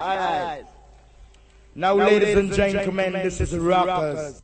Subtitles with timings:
[0.00, 0.64] Alright.
[1.76, 4.42] Now, ladies and gentlemen, this is Rockers.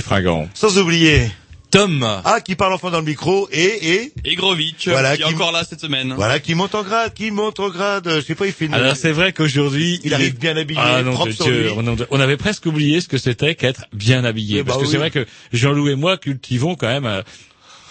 [0.00, 1.30] Roger sans oublier
[1.70, 5.50] Tom ah qui parle enfin dans le micro et et Egrovic, Voilà, qui est encore
[5.50, 6.12] là cette semaine.
[6.14, 8.08] voilà qui monte en grade, qui monte en grade.
[8.08, 8.74] Je sais pas, il fait une.
[8.74, 11.62] Alors c'est vrai qu'aujourd'hui Il arrive est- bien habillé, Ah non, propre de sur Dieu,
[11.76, 12.04] lui.
[12.12, 14.58] on, avait presque oublié ce que c'était qu'être bien habillé.
[14.58, 14.92] Eh bah parce que oui.
[14.92, 17.06] c'est vrai que Jean-Loup et moi cultivons quand même.
[17.06, 17.22] euh,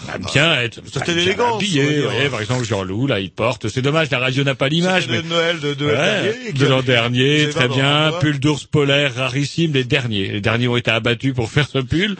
[0.09, 2.05] à bien être bien élégance, on va habillé.
[2.05, 3.69] ouais, par exemple, Jean-Loup, là, il porte.
[3.69, 6.51] C'est dommage, la radio n'a pas l'image, C'était mais de Noël de, de, Ouais, dernier,
[6.51, 8.13] de l'an dernier, très bien.
[8.19, 10.27] Pull d'ours polaire rarissime, les derniers.
[10.27, 12.15] Les derniers ont été abattus pour faire ce pull.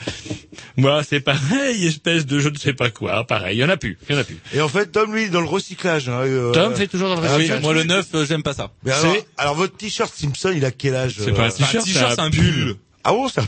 [0.77, 3.25] Moi, c'est pareil, espèce de je ne sais pas quoi.
[3.25, 4.39] Pareil, il y en a plus, il y en a plus.
[4.53, 6.09] Et en fait, Tom lui dans le recyclage.
[6.09, 7.59] Hein, euh, Tom fait toujours dans le ah, recyclage.
[7.59, 8.71] oui, Moi le neuf, euh, j'aime pas ça.
[8.83, 8.91] Mais
[9.37, 12.13] alors, votre t-shirt Simpson, il a quel âge C'est euh, pas un Un t-shirt, t-shirt,
[12.15, 12.75] c'est un pull.
[13.05, 13.45] Ah bon, c'est un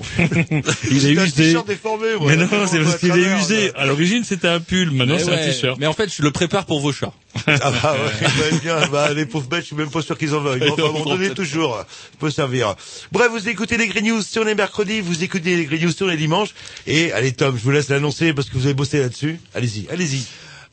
[0.92, 1.32] Il est C'est un usé.
[1.32, 2.28] t-shirt déformé, moi.
[2.30, 3.72] Mais non, On c'est parce qu'il est usé.
[3.76, 4.92] À l'origine, c'était un pull.
[4.92, 5.78] Maintenant, c'est un t-shirt.
[5.80, 7.14] Mais en fait, je le prépare pour vos chats.
[7.48, 10.34] Ah bah ouais, bah, bien, bah, les pauvres bêtes, je suis même pas sûr qu'ils
[10.36, 10.62] en veulent.
[10.62, 11.84] Ils vont m'en donner toujours.
[12.20, 12.76] Peut servir.
[13.12, 16.08] Bref, vous écoutez les Green News sur les mercredis, vous écoutez les Green News sur
[16.08, 16.50] les dimanches.
[16.88, 19.40] Et allez Tom, je vous laisse l'annoncer parce que vous avez bossé là-dessus.
[19.54, 20.26] Allez-y, allez-y.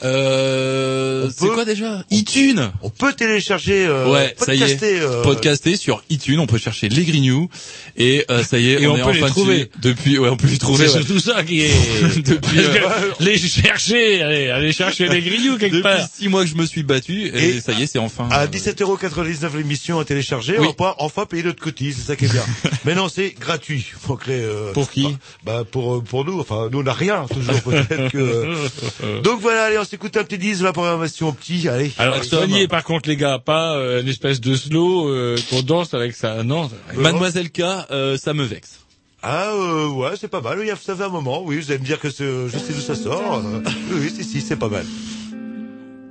[0.05, 2.71] Euh, c'est quoi déjà iTunes.
[2.83, 4.61] On peut télécharger, euh, ouais, ça y est.
[4.61, 7.49] podcaster, euh, Podcaster sur iTunes, on peut chercher les News
[7.97, 9.57] et euh, ça y est, Et on, on est peut les enfin trouver.
[9.59, 9.71] dessus.
[9.81, 10.19] depuis.
[10.19, 10.87] Ouais, on peut les trouver.
[10.89, 11.05] C'est ouais.
[11.05, 11.73] surtout ça qui est.
[12.25, 12.81] Depuis, euh,
[13.21, 16.09] les chercher, allez, allez chercher les grillous quelque Depuis part.
[16.13, 18.29] six mois que je me suis battu et, Et ça y est, c'est enfin.
[18.31, 20.65] À euh, 17,99€ l'émission à télécharger, Oui.
[20.65, 22.45] on va pas enfin payer notre cotise, c'est ça qui est bien.
[22.85, 23.85] Mais non, c'est gratuit.
[24.01, 27.27] Faut euh, Pour qui bah, bah, pour euh, pour nous, enfin nous on n'a rien
[27.33, 29.21] toujours peut-être que.
[29.23, 31.93] Donc voilà, allez on s'écoute un petit 10 de la programmation petit, allez.
[31.99, 35.61] Alors, Allez, soignez par contre les gars, pas euh, une espèce de slow euh, qu'on
[35.61, 36.43] danse avec ça.
[36.45, 36.71] Non.
[36.95, 37.61] Mademoiselle K,
[37.91, 38.81] euh, ça me vexe.
[39.23, 40.67] Ah euh, ouais, c'est pas mal.
[40.81, 41.43] Ça fait un moment.
[41.45, 43.43] Oui, vous allez me dire que je sais d'où ça sort.
[43.45, 44.87] Oui, oui, si si, c'est pas mal.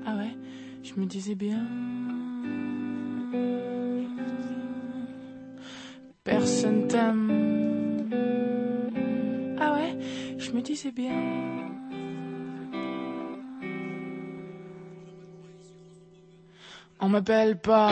[0.06, 0.36] Ah ouais,
[0.84, 1.66] je me disais bien.
[6.24, 7.32] Personne t'aime.
[9.60, 9.98] Ah ouais,
[10.38, 11.81] je me disais bien.
[17.12, 17.90] M'appelle pas,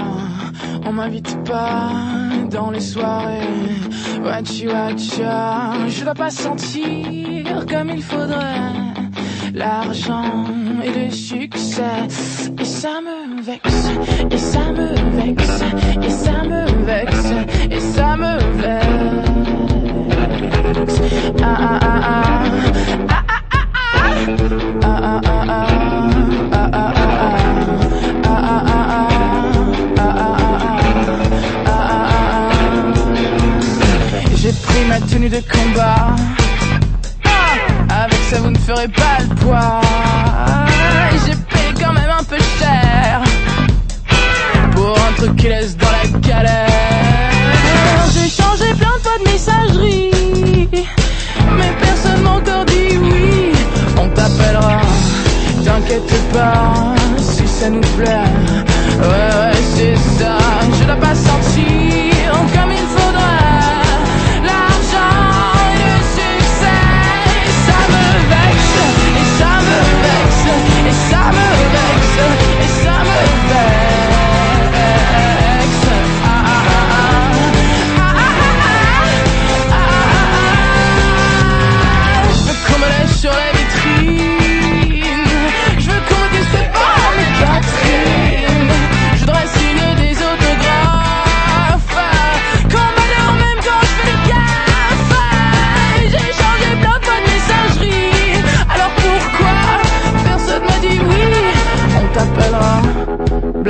[0.86, 1.90] on m'invite pas
[2.50, 3.42] dans les soirées.
[4.24, 8.72] Wachi wacha, je dois pas sentir comme il faudrait
[9.54, 10.46] l'argent
[10.84, 12.08] et le succès.
[12.62, 13.90] Et ça me vexe,
[14.32, 14.88] et ça me
[15.20, 15.64] vexe,
[16.02, 17.34] et ça me vexe,
[17.70, 19.02] et ça me vexe.
[21.44, 22.34] Ah ah, ah ah
[23.10, 23.82] ah ah, ah ah
[24.84, 25.69] ah ah, ah ah
[34.88, 36.16] ma tenue de combat.
[37.26, 39.82] Ah, Avec ça, vous ne ferez pas le poids.
[41.26, 43.22] J'ai payé quand même un peu cher
[44.72, 46.68] pour un truc qui laisse dans la galère.
[48.14, 50.70] J'ai changé plein de fois de messagerie,
[51.58, 53.52] mais personne m'a encore dit oui.
[53.98, 54.82] On t'appellera,
[55.66, 56.74] t'inquiète pas,
[57.18, 58.30] si ça nous plaît.
[59.02, 60.38] Ouais, ouais, c'est ça.
[60.80, 62.19] Je dois pas sentir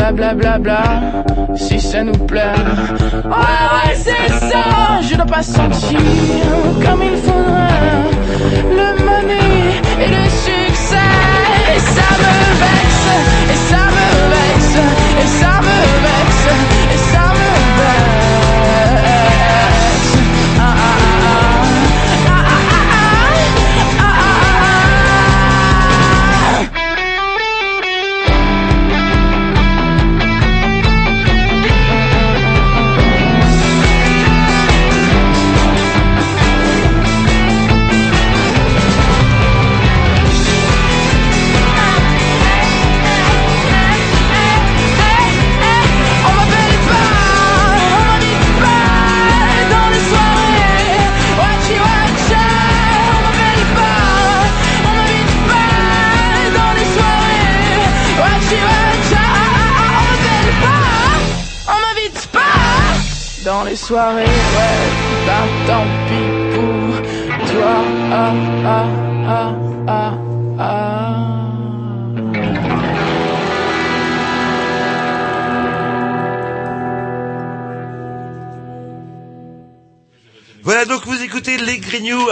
[0.09, 0.83] Bla bla bla bla.
[1.55, 2.41] Si ça nous plaît.
[3.13, 5.01] Ouais ouais c'est ça.
[5.07, 5.99] Je dois pas sentir
[6.83, 8.09] comme il faudrait.
[8.79, 11.11] Le money et le succès.
[11.75, 12.33] Et ça me
[12.63, 13.07] vexe.
[13.51, 14.77] Et ça me vexe.
[15.21, 16.47] Et ça me vexe.
[16.91, 18.08] Et ça me vexe.
[63.89, 64.48] Pas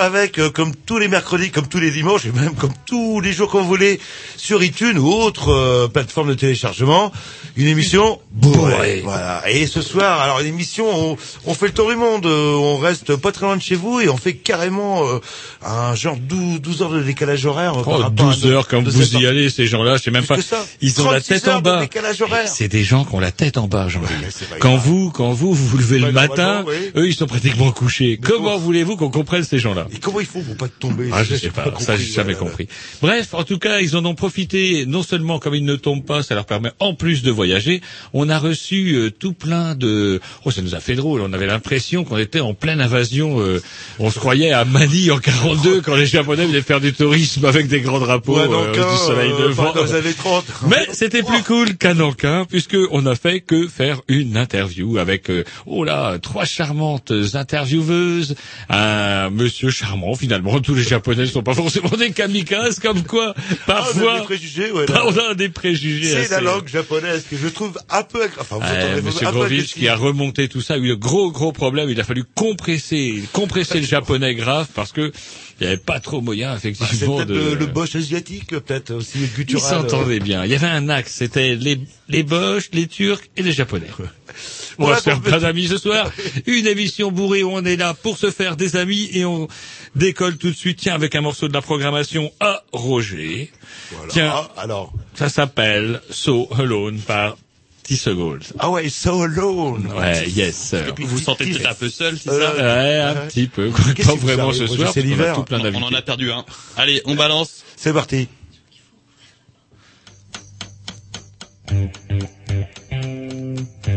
[0.07, 3.31] avec, euh, comme tous les mercredis, comme tous les dimanches, et même comme tous les
[3.33, 3.99] jours qu'on voulait,
[4.35, 7.11] sur iTunes ou autres euh, plateformes de téléchargement,
[7.55, 9.01] une émission bourrée.
[9.03, 9.43] Voilà.
[9.49, 12.77] Et ce soir, alors une émission, on, on fait le tour du monde, euh, on
[12.77, 15.19] reste pas très loin de chez vous et on fait carrément euh,
[15.65, 17.73] un genre 12, 12 heures de décalage horaire.
[17.73, 20.11] par Oh, rapport à 12 nos- heures quand vous y allez, ces gens-là, je sais
[20.11, 20.41] même pas.
[20.41, 20.65] ça.
[20.81, 21.85] Ils ont la 36 tête en bas.
[22.45, 25.67] C'est des gens qui ont la tête en bas, pas Quand vous, quand vous, vous
[25.67, 26.73] vous levez le matin, oui.
[26.95, 28.19] eux, ils sont pratiquement couchés.
[28.23, 29.87] Comment voulez-vous qu'on comprenne ces gens-là?
[30.01, 32.49] Comment il faut pour pas tomber ah, je sais pas, ça j'ai jamais voilà.
[32.49, 32.67] compris.
[33.01, 36.23] Bref, en tout cas, ils en ont profité, non seulement comme ils ne tombent pas,
[36.23, 37.81] ça leur permet en plus de voyager.
[38.13, 40.19] On a reçu euh, tout plein de...
[40.45, 43.39] Oh, ça nous a fait drôle, on avait l'impression qu'on était en pleine invasion.
[43.39, 43.61] euh,
[43.99, 47.67] on se croyait à Mali en 42 quand les Japonais venaient faire du tourisme avec
[47.67, 49.71] des grands drapeaux Ouais, euh, du soleil devant.
[49.71, 50.45] pas dans les années 30.
[50.69, 55.31] Mais c'était plus cool qu'à Nankin, puisque on a fait que faire une interview avec,
[55.65, 58.35] oh là, trois charmantes intervieweuses,
[58.69, 60.59] un monsieur charmant finalement.
[60.59, 64.19] Tous les Japonais ne sont pas forcément des kamikazes, comme quoi, Ah, on a parfois,
[64.19, 66.23] des préjugés, ouais, bah, on a des préjugés.
[66.23, 69.73] C'est la langue japonaise que je trouve un peu, enfin, vous entendrez Monsieur un Grovitch
[69.73, 71.89] qui a remonté tout ça, a eu de gros gros problèmes.
[71.89, 75.11] Il a fallu compresser, compresser le japonais grave parce que
[75.59, 77.33] il n'y avait pas trop moyen C'est effectivement de.
[77.33, 80.45] le, le Bosch asiatique, peut-être aussi le Ils s'entendaient bien.
[80.45, 81.79] Il y avait un axe, c'était les,
[82.09, 83.87] les Boches, les Turcs et les Japonais.
[84.79, 86.11] On va se faire plein d'amis ce soir.
[86.45, 89.47] Une émission bourrée où on est là pour se faire des amis et on
[89.95, 93.51] décolle tout de suite, tiens, avec un morceau de la programmation à Roger.
[93.91, 94.13] Voilà.
[94.13, 94.93] Tiens, Ah, alors.
[95.15, 97.37] ça s'appelle So Alone par
[98.05, 98.43] Gold.
[98.59, 99.87] Ah ouais, so alone.
[99.97, 100.75] Ouais, yes.
[100.97, 103.69] Vous vous sentez peut-être un peu seul, c'est Euh, ça Ouais, un petit peu.
[103.69, 105.41] Pas vraiment ce soir, c'est l'hiver.
[105.51, 106.43] On en a perdu un.
[106.75, 107.63] Allez, on balance.
[107.77, 108.27] C'est parti.
[113.57, 113.87] Thank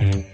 [0.00, 0.33] you.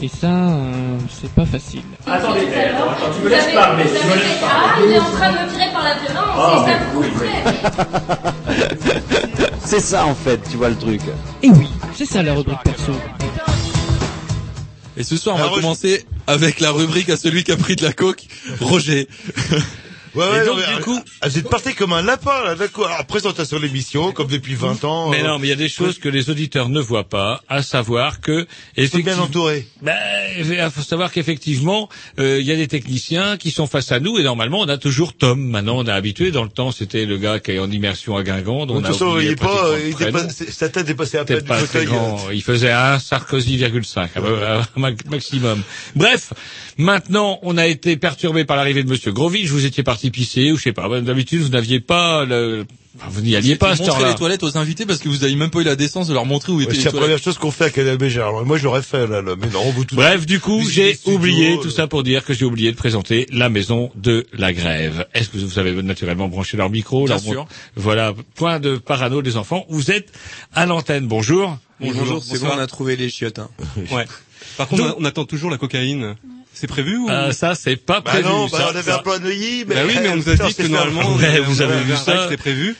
[0.00, 1.82] Et ça, euh, c'est pas facile.
[2.06, 4.64] Attendez, attends, attends, tu me laisses parler, tu me laisses parler.
[4.64, 6.66] Ah, il est en train de me tirer par la violence, Ah,
[8.46, 9.48] c'est ça.
[9.64, 11.00] C'est ça en fait, tu vois le truc.
[11.42, 12.92] Et oui, c'est ça la rubrique perso.
[14.96, 17.74] Et ce soir, on va Roger- commencer avec la rubrique à celui qui a pris
[17.76, 18.22] de la coke,
[18.60, 19.08] Roger.
[20.14, 22.90] Ouais, Et donc, non, du coup- vous êtes parti comme un lapin, là, d'accord.
[23.06, 25.10] Présentation de l'émission, comme depuis 20 ans.
[25.10, 27.42] Mais euh, non, mais il y a des choses que les auditeurs ne voient pas,
[27.48, 28.46] à savoir que
[28.76, 29.66] Ils sont bien effectivement, entourés.
[29.82, 29.96] ben,
[30.38, 31.88] il faut savoir qu'effectivement,
[32.18, 34.78] euh, il y a des techniciens qui sont face à nous et normalement on a
[34.78, 35.40] toujours Tom.
[35.40, 36.30] Maintenant, on est habitué.
[36.30, 38.66] Dans le temps, c'était le gars qui est en immersion à Guingamp.
[38.66, 41.40] De on toute a façon, il est pas, il dépasse- sa tête dépassait à peine
[41.40, 41.86] du fauteuil.
[41.86, 42.18] grand.
[42.32, 45.62] Il faisait un Sarkozy, 5, à peu- à ma- maximum.
[45.96, 46.32] Bref,
[46.76, 49.48] maintenant, on a été perturbé par l'arrivée de Monsieur Grovitch.
[49.48, 50.88] Vous étiez parti pisser ou je sais pas.
[51.00, 52.64] D'habitude, vous n'aviez pas le,
[52.96, 54.12] enfin, vous n'y alliez pas à cette montrer heure-là.
[54.12, 56.24] les toilettes aux invités parce que vous avez même pas eu la décence de leur
[56.24, 57.06] montrer où Ouais, étaient C'est les la toilettes.
[57.08, 58.28] première chose qu'on fait à Canal Béjar.
[58.28, 60.94] Alors, Moi, je l'aurais fait, là, là, mais non, vous tout Bref, du coup, j'ai
[60.94, 61.62] studios, oublié euh.
[61.62, 65.06] tout ça pour dire que j'ai oublié de présenter la maison de la grève.
[65.14, 67.46] Est-ce que vous avez naturellement branché leur micro Bien leur sûr.
[67.76, 69.66] Voilà, point de parano des enfants.
[69.68, 70.12] Vous êtes
[70.54, 71.06] à l'antenne.
[71.06, 71.58] Bonjour.
[71.80, 73.38] Bonjour, c'est bon, on a trouvé les chiottes.
[73.38, 73.48] hein.
[73.92, 74.06] Ouais.
[74.56, 76.16] Par contre, Donc- on, on attend toujours la cocaïne.
[76.60, 78.24] C'est prévu ou Euh, ça, c'est pas Bah prévu.
[78.28, 78.96] non, ça, bah, on avait ça.
[78.96, 79.76] un plan à Neuilly, mais...
[79.76, 82.74] Bah oui, mais on nous a dit que normalement, vous avez vu ça c'était prévu.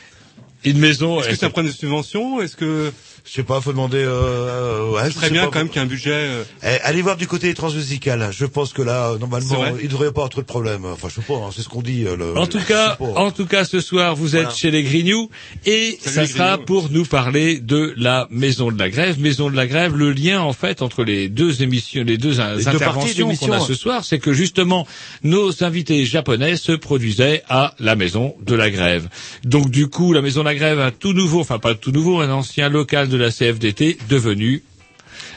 [0.64, 1.20] Une maison.
[1.20, 2.40] Est-ce que c'est un problème de subvention?
[2.42, 2.92] Est-ce que
[3.28, 5.50] Je sais pas, faut demander, euh, euh, ouais, sais bien pas.
[5.50, 8.30] quand même qu'il y ait un budget euh, Eh, allez voir du côté transmusical.
[8.32, 10.86] Je pense que là, euh, normalement, il devrait y avoir trop de problèmes.
[10.86, 12.04] Enfin, je sais pas, hein, c'est ce qu'on dit.
[12.04, 13.04] le- En tout cas, pas.
[13.04, 14.56] en tout cas, ce soir, vous êtes Voilà.
[14.56, 15.28] chez les Grignoux
[15.66, 16.64] et Salut ça sera Grignoux.
[16.64, 19.20] pour nous parler de la Maison de la Grève.
[19.20, 22.36] Maison de la Grève, le lien en fait entre les deux émissions, les deux, Les
[22.36, 23.64] deux parties interventions d'émission, qu'on a hein.
[23.66, 24.86] ce soir, c'est que justement
[25.22, 29.08] nos invités japonais se produisaient à la Maison de la Grève.
[29.44, 32.20] Donc du coup, la Maison de la Grève, un tout nouveau, enfin pas tout nouveau,
[32.20, 34.62] un ancien local de la CFDT devenu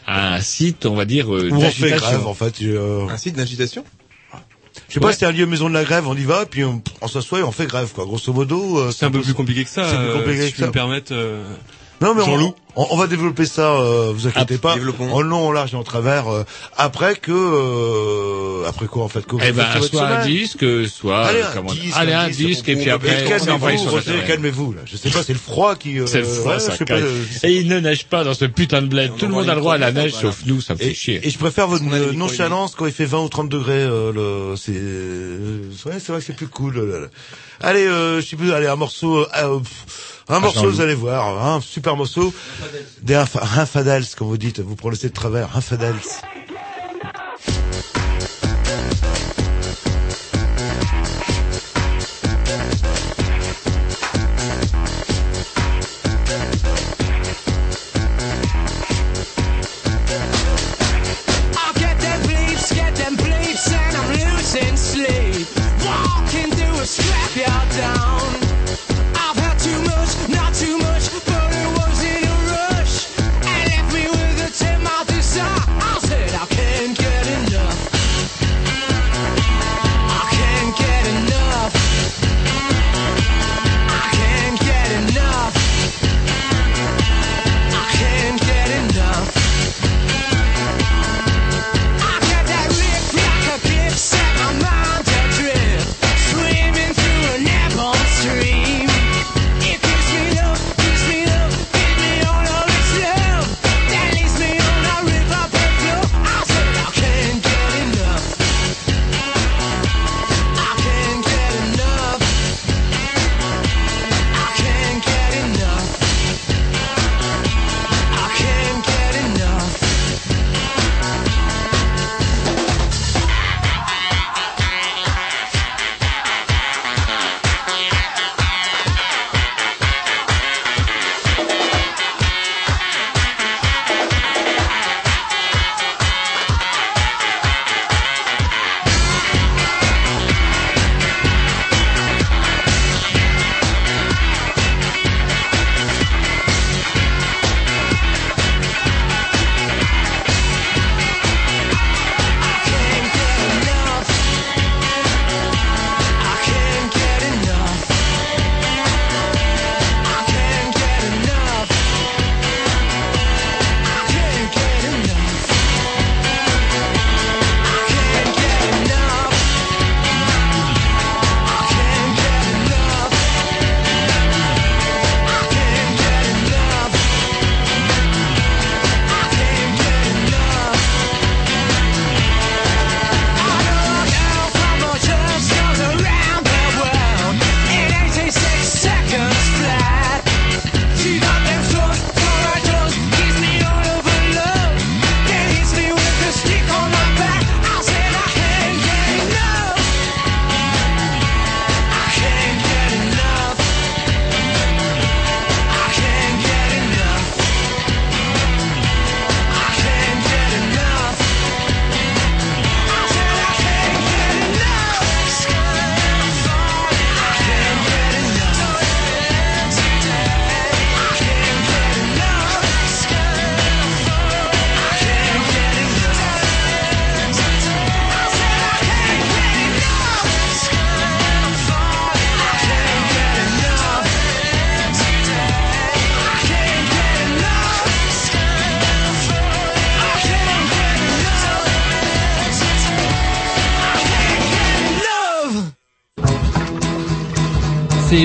[0.08, 1.98] un site, on va dire, euh, Où on fait d'agitation.
[1.98, 2.62] grève, en fait.
[2.64, 3.84] euh, Un site d'agitation
[4.88, 5.14] Je sais pas, Ouais.
[5.18, 7.44] c'est un lieu maison de la grève, on y va, puis on, on s'assoit et
[7.44, 8.06] on fait grève, quoi.
[8.06, 9.90] Grosso modo, euh, C'est un peu plus compliqué que ça.
[9.90, 10.68] C'est plus euh, compliqué si que je peux ça.
[10.68, 11.12] me permettre.
[11.14, 11.44] euh,
[12.02, 12.56] Non, mais on, Jean-Loup.
[12.76, 14.74] on, on va développer ça, euh, vous inquiétez pas.
[14.74, 15.12] développons.
[15.12, 16.44] En long, en large et en travers, euh,
[16.78, 21.26] après que, euh, après quoi, en fait, que vous Eh ben, soit un disque, soit
[21.28, 24.28] Allez, euh, un comment- disque, allez, un un disque, disque, on- et puis après, calmez-vous,
[24.28, 24.82] calmez-vous, là.
[24.86, 26.86] Je sais pas, c'est le froid qui, euh, C'est le froid, ouais, ça je sais
[26.86, 27.02] caille.
[27.02, 29.12] pas, euh, Et il ne neige pas dans ce putain de bled.
[29.18, 31.20] Tout le monde a le droit à la neige, sauf nous, ça me fait chier.
[31.24, 33.72] et je préfère votre nonchalance quand il fait 20 ou 30 degrés.
[33.82, 34.12] Euh,
[34.52, 36.78] le, c'est, euh, ouais, c'est vrai que c'est plus cool.
[36.78, 37.08] là, là.
[37.62, 40.96] Allez, euh, je sais plus, allez un morceau, euh, euh, pff, un morceau, vous allez
[40.96, 42.34] voir, un super morceau,
[43.04, 46.00] des infa- infadels, comme vous dites, vous prononcez de travers, infadels.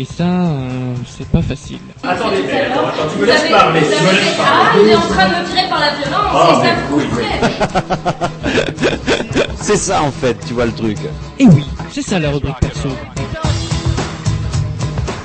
[0.00, 1.78] Et ça, euh, c'est pas facile.
[2.04, 4.80] Attendez, mais attends, attends, tu me laisses parler, tu me laisses Ah, parler.
[4.84, 7.00] il est en train de me tirer par la violence, Oh, c'est ça mais vous
[7.16, 8.30] frère.
[9.60, 10.98] C'est ça en fait, tu vois le truc.
[11.40, 12.88] Et oui, c'est ça la rubrique perso.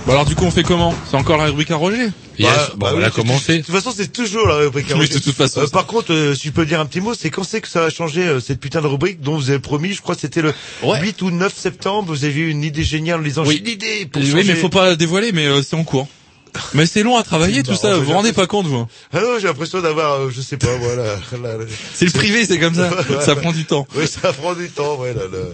[0.08, 0.94] Bon alors du coup on fait comment?
[1.10, 2.10] C'est encore la rubrique à Roger?
[2.40, 3.60] Yes, Bah, bon, bah on oui, a commencé.
[3.60, 4.88] De toute façon, c'est toujours la rubrique.
[4.98, 7.14] Oui, de toute façon, Euh, par contre, euh, si je peux dire un petit mot,
[7.14, 9.60] c'est quand c'est que ça va changer euh, cette putain de rubrique dont vous avez
[9.60, 9.94] promis.
[9.94, 11.00] Je crois que c'était le Ouais.
[11.02, 12.08] 8 ou 9 septembre.
[12.14, 13.56] Vous avez eu une idée géniale en disant Oui.
[13.56, 14.44] j'ai une idée pour Oui changer.
[14.46, 16.08] mais faut pas dévoiler mais euh, c'est en cours.
[16.74, 19.40] Mais c'est long à travailler tout ça, vous vous rendez pas compte vous Ah non,
[19.40, 21.04] j'ai l'impression d'avoir, euh, je sais pas, voilà.
[21.44, 21.66] là, là.
[21.94, 22.90] C'est le privé, c'est comme ça.
[23.22, 23.88] Ça prend du temps.
[23.96, 25.14] Oui, ça prend du temps, ouais.
[25.14, 25.46] Là, là.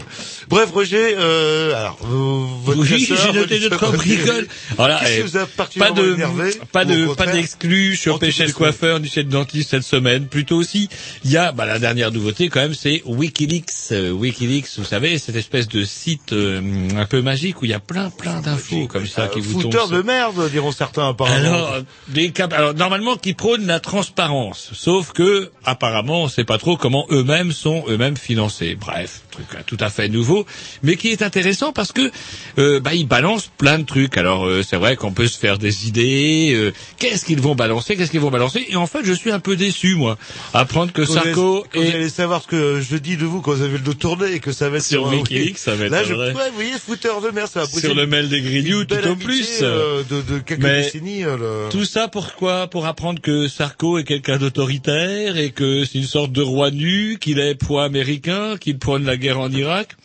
[0.49, 4.47] Bref, Roger, euh, alors, euh, votre Oui, classeur, j'ai noté deux trois bricoles.
[4.77, 8.99] Voilà, Qu'est-ce vous a pas de énervé pas de pas d'exclus sur Anti- Péchel Coiffeur
[8.99, 10.27] ni chez le dentiste cette semaine.
[10.27, 10.89] Plutôt aussi,
[11.23, 13.69] il y a bah, la dernière nouveauté quand même, c'est WikiLeaks.
[13.91, 16.61] Euh, WikiLeaks, vous savez, cette espèce de site euh,
[16.95, 19.91] un peu magique où il y a plein plein d'infos comme ça qui vous tombent.
[19.91, 26.43] De merde, diront certains, Alors, normalement qui prônent la transparence, sauf que apparemment on sait
[26.43, 28.75] pas trop comment eux-mêmes sont eux-mêmes financés.
[28.75, 30.45] Bref, truc hein, tout à fait nouveau,
[30.83, 32.11] mais qui est intéressant parce que
[32.57, 34.17] euh, bah ils balancent plein de trucs.
[34.17, 36.51] Alors euh, c'est vrai qu'on peut se faire des idées.
[36.53, 39.39] euh, qu'est-ce qu'ils vont balancer Qu'est-ce qu'ils vont balancer Et en fait, je suis un
[39.39, 40.17] peu déçu moi,
[40.53, 43.25] apprendre que Quand Sarko vous allez, quand vous allez savoir ce que je dis de
[43.25, 45.75] vous quand vous avez le dos tourné et que ça va être Sur Wikileaks, ça
[45.75, 46.33] va être Là, je, vrai.
[46.33, 49.15] ouais, vous voyez, fouteur de merde, ça va sur le mail des Grignoux tout au
[49.15, 49.59] plus.
[49.61, 51.21] euh, de, de quelques Mais- décennies.
[51.21, 56.03] le- Tout ça pourquoi Pour apprendre que Sarko est quelqu'un d'autoritaire et que c'est une
[56.05, 59.95] sorte de roi nu, qu'il est pro-américain, qu'il prône la guerre en Irak.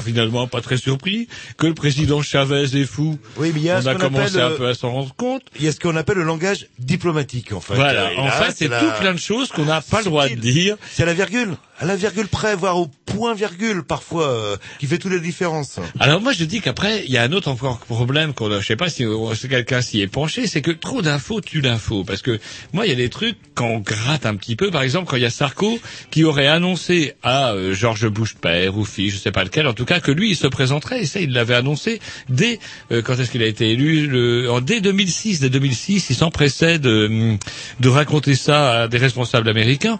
[0.00, 3.18] Finalement, pas très surpris que le président Chavez est fou.
[3.36, 5.14] Oui, mais il y a On ce a commencé appelle, un peu à s'en rendre
[5.14, 5.42] compte.
[5.58, 7.74] Il y a ce qu'on appelle le langage diplomatique, en fait.
[7.74, 8.10] Voilà.
[8.18, 10.76] En fait, c'est la- tout plein de choses qu'on n'a pas le droit de dire.
[10.92, 14.86] C'est à la virgule, à la virgule près, voire au point virgule parfois, euh, qui
[14.86, 15.78] fait toute la différence.
[15.98, 18.66] Alors moi je dis qu'après il y a un autre encore problème qu'on a, je
[18.66, 22.04] sais pas si, euh, si quelqu'un s'y est penché, c'est que trop d'infos tue l'info
[22.04, 22.38] parce que
[22.72, 25.16] moi il y a des trucs quand on gratte un petit peu, par exemple quand
[25.16, 25.80] il y a Sarko
[26.12, 29.72] qui aurait annoncé à euh, George Bush père ou fils, je sais pas lequel, en
[29.74, 31.98] tout cas que lui il se présenterait et ça il l'avait annoncé
[32.28, 32.60] dès
[32.92, 36.78] euh, quand est-ce qu'il a été élu, le, en, dès 2006, dès 2006 il s'empressait
[36.78, 37.36] de
[37.80, 39.98] de raconter ça à des responsables américains.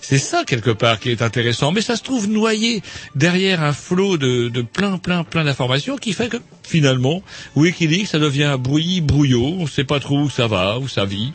[0.00, 2.82] C'est ça quelque part qui est intéressant, mais ça se trouve noyé
[3.14, 7.22] derrière un flot de, de plein plein plein d'informations qui fait que finalement
[7.54, 11.32] WikiLeaks ça devient brouillis brouillot, on sait pas trop où ça va, où ça vit.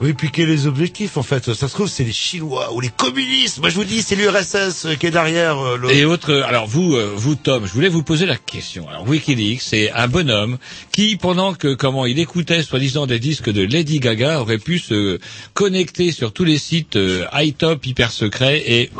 [0.00, 1.52] Oui, puis quels les objectifs, en fait?
[1.54, 3.58] Ça se trouve, c'est les Chinois ou les communistes.
[3.58, 5.90] Moi, je vous dis, c'est l'URSS euh, qui est derrière euh, le...
[5.90, 8.88] Et autre, alors vous, euh, vous Tom, je voulais vous poser la question.
[8.88, 10.58] Alors WikiLeaks, c'est un bonhomme
[10.92, 15.18] qui, pendant que comment il écoutait soi-disant des disques de Lady Gaga, aurait pu se
[15.54, 18.90] connecter sur tous les sites euh, high top hyper secrets et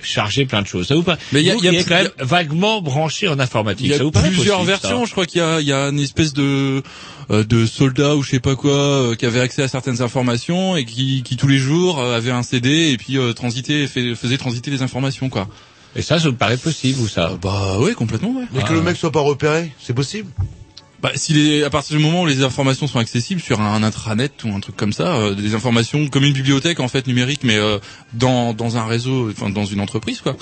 [0.00, 0.86] charger plein de choses.
[0.88, 2.80] Ça vous paraît Mais il y a- Vous il y a plus- quand même vaguement
[2.82, 3.86] branché en informatique.
[3.86, 5.00] Il y ça a vous paraît plusieurs possible, versions.
[5.00, 6.82] ça Je crois qu'il y a, il y a une espèce de
[7.30, 10.76] euh, de soldat ou je sais pas quoi euh, qui avait accès à certaines informations
[10.76, 14.14] et qui, qui tous les jours euh, avait un CD et puis euh, transitait, fait-
[14.14, 15.46] faisait transiter les informations quoi.
[15.96, 17.32] Et ça, ça vous paraît possible ou ça?
[17.42, 18.30] Bah oui, complètement.
[18.30, 18.44] Ouais.
[18.54, 20.30] Mais que le mec soit pas repéré, c'est possible?
[21.00, 24.32] Bah, si les, à partir du moment où les informations sont accessibles sur un intranet
[24.44, 27.56] ou un truc comme ça, euh, des informations comme une bibliothèque en fait numérique, mais
[27.56, 27.78] euh,
[28.14, 30.36] dans dans un réseau, enfin dans une entreprise quoi.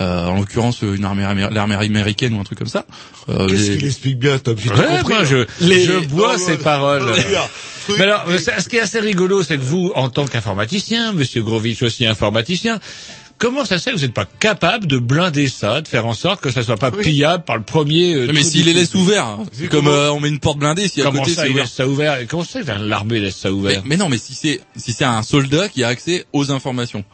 [0.00, 2.86] Euh, en l'occurrence une armée l'armée américaine ou un truc comme ça.
[3.28, 4.56] Euh, Qu'est-ce les- qu'il explique bien, Tom?
[4.58, 5.14] J'ai Ouais, compris.
[5.14, 7.02] moi, je, Les- je bois ces paroles.
[7.88, 11.42] Oh, Mais alors, ce qui est assez rigolo, c'est que vous, en tant qu'informaticien, Monsieur
[11.42, 12.80] Grovitch aussi informaticien,
[13.38, 16.14] comment ça se fait que vous n'êtes pas capable de blinder ça, de faire en
[16.14, 19.26] sorte que ça soit pas pillable par le premier euh, mais s'il les laisse ouverts,
[19.26, 19.44] hein.
[19.52, 21.52] c'est comme euh, on met une porte blindée, si à Comment côté ça, c'est il
[21.52, 21.64] ouvert.
[21.64, 24.34] laisse ça ouvert Et Comment ça, que l'armée laisse ça ouvert mais non, mais si
[24.34, 27.04] c'est si c'est un soldat qui a accès aux informations,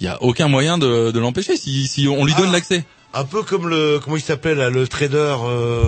[0.00, 2.52] il y a aucun moyen de, de l'empêcher si si on lui donne Ah.
[2.52, 2.84] l'accès.
[3.14, 3.98] Un peu comme le...
[4.04, 5.36] Comment il s'appelle, là, le trader...
[5.44, 5.84] Euh,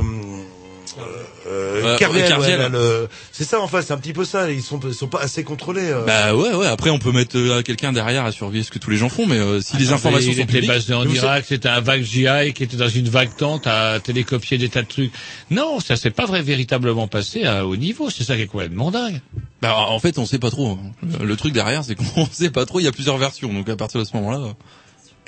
[0.98, 2.58] euh, Euh, Carviel, ouais, Carviel.
[2.58, 4.50] là, le- C'est ça, en fait, c'est un petit peu ça.
[4.50, 5.88] Ils sont, ils sont pas assez contrôlés.
[5.90, 6.04] euh.
[6.04, 6.66] Bah ouais ouais.
[6.66, 9.26] Après on peut mettre euh, quelqu'un derrière à surveiller ce que tous les gens font,
[9.26, 12.52] mais euh, si les Attendez, informations sont publiques, basé en Irak, c'était un vague GI
[12.54, 15.12] qui était dans une vague tente à télécopier des tas de trucs.
[15.50, 18.10] Non, ça s'est pas vrai véritablement passé à haut niveau.
[18.10, 19.20] C'est ça qui est complètement dingue.
[19.62, 20.78] Bah, en fait, on sait pas trop.
[21.20, 22.80] Le, le truc derrière, c'est qu'on sait pas trop.
[22.80, 24.40] Il y a plusieurs versions, donc à partir de ce moment-là.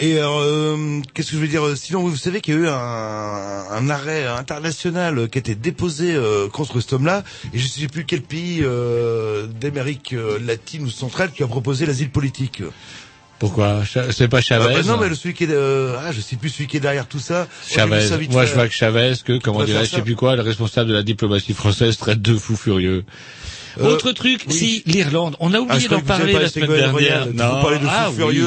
[0.03, 2.73] Et euh, qu'est-ce que je veux dire Sinon, vous savez qu'il y a eu un,
[2.73, 7.23] un arrêt international qui a été déposé euh, contre cet homme-là.
[7.53, 11.47] Et je ne sais plus quel pays euh, d'Amérique euh, latine ou centrale qui a
[11.47, 12.63] proposé l'asile politique.
[13.39, 15.95] Pourquoi C'est pas ah bah Chavez Non, mais celui qui est de...
[15.99, 17.49] ah, je sais plus celui qui est derrière tout ça.
[17.67, 18.07] Chavez.
[18.31, 20.95] Moi, je vois que Chavez, que comment dirais-je, je sais plus quoi, le responsable de
[20.95, 23.05] la diplomatie française traite de fou furieux.
[23.79, 27.27] Euh, Autre truc, si l'Irlande, on a ah, oublié d'en parler la semaine dernière.
[27.27, 27.57] Non.
[27.57, 28.43] Vous parlez de ah, Fou Oui.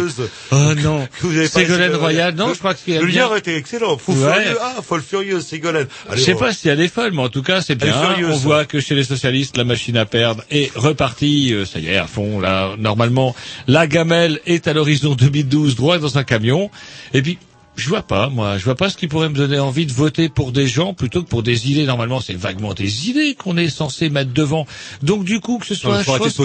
[0.51, 1.07] Ah, non.
[1.47, 3.97] Ségolène Royal, non, je crois que c'est Le lien était excellent.
[3.97, 5.87] Fou Furieux, ah, folle furieuse, Ségolène.
[6.13, 7.93] Je sais pas si elle est folle, mais en tout cas, c'est bien.
[8.29, 11.87] On voit que chez les socialistes, la machine à perdre est repartie, euh, ça y
[11.87, 13.35] est, à fond, là, normalement.
[13.67, 16.69] La gamelle est à l'horizon 2012, droit dans un camion.
[17.13, 17.37] Et puis,
[17.75, 20.29] je vois pas, moi, je vois pas ce qui pourrait me donner envie de voter
[20.29, 21.85] pour des gens plutôt que pour des idées.
[21.85, 24.67] Normalement, c'est vaguement des idées qu'on est censé mettre devant.
[25.01, 26.39] Donc du coup, que ce soit Schwarzkopf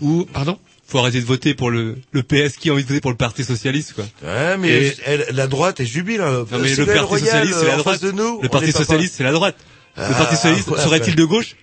[0.00, 0.58] ou pardon?
[0.88, 3.16] Faut arrêter de voter pour le, le PS qui a envie de voter pour le
[3.16, 4.04] Parti Socialiste, quoi.
[4.22, 4.94] Ouais, mais
[5.30, 6.20] la droite est jubile.
[6.20, 6.74] Le Parti
[7.12, 8.02] Socialiste, c'est la droite.
[8.02, 9.56] Le Parti Socialiste, c'est la droite.
[9.96, 11.56] Le Parti Socialiste serait-il de gauche?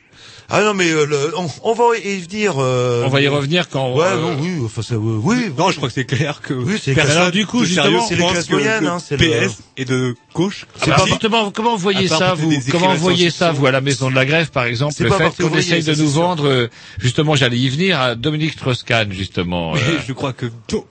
[0.51, 2.55] Ah non, mais euh, on, on, va y venir.
[2.57, 3.93] Euh, on va y revenir quand.
[3.93, 5.51] Ouais, non, oui, enfin ça, oui.
[5.55, 6.55] Non, je crois que c'est clair que.
[6.55, 8.49] Oui, c'est Alors du coup, justement, c'est les classes.
[8.51, 9.49] Hein, PS le...
[9.77, 10.65] est de gauche.
[10.67, 11.51] Ah, c'est bah, pas fortement.
[11.51, 14.25] Comment vous voyez ça, vous Comment vous voyez ça, vous, à la Maison de la
[14.25, 16.47] Grève, par exemple, le fait qu'on essaye de nous vendre.
[16.47, 19.75] Euh, justement, j'allais y venir à Dominique Strauss-Kahn, justement.
[19.75, 19.79] Euh.
[20.07, 20.47] Je crois que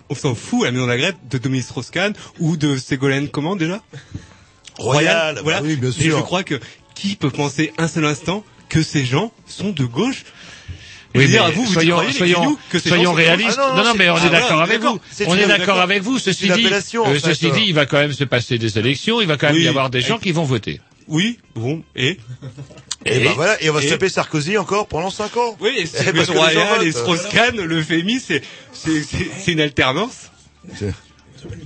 [0.09, 3.29] on s'en fout à la Maison de la Grève de Dominique Strauss-Kahn ou de Ségolène.
[3.29, 3.81] Comment déjà?
[4.79, 5.41] Royal.
[5.43, 5.63] Voilà.
[5.65, 6.61] Et je crois que
[6.95, 10.25] qui peut penser un seul instant que ces gens sont de gauche.
[11.15, 11.97] Oui, dire à vous, vous soyons,
[13.13, 13.59] réalistes.
[13.61, 15.01] Ah non, non, mais on est d'accord avec vous.
[15.27, 16.19] On est d'accord avec vous.
[16.19, 17.53] Ceci dit, euh, ceci hein.
[17.55, 19.21] dit, il va quand même se passer des élections.
[19.21, 20.81] Il va quand même y avoir des gens qui vont voter.
[21.09, 22.19] Oui, bon, et
[23.07, 25.57] et, eh ben voilà, et on va et se taper Sarkozy encore pendant 5 ans.
[25.61, 30.31] Oui, et c'est Royal, et Strauss-Kahn, le FMI, c'est c'est une alternance.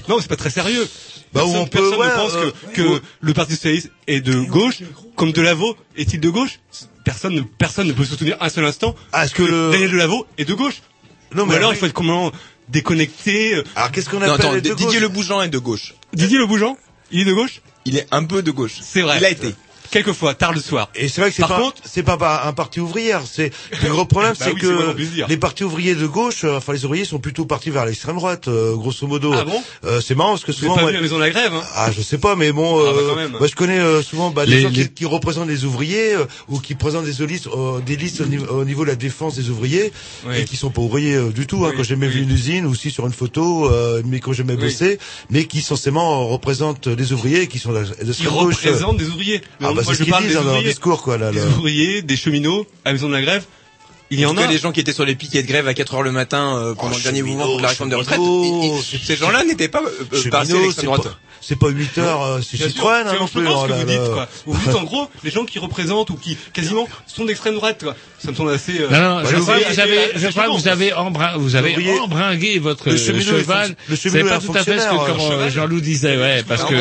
[0.09, 0.89] Non, c'est pas très sérieux.
[1.33, 2.33] Bah personne, on personne ne pense
[2.75, 4.83] que, euh, le Parti socialiste est de gauche,
[5.17, 6.61] comme Delavaux est-il de gauche?
[7.05, 9.73] personne, ne, personne ne peut soutenir un seul instant ah, ce que.
[9.73, 10.83] Daniel Delaveau est de gauche.
[11.35, 12.33] Non, mais Ou alors, il faut être comment
[12.69, 13.55] déconnecté.
[13.55, 13.65] Euh.
[13.77, 15.95] Alors, qu'est-ce qu'on appelle non, attends, Didier est de gauche.
[16.13, 16.77] Didier Lebougeant,
[17.11, 18.79] il est de gauche Il est un peu de gauche.
[18.83, 19.19] C'est vrai.
[19.19, 19.55] Il a été
[19.93, 20.89] quelquefois tard le soir.
[20.97, 21.83] Et c'est vrai que c'est pas, contre...
[21.85, 23.15] c'est pas, un parti ouvrier.
[23.31, 23.53] C'est
[23.83, 24.97] le gros problème, bah c'est que
[25.29, 28.49] les partis ouvriers de gauche, euh, enfin les ouvriers sont plutôt partis vers l'extrême droite,
[28.49, 29.33] euh, grosso modo.
[29.33, 29.63] Ah bon?
[29.85, 30.75] Euh, c'est marrant parce que souvent.
[30.75, 31.53] Pas vu la maison de la grève.
[31.55, 31.63] Hein?
[31.77, 34.61] Ah, je sais pas, mais bon, ah bah bah, je connais euh, souvent bah, des
[34.61, 36.17] gens qui, représentent les ouvriers
[36.49, 37.49] ou qui présentent des listes,
[37.85, 39.93] des listes au niveau, de la défense des ouvriers
[40.27, 40.39] oui.
[40.39, 41.67] et qui sont pas ouvriers du tout.
[41.67, 43.71] Hein, quand j'ai même vu une usine ou si sur une photo,
[44.07, 48.13] mais quand j'ai même bossé, mais qui censément représentent des ouvriers qui sont de, de
[48.19, 49.43] Ils représentent des ouvriers.
[49.61, 50.05] Ah, bah, c'est.
[51.33, 53.45] Des ouvriers, des cheminots, à la maison de la grève.
[54.11, 54.47] Il y en a.
[54.47, 56.75] des gens qui étaient sur les piquets de grève à 4 heures le matin euh,
[56.75, 59.81] pendant oh, le dernier mouvement de la réforme des retraites, oh, ces gens-là n'étaient pas
[59.83, 61.09] euh, partis à droite.
[61.41, 63.17] C'est pas 8 heures, c'est Citroën, hein,
[64.75, 67.85] en gros, les gens qui représentent ou qui, quasiment, sont d'extrême droite
[68.23, 68.81] ça me semble assez.
[68.81, 68.89] Euh...
[68.89, 71.57] Non, non, bah, je, crois que vous avez, je crois que vous avez, embrin, vous
[71.57, 73.75] avez embringué votre le cheval.
[73.95, 76.75] C'est pas tout à fait ce que euh, Jean-Loup disait, ouais, parce que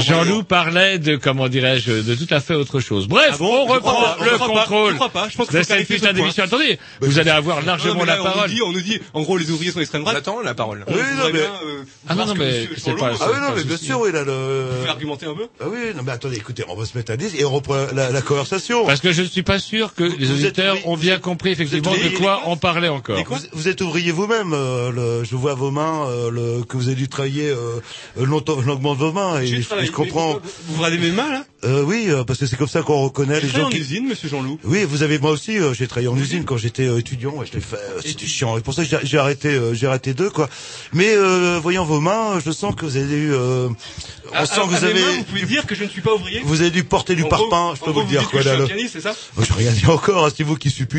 [0.00, 3.06] Jean-Loup parlait de, comment dirais-je, de tout à fait autre chose.
[3.06, 4.90] Bref, ah on reprend le contrôle.
[4.90, 5.28] Je crois pas.
[5.28, 6.44] Je pense que c'est démission.
[6.44, 8.50] Attendez, bah, vous allez avoir largement la parole.
[8.66, 10.10] On nous dit, en gros, les ouvriers sont extrêmement.
[10.10, 10.84] Attends, la parole.
[10.88, 11.40] Oui, non, mais.
[12.08, 13.12] Ah non, mais c'est pas.
[13.20, 14.32] Ah oui, non, mais bien sûr, oui, là, le.
[14.32, 15.46] Vous pouvez argumenter un peu?
[15.60, 17.76] Ah oui, non, mais attendez, écoutez, on va se mettre à 10 et on reprend
[17.94, 18.84] la conversation.
[18.84, 21.92] Parce que je ne suis pas sûr que les auditeurs ouvrier, on vient compris effectivement
[21.92, 23.18] de quoi on parlait encore.
[23.52, 27.48] Vous, êtes ouvrier vous-même, euh, je vois vos mains euh, que vous avez dû travailler
[27.48, 27.80] euh,
[28.16, 30.40] longtemps, longuement de vos mains, et je, comprends.
[30.68, 31.44] Vous, regardez mes mains là?
[31.84, 33.66] Oui, parce que c'est comme ça qu'on reconnaît les gens.
[33.66, 34.58] en usine, Monsieur Jean-Loup.
[34.64, 37.60] Oui, vous avez moi aussi, j'ai travaillé en usine quand j'étais étudiant, et je l'ai
[37.60, 40.48] fait, c'était chiant, et pour ça j'ai arrêté, j'ai arrêté deux quoi.
[40.92, 41.14] Mais
[41.60, 43.34] voyant vos mains, je sens que vous avez eu,
[44.32, 45.00] on à, sent que ah, vous ah, avez.
[45.00, 46.40] Mains, vous pouvez dire que je ne suis pas ouvrier.
[46.44, 48.56] Vous avez dû porter du parpaing, je peux vous dire quoi là.
[48.66, 50.56] Je rien dit encore, hein, c'est vous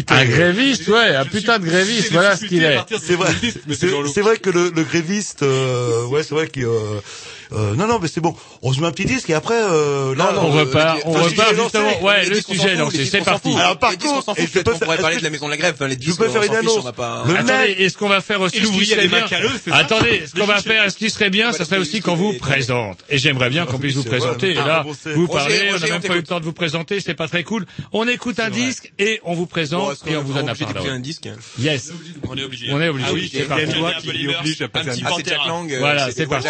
[0.10, 2.80] un gréviste, ouais, un putain de gréviste, voilà ce qu'il est.
[2.99, 3.32] C'est vrai,
[3.71, 6.65] c'est vrai que le, gréviste, euh, ouais, c'est vrai qu'il.
[6.65, 6.99] Euh,
[7.53, 8.35] euh, non, non, mais c'est bon.
[8.61, 11.55] On se met un petit disque et après, euh, non, non, on repart, on repart
[11.55, 12.01] justement.
[12.01, 13.55] Ouais, le sujet lancé, c'est parti.
[13.55, 15.75] Alors par contre, je peux pourrait parler de la maison de la grève.
[15.87, 16.85] Les disques, je peux faire une annonce.
[16.85, 19.09] Attendez, est-ce qu'on va faire aussi l'ouvrier des
[19.71, 22.99] Attendez, ce qu'on va faire, ce qui serait bien, ça serait aussi qu'on vous présente.
[23.09, 24.51] Et j'aimerais bien qu'on puisse vous présenter.
[24.51, 24.85] Et là,
[25.15, 27.43] vous parlez, on n'a même pas eu le temps de vous présenter, c'est pas très
[27.43, 27.65] cool.
[27.91, 30.89] On écoute un disque et on vous présente et on vous en a parlé.
[30.89, 31.29] Ah un disque.
[31.59, 31.91] Yes.
[32.27, 32.67] On est obligé.
[32.71, 33.07] On est obligé.
[33.49, 33.55] Ah
[34.43, 35.03] c'est parti.
[35.79, 36.49] Voilà, c'est parti.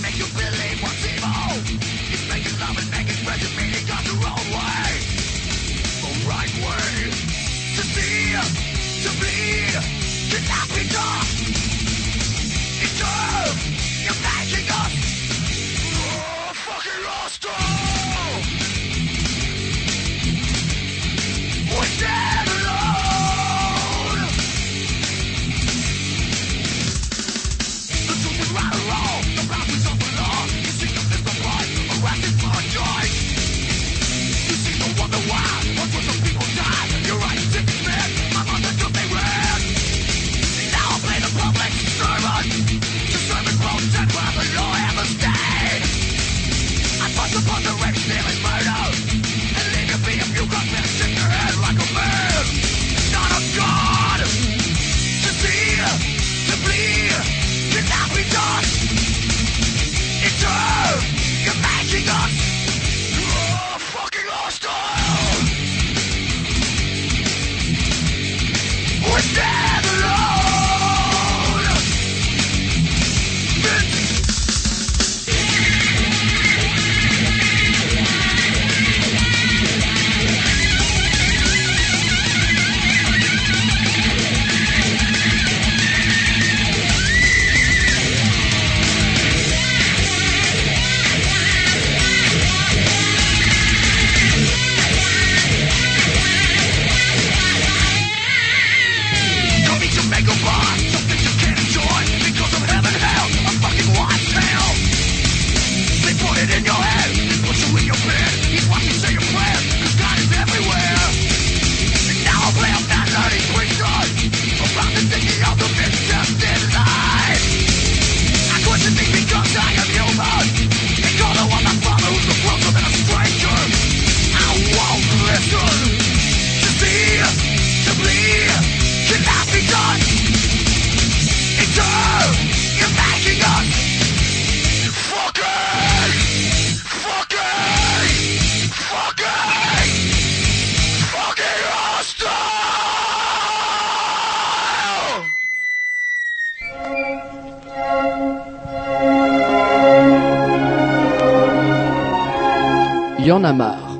[153.41, 153.97] en a marre.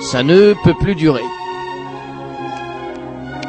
[0.00, 1.22] Ça ne peut plus durer.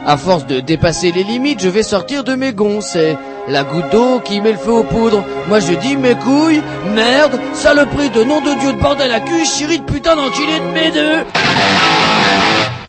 [0.05, 2.81] À force de dépasser les limites, je vais sortir de mes gonds.
[2.81, 3.17] C'est
[3.47, 5.23] la goutte d'eau qui met le feu aux poudres.
[5.47, 6.61] Moi je dis mes couilles,
[6.93, 10.73] merde, saloperie de nom de Dieu de bordel à cul, chérie de putain d'enculé de
[10.73, 11.25] mes deux.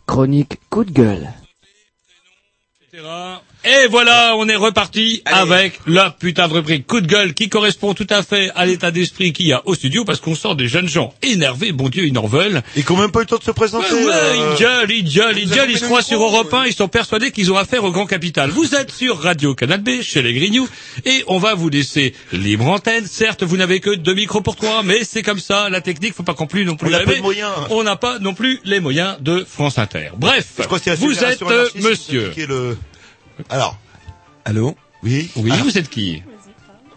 [0.05, 1.27] Chronique coup de gueule.
[3.69, 7.93] Et voilà, on est reparti avec la putain de rubrique coup de gueule qui correspond
[7.93, 10.69] tout à fait à l'état d'esprit qu'il y a au studio parce qu'on sort des
[10.69, 12.61] jeunes gens énervés, bon Dieu, ils en veulent.
[12.77, 13.93] Et qui ont même pas eu le temps de se présenter.
[13.93, 16.67] Ouais, ouais, euh, ils gueulent, ils gueulent, ils gueulent, ils se croient sur Europe 1,
[16.67, 18.51] ils sont persuadés qu'ils ont affaire au grand capital.
[18.51, 20.69] Vous êtes sur Radio Canal B, chez les Grignoux,
[21.03, 23.05] et on va vous laisser libre antenne.
[23.05, 26.23] Certes, vous n'avez que deux micros pour trois, mais c'est comme ça, la technique, faut
[26.23, 27.51] pas qu'on plus non plus On n'a pas de moyens.
[27.69, 30.11] On n'a pas non plus les moyens de France Inter.
[30.15, 30.61] Bref,
[30.99, 32.31] vous êtes euh, monsieur.
[32.47, 32.77] le...
[33.49, 33.77] Alors,
[34.45, 34.75] Allô?
[35.03, 36.23] Oui Oui, Ah, vous êtes qui?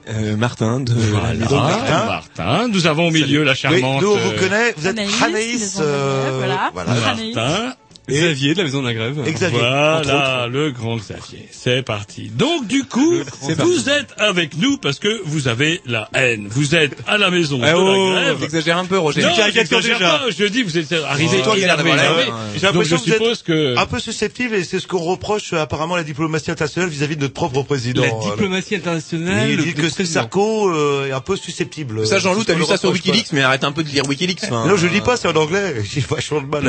[0.09, 2.07] Euh, Martin de la Voilà, de Martin.
[2.07, 2.69] Martin.
[2.69, 5.23] Nous avons au milieu la oui, charmante nous on vous euh, connaît, vous êtes Anaïs,
[5.23, 6.71] Anaïs, la la euh, voilà.
[6.73, 6.95] voilà.
[7.35, 7.75] Martin.
[8.11, 9.23] Et- Xavier de la Maison de la Grève.
[9.27, 11.49] Et Xavier, Voilà, le grand Xavier.
[11.51, 12.31] C'est parti.
[12.35, 16.49] Donc, du coup, vous êtes avec nous parce que vous avez la haine.
[16.51, 18.41] Vous êtes à la maison Eh de oh, la grève.
[18.41, 19.23] T'exagères un peu, Roger.
[19.23, 19.99] Non, j'exagère déjà.
[19.99, 20.23] pas.
[20.31, 21.55] Je dis, vous êtes arrivé C'est toi.
[21.57, 23.77] J'ai l'impression que vous êtes que...
[23.77, 27.17] un peu susceptible et c'est ce qu'on reproche euh, apparemment à la diplomatie internationale vis-à-vis
[27.17, 28.03] de notre propre président.
[28.03, 29.51] La diplomatie internationale.
[29.51, 29.89] Il le dit que.
[30.05, 32.07] Sarko euh, est un peu susceptible.
[32.07, 32.91] Ça, Jean-Loup, t'as qu'on ça sur.
[32.91, 34.51] Wikileaks, mais arrête un peu de lire Wikileaks.
[34.51, 35.77] Non, je lis pas, c'est en anglais.
[35.85, 36.63] J'ai vachement de mal.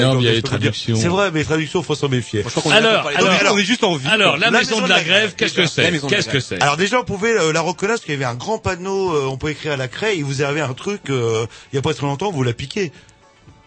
[0.76, 2.44] C'est vrai, mais les traductions, faut s'en méfier.
[2.72, 4.08] Alors, alors, on est juste en vie.
[4.08, 7.04] Alors, la, maison, de la grève, qu'est-ce que c'est Qu'est-ce que c'est Alors déjà, on
[7.04, 9.74] pouvait euh, la reconnaître parce qu'il y avait un grand panneau, euh, on pouvait écrire
[9.74, 12.32] à la craie, et vous avez un truc, euh, il y a pas très longtemps,
[12.32, 12.92] vous l'a piqué.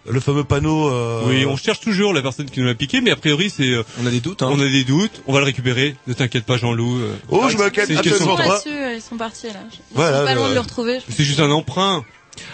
[0.06, 0.90] Le fameux panneau...
[0.90, 1.22] Euh...
[1.26, 3.82] Oui, on cherche toujours la personne qui nous l'a piqué, mais a priori c'est, euh,
[4.02, 4.50] On a des doutes, hein.
[4.52, 5.96] on a des doutes, on va le récupérer.
[6.06, 6.98] Ne t'inquiète pas, Jean-Loup.
[7.00, 8.48] euh, Oh, je m'inquiète Ils absolument sont de pas.
[8.48, 9.60] là-dessus, ils sont partis là.
[9.72, 10.98] Ils Voilà, sont pas loin de le retrouver.
[11.08, 12.04] C'est juste un emprunt.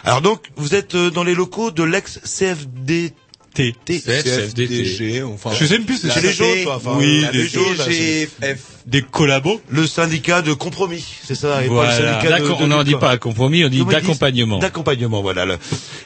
[0.05, 3.15] Alors donc, vous êtes dans les locaux de l'ex-CFDT.
[3.55, 3.75] T.
[3.85, 4.69] CFDT.
[4.69, 5.51] CFDG, enfin.
[5.59, 5.99] Je sais même plus.
[5.99, 6.77] C'est les jaunes, quoi.
[6.77, 7.77] Enfin, Oui, les jaunes,
[8.87, 9.61] des collabos.
[9.69, 11.65] Le syndicat de compromis, c'est ça.
[11.65, 14.59] Et pas le syndicat de- D'accord, de on n'en dit pas compromis, on dit d'accompagnement.
[14.59, 15.47] D'accompagnement, voilà.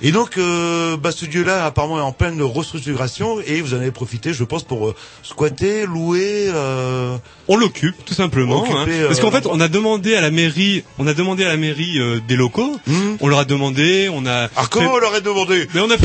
[0.03, 3.91] Et donc, euh, bah, ce lieu-là, apparemment, est en pleine restructuration et vous en avez
[3.93, 6.47] profité, je pense, pour euh, squatter, louer.
[6.53, 7.17] Euh...
[7.49, 8.63] On l'occupe, tout simplement.
[8.63, 8.87] Occuper, hein.
[8.89, 11.57] euh, Parce qu'en fait, on a demandé à la mairie, on a demandé à la
[11.57, 12.79] mairie euh, des locaux.
[13.21, 14.33] On leur a demandé, on a.
[14.33, 15.67] Alors, Ah, comment on leur a demandé?
[15.75, 15.97] Mais on a.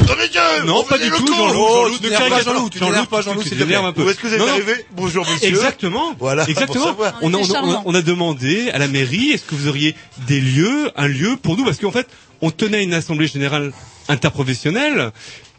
[0.66, 1.54] Non, pas du tout, Jean-Loup.
[1.54, 2.70] Jean-Loup, ne t'énerve pas, Jean-Loup.
[2.70, 4.04] Tu t'énerves pas, Jean-Loup, t'énerves un peu.
[4.06, 4.54] Où est-ce que vous êtes Non, non.
[4.54, 5.48] arrivé Bonjour, monsieur.
[5.50, 6.14] Exactement.
[6.20, 6.96] Voilà, Exactement.
[7.22, 7.84] On a, on, C'est a, on a- charmant.
[7.86, 9.96] on a demandé à la mairie, est-ce que vous auriez
[10.28, 12.08] des lieux, un lieu pour nous, parce qu'en fait,
[12.42, 13.74] on tenait une assemblée générale
[14.08, 15.12] interprofessionnelle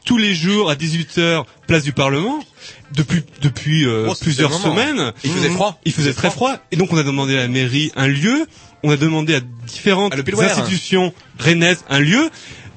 [0.04, 2.42] tous les jours à 18h, place du Parlement,
[2.92, 4.59] depuis depuis euh, Oh, plusieurs hein.
[4.62, 5.12] semaines.
[5.24, 5.78] Il faisait froid.
[5.85, 6.56] Il faisait très froid.
[6.72, 8.46] Et donc on a demandé à la mairie un lieu.
[8.83, 12.30] On a demandé à différentes À institutions rennaises un lieu.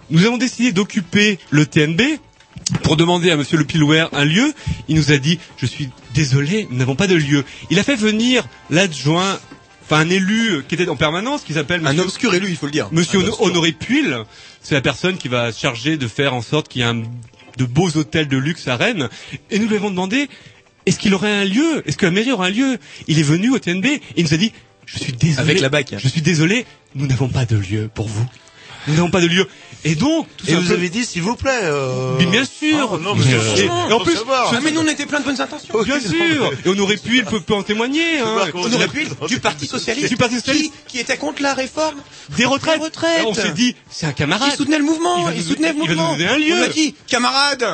[0.10, 2.02] Nous avons décidé d'occuper le TNB
[2.84, 4.54] pour demander à Monsieur Le Pilware un lieu.
[4.88, 7.44] Il nous a dit je suis désolé, nous n'avons pas de lieu.
[7.70, 9.40] Il a fait venir l'adjoint,
[9.84, 12.66] enfin un élu qui était en permanence, qui s'appelle Un Monsieur- obscur élu, il faut
[12.68, 12.90] le dire.
[12.92, 13.20] Monsieur.
[13.40, 14.18] Honoré Puil,
[14.62, 17.04] c'est la personne qui va se charger de faire en sorte qu'il y ait un-
[17.58, 19.10] de beaux hôtels de luxe à Rennes.
[19.52, 20.28] Et nous lui avons demandé,
[20.86, 21.84] est-ce qu'il aurait un lieu?
[21.86, 22.78] Est-ce que la mairie aurait un lieu?
[23.08, 24.52] Il est venu au TNB et il nous a dit,
[24.86, 25.40] je suis désolé.
[25.52, 25.96] Avec la BAC.
[25.98, 28.26] Je suis désolé, nous n'avons pas de lieu pour vous.
[28.88, 29.48] Nous n'avons pas de lieu.
[29.86, 31.60] Et donc, tout Et vous avez dit, s'il vous plaît.
[31.64, 32.16] Euh...
[32.18, 32.92] Mais bien sûr.
[32.94, 35.26] Ah, non, mais Et- c'est et, en plus, Ah, mais nous, on était plein de
[35.26, 35.82] bonnes intentions.
[35.84, 36.52] bien sûr.
[36.66, 38.20] Et on aurait pu, il peut, peut en témoigner.
[38.20, 38.50] Hein.
[38.54, 40.08] On aurait pu du Parti Socialiste.
[40.10, 40.72] Du Parti Socialiste.
[40.88, 42.00] Qui, qui était contre la réforme
[42.38, 42.78] Des retraites.
[42.80, 43.24] Des retraites.
[43.24, 44.50] Et on s'est dit, c'est un camarade.
[44.54, 45.30] Il soutenait le mouvement.
[45.30, 46.12] Il Il, nous- soutenait le il va mouvement.
[46.14, 46.56] nous donner un lieu.
[46.62, 47.66] On a dit, camarade,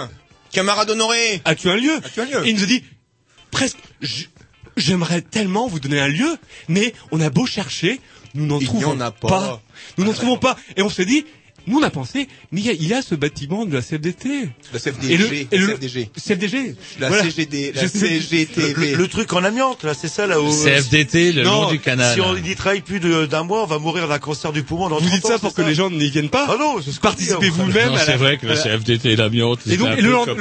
[0.51, 1.41] camarade honoré.
[1.45, 1.95] As-tu un lieu?
[2.03, 2.45] As-tu un lieu?
[2.45, 2.83] Et il nous a dit,
[3.51, 3.77] presque,
[4.77, 6.37] j'aimerais tellement vous donner un lieu,
[6.67, 7.99] mais on a beau chercher,
[8.35, 9.61] nous n'en trouvons en a pas.
[9.97, 10.55] Nous n'en trouvons pas.
[10.77, 11.25] Et on s'est dit,
[11.67, 13.81] nous on a pensé, mais il y a, il y a ce bâtiment de la
[13.81, 14.49] CFDT.
[14.73, 15.13] La CFDG.
[15.13, 16.09] Et le, et la le- CFDG.
[16.17, 16.75] CFDG.
[16.99, 17.23] La Voilà.
[17.23, 18.95] CGD, la Le, CGTV.
[18.95, 20.49] le truc en amiante, là, c'est ça, là où...
[20.49, 22.15] CFDT, le Non, long du canal.
[22.15, 24.97] Si on y travaille plus d'un mois, on va mourir d'un cancer du poumon dans
[24.99, 27.51] Vous 30 dites ça pour que les gens n'y viennent pas Ah non, Participez hein.
[27.53, 30.33] vous-même c'est la- vrai que la- CFDT et l'amiante, Et donc, et le, lendemain,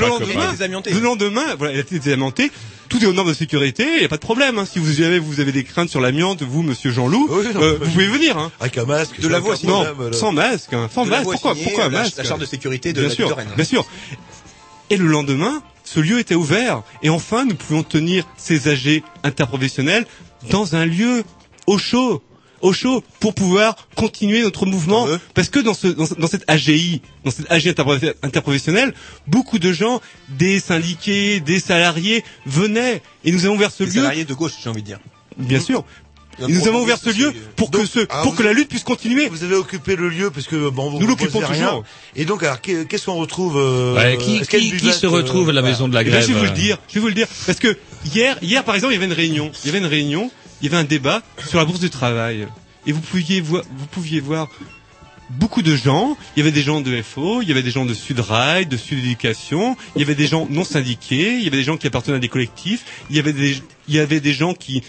[0.90, 2.50] le lendemain, voilà, il a été.
[2.88, 4.58] Tout est aux normes de sécurité, il n'y a pas de problème.
[4.58, 4.64] hein.
[4.64, 7.78] Si vous avez, vous avez des craintes sur l'amiante, vous, monsieur Jean-Loup, Oui, non, euh,
[7.80, 8.38] vous pouvez venir.
[8.38, 8.50] Hein.
[8.60, 9.20] Avec un masque.
[9.20, 9.56] De la voix.
[9.64, 9.92] Non, là.
[10.12, 10.72] sans masque.
[10.72, 10.88] Hein.
[10.94, 11.24] Sans masque.
[11.24, 13.48] Pourquoi, signée, pourquoi un la- masque La charte de sécurité de Bien la sûr, Rennes.
[13.56, 13.86] bien sûr.
[14.90, 16.82] Et le lendemain, ce lieu était ouvert.
[17.02, 20.06] Et enfin, nous pouvions tenir ces AG interprofessionnels
[20.50, 21.24] dans un lieu
[21.66, 22.22] au chaud.
[22.60, 25.06] Au chaud pour pouvoir continuer notre mouvement.
[25.34, 28.94] Parce que dans ce dans, ce- dans cette AGI dans cette AG interprof- interprofessionnelle
[29.26, 33.94] beaucoup de gens des syndiqués des salariés venaient et nous avons ouvert ce Les lieu.
[34.02, 34.98] salariés de gauche, j'ai envie de dire.
[35.36, 35.84] bien sûr.
[36.40, 39.28] Et nous avons ouvert ce lieu pour que ce pour que la lutte puisse continuer.
[39.28, 41.82] Vous avez occupé le lieu parce que bon, vous Nous l'occupons toujours.
[42.14, 45.52] Et donc, alors, qu'est- qu'est-ce qu'on retrouve euh, Ouais, qui, qui, qui se retrouve à
[45.52, 47.00] la euh, maison de la Eh bien, grève je vais vous le dire, je vais
[47.00, 47.76] vous le dire, parce que
[48.14, 50.30] hier, hier par exemple, il y avait une réunion, il y avait une réunion,
[50.60, 52.46] il y avait un débat sur la bourse du travail,
[52.86, 54.48] et vous pouviez voir, vous pouviez voir
[55.30, 56.16] beaucoup de gens.
[56.36, 58.76] Il y avait des gens de FO, il y avait des gens de Sudrail, de
[58.76, 61.86] Sud Éducation, il y avait des gens non syndiqués, il y avait des gens qui
[61.86, 63.56] appartenaient à des collectifs, il y avait des,
[63.88, 64.82] il y avait des gens qui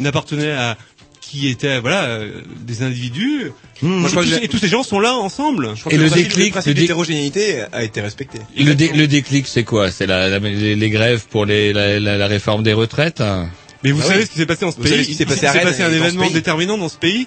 [0.00, 0.76] n'appartenaient à
[1.20, 3.50] qui étaient voilà euh, des individus.
[3.82, 5.72] Moi, je et, crois tous, que j'ai- et tous ces gens sont là ensemble.
[5.74, 8.38] Je crois Et que le déclic, le d'hétérogénéité a été respecté.
[8.56, 9.90] Le, dé- le déclic, c'est quoi?
[9.90, 13.20] C'est la, la- les, les grèves pour les, la, la- la réforme des retraites?
[13.20, 13.50] hein
[13.82, 14.26] Mais vous Ah savez oui.
[14.26, 16.78] ce qui s'est passé dans ce Vous pays qui s'est passé Il un événement déterminant
[16.78, 17.26] dans ce pays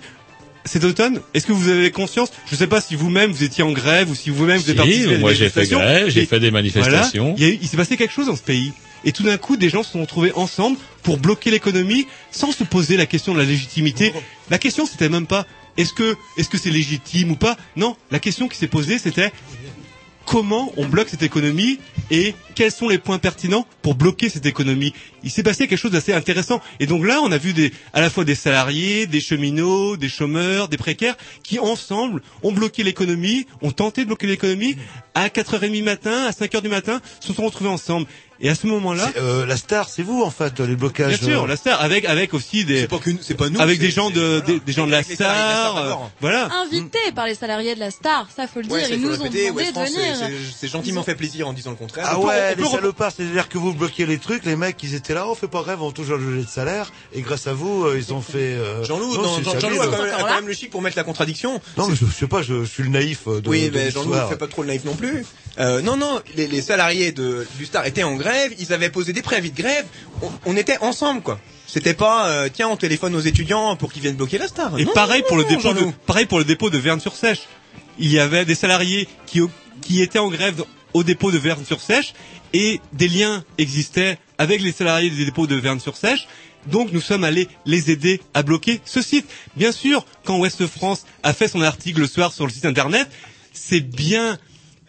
[0.66, 1.22] cet automne.
[1.34, 4.10] Est-ce que vous avez conscience Je ne sais pas si vous-même vous étiez en grève
[4.10, 6.52] ou si vous-même vous Si, participé à des moi j'ai fait grève, j'ai fait des
[6.52, 7.32] manifestations.
[7.36, 8.74] Voilà, il, il s'est passé quelque chose dans ce pays.
[9.06, 12.64] Et tout d'un coup, des gens se sont retrouvés ensemble pour bloquer l'économie sans se
[12.66, 14.14] poser la question de la légitimité.
[14.50, 15.46] La question, c'était même pas
[15.78, 17.56] est-ce que est-ce que c'est légitime ou pas?
[17.78, 19.32] Non, la question qui s'est posée, c'était
[20.30, 21.80] comment on bloque cette économie
[22.12, 24.94] et quels sont les points pertinents pour bloquer cette économie.
[25.24, 26.62] Il s'est passé quelque chose d'assez intéressant.
[26.80, 30.08] Et donc là, on a vu des, à la fois des salariés, des cheminots, des
[30.08, 34.76] chômeurs, des précaires, qui ensemble ont bloqué l'économie, ont tenté de bloquer l'économie,
[35.16, 38.06] à 4h30 matin, à 5h du matin, se sont retrouvés ensemble.
[38.42, 41.20] Et à ce moment-là, euh, la star, c'est vous en fait, les blocages.
[41.20, 43.60] bien sûr, euh, la star, avec, avec aussi des, C'est pas c'est pas nous.
[43.60, 46.48] avec des gens de, des, des gens de la star, euh, voilà.
[46.66, 49.10] Invités par les salariés de la Star, ça faut le dire, Ouais, ça, ils nous
[49.10, 50.16] ont demandé West de France, venir.
[50.18, 50.32] c'est-
[50.62, 52.06] c'est gentiment fait plaisir en disant le contraire.
[52.08, 54.96] Ah On peut- ouais, les salopards, c'est-à-dire que vous bloquiez les trucs, les mecs, ils
[54.96, 57.54] étaient là, on fait pas rêve, on touche le gelé de salaire, et grâce à
[57.54, 58.38] vous, euh, ils ont fait...
[58.38, 59.16] euh, Jean-Loup.
[59.60, 61.60] Jean-Loup a quand même, le chic pour mettre la contradiction.
[61.78, 64.48] Non, mais je, sais pas, je, suis le naïf de, Oui, mais Jean-Loup fait pas
[64.48, 65.26] trop le naïf non plus.
[65.58, 69.14] Euh, non, non, les, les salariés de, du Star étaient en grève, ils avaient posé
[69.14, 69.86] des préavis de grève,
[70.22, 71.40] on, on était ensemble, quoi.
[71.68, 74.78] C'était pas, euh, tiens, on téléphone aux étudiants pour qu'ils viennent bloquer la Star.
[74.80, 77.42] Et Non, pareil non, pour le dépôt de, pareil pour le dépôt de Verne-sur-Sèche.
[78.00, 79.42] Il y avait des salariés qui,
[79.82, 82.14] qui étaient en grève au dépôt de Verne-sur-Sèche
[82.54, 86.28] et des liens existaient avec les salariés des dépôts de Verne-sur-Sèche
[86.66, 89.28] Donc nous sommes allés les aider à bloquer ce site.
[89.56, 93.08] Bien sûr, quand Ouest France a fait son article le soir sur le site internet,
[93.54, 94.38] c'est bien,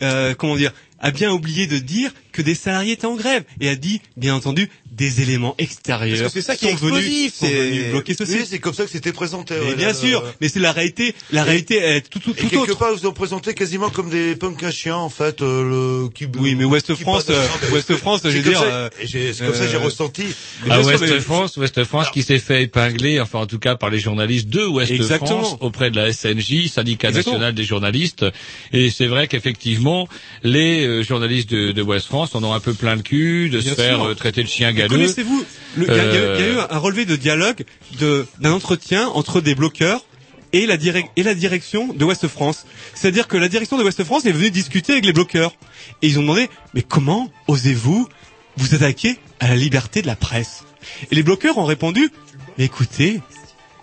[0.03, 3.68] euh, comment dire, a bien oublié de dire que des salariés étaient en grève et
[3.68, 6.98] a dit, bien entendu, des éléments extérieurs Parce que c'est ça qui est sont venus,
[7.26, 8.46] explosif, c'est- bloquer ce Oui, site.
[8.51, 9.55] c'est comme ça que c'était présenté.
[9.55, 11.14] Et ouais, bien là, sûr, mais c'est la réalité.
[11.32, 12.78] La Et- réalité est tout, tout, Et tout quelque autre.
[12.78, 16.26] part, ils ont présenté quasiment comme des punks à chiens, en fait, euh, le, qui,
[16.38, 19.44] Oui, mais Ouest France, euh, Ouest France, je C'est veux comme dire, ça- euh, c'est
[19.44, 20.22] comme ça que j'ai euh, ressenti.
[20.64, 23.90] Sûr, Ouest mais- France, Ouest France qui s'est fait épingler, enfin en tout cas par
[23.90, 25.42] les journalistes de Ouest Exactement.
[25.44, 27.34] France auprès de la SNJ, syndicat Exactement.
[27.36, 28.26] national des journalistes.
[28.72, 30.09] Et c'est vrai qu'effectivement,
[30.42, 33.59] les euh, journalistes de, de Ouest France en ont un peu plein le cul de
[33.61, 34.88] Bien se faire euh, traiter de chien galeux.
[34.88, 35.45] Connaissez-vous
[35.76, 37.16] le- Il y, a- il y a- il y a eu Euh, un relevé de
[37.16, 37.64] dialogue
[37.99, 40.05] de d'un entretien entre des bloqueurs
[40.53, 42.66] et la, direc- et la direction de Ouest France.
[42.95, 45.53] C'est-à-dire que la direction de Ouest France est venue discuter avec les bloqueurs
[46.03, 48.09] et ils ont demandé mais comment osez-vous
[48.57, 50.64] vous attaquer à la liberté de la presse?
[51.11, 52.11] Et les bloqueurs ont répondu
[52.59, 53.20] mais écoutez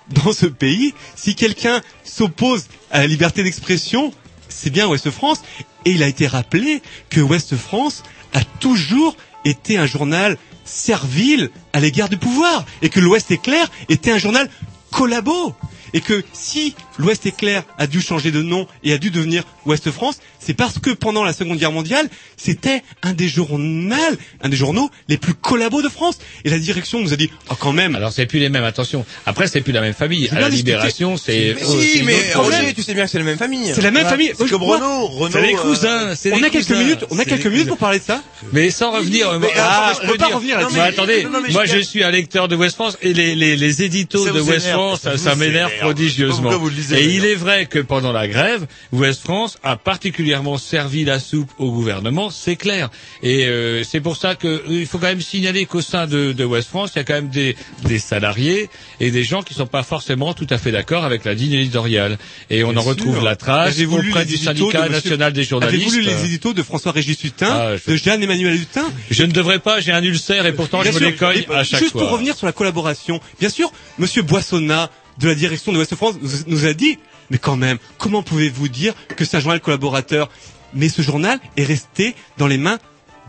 [0.10, 4.14] dans ce pays si quelqu'un s'oppose à la liberté d'expression
[4.50, 5.42] c'est bien Ouest France
[5.88, 9.16] et il a été rappelé que Ouest France a toujours
[9.46, 12.66] été un journal servile à l'égard du pouvoir.
[12.82, 14.50] Et que l'Ouest éclair était un journal
[14.92, 15.56] collabo.
[15.94, 19.92] Et que si l'Ouest éclair a dû changer de nom et a dû devenir Ouest
[19.92, 23.96] France, c'est parce que pendant la Seconde Guerre mondiale, c'était un des journaux,
[24.42, 26.18] un des journaux les plus collabos de France.
[26.46, 27.96] Et la direction nous a dit, oh quand même.
[27.96, 29.06] Alors c'est plus les mêmes, attention.
[29.26, 30.30] Après c'est plus la même famille.
[30.30, 30.48] À la.
[30.58, 32.34] Libération, c'est Mais si, mais.
[32.34, 33.72] Roger, tu sais bien que c'est la même famille.
[33.74, 34.32] C'est la même famille.
[34.38, 35.08] C'est comme Renault.
[35.08, 35.32] Renault.
[35.32, 38.00] C'est les euh, cousins, c'est On a quelques minutes, on a quelques minutes pour parler
[38.00, 38.24] de ça.
[38.54, 42.56] Mais sans revenir, ah, je peux pas revenir attendez, moi je- suis un lecteur de
[42.56, 45.80] West France et les, éditos de West France, ça m'énerve énerve.
[45.80, 46.52] prodigieusement.
[46.96, 51.50] Et il est vrai que pendant la grève, West France a particulièrement servi la soupe
[51.58, 52.90] au gouvernement, c'est clair.
[53.24, 56.32] Et euh, c'est pour ça que euh, il faut quand même signaler qu'au sein de,
[56.34, 58.70] de West France, il y a quand même des, des salariés
[59.00, 62.18] et des gens qui sont pas forcément tout à fait d'accord avec la ligne éditoriale.
[62.50, 63.24] Et on Bien en retrouve sûr.
[63.24, 65.88] la trace auprès du de syndicat national des journalistes.
[65.94, 69.60] Avez-vous lu les éditos de François-Régis Hutin, Ah, je- de Jeanne-Emmanuel Hutin Je ne devrais
[69.60, 71.28] pas, j'ai un ulcère et pourtant Bien je me sûr.
[71.56, 72.02] à chaque Juste fois.
[72.02, 76.16] pour revenir sur la collaboration, bien sûr, Monsieur Boissonnat de la direction de Ouest France
[76.22, 76.98] nous- nous a dit,
[77.30, 80.30] mais quand même, comment pouvez-vous dire que c'est un journal collaborateur?
[80.74, 82.78] Mais ce journal est resté dans les mains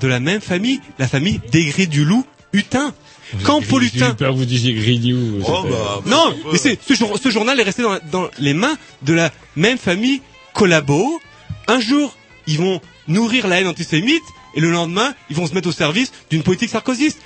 [0.01, 2.95] de la même famille, la famille Degré du Loup Hutin.
[3.43, 5.43] Quand Paul Hutin peur que vous disiez Grignou.
[5.47, 8.76] Oh, bah, non, mais c'est ce, jour- ce journal est resté dans, dans les mains
[9.03, 10.22] de la même famille
[10.55, 11.20] collabo.
[11.66, 12.16] Un jour,
[12.47, 14.22] ils vont nourrir la haine antisémite
[14.55, 17.18] et le lendemain, ils vont se mettre au service d'une politique sarkozyste.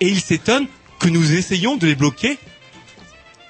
[0.00, 0.66] Et ils s'étonnent
[0.98, 2.38] que nous essayons de les bloquer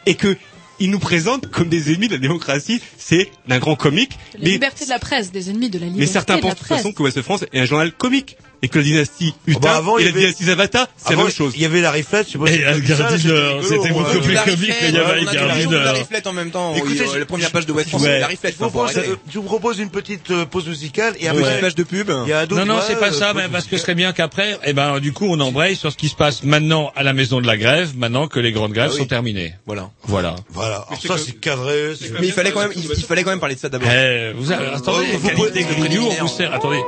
[0.06, 0.36] et que
[0.81, 2.81] ils nous présentent comme des ennemis de la démocratie.
[2.99, 4.12] C'est d'un grand comique.
[4.35, 6.55] La Mais, liberté de la presse, des ennemis de la liberté mais certains de pensent
[6.55, 9.61] de toute façon que Ouest France est un journal comique et que la dynastie Hutin
[9.61, 11.52] bah, avant, et il y la avait- dynastie Zavata, c'est la même chose.
[11.56, 14.40] Il y avait la riflette, je sais pas Et ça, Gardiner, c'était beaucoup plus comique
[14.44, 16.74] riflette, qu'il y avait la riflette en même temps.
[16.74, 18.54] Écoutez, euh, la première page de West France, la riflette.
[18.58, 19.12] Je vous, propose, arrêter.
[19.12, 21.82] euh, je vous propose une petite euh, pause musicale et Une après, petite page de
[21.84, 22.11] pub.
[22.26, 22.64] il y a d'autres.
[22.64, 25.00] Non, non, c'est pas euh, ça, mais parce que ce serait bien qu'après, eh ben,
[25.00, 27.56] du coup, on embraye sur ce qui se passe maintenant à la maison de la
[27.56, 29.54] grève, maintenant que les grandes grèves Ah sont terminées.
[29.66, 29.90] Voilà.
[30.04, 30.36] Voilà.
[30.50, 30.84] Voilà.
[30.88, 31.94] Alors ça, c'est cadré.
[32.20, 33.88] Mais il fallait quand même, il, il fallait quand même parler de ça d'abord.
[33.90, 36.80] Eh, vous avez, attendez, vous Grignou, on vous sert, attendez,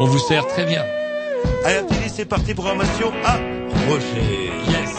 [0.00, 0.84] on vous sert très bien.
[1.64, 3.36] Allez, Athélie, c'est parti, programmation à
[3.88, 4.50] Roger.
[4.68, 4.94] Yes.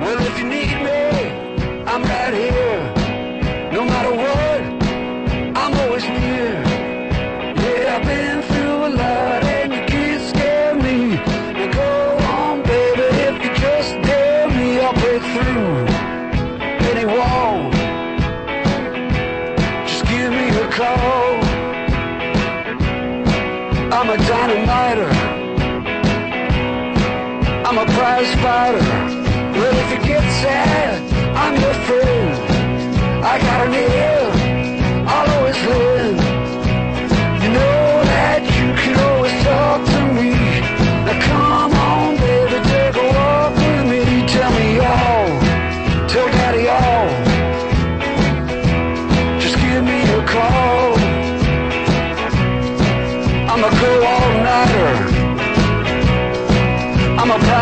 [0.00, 1.00] Well, if you need me,
[1.86, 2.92] I'm right here.
[3.72, 4.62] No matter what,
[5.56, 6.62] I'm always near.
[7.56, 9.45] Yeah, I've been through a lot
[23.92, 25.10] I'm a dynamiter.
[27.64, 28.84] I'm a prize fighter.
[29.56, 31.00] If it gets sad,
[31.34, 33.24] I'm your friend.
[33.24, 34.35] I got an ear,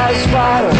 [0.07, 0.73] I'm a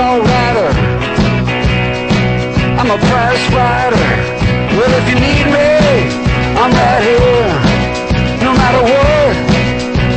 [0.00, 0.70] everything's alrighter.
[2.78, 4.08] I'm a prize fighter.
[4.76, 5.72] Well, if you need me,
[6.56, 7.52] I'm right here.
[8.44, 9.34] No matter what,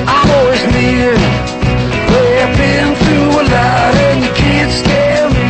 [0.08, 1.14] I'm always near.
[2.10, 5.50] Well, I've been through a lot and you can't scare me.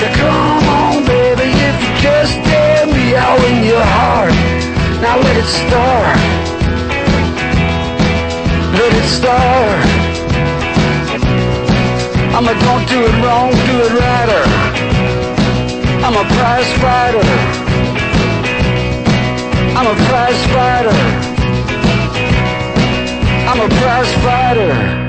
[0.00, 4.34] Now come on, baby, if you just dare me, I'll win your heart.
[5.00, 6.18] Now let it start.
[8.78, 9.73] Let it start.
[12.60, 14.42] Don't do it wrong, do it righter.
[16.04, 17.24] I'm a prize fighter.
[19.76, 20.96] I'm a prize fighter.
[23.48, 25.03] I'm a prize fighter.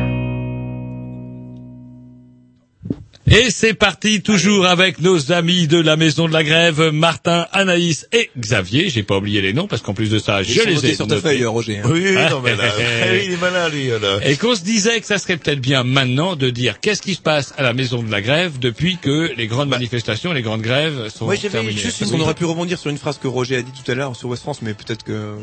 [3.37, 8.07] Et c'est parti toujours avec nos amis de la Maison de la Grève, Martin, Anaïs
[8.13, 8.87] et Xavier.
[8.89, 11.05] J'ai pas oublié les noms parce qu'en plus de ça, Ils je les ai sur
[11.05, 11.89] ta feuille, Roger, hein.
[11.91, 12.63] Oui, Ah, non, mais là,
[13.25, 14.19] il est malin, lui, là.
[14.23, 17.19] Et qu'on se disait que ça serait peut-être bien maintenant de dire qu'est-ce qui se
[17.21, 21.09] passe à la Maison de la Grève depuis que les grandes manifestations, les grandes grèves
[21.09, 21.73] sont j'avais terminées.
[21.73, 24.15] juste, on aurait pu rebondir sur une phrase que Roger a dit tout à l'heure
[24.15, 25.33] sur West France, mais peut-être que...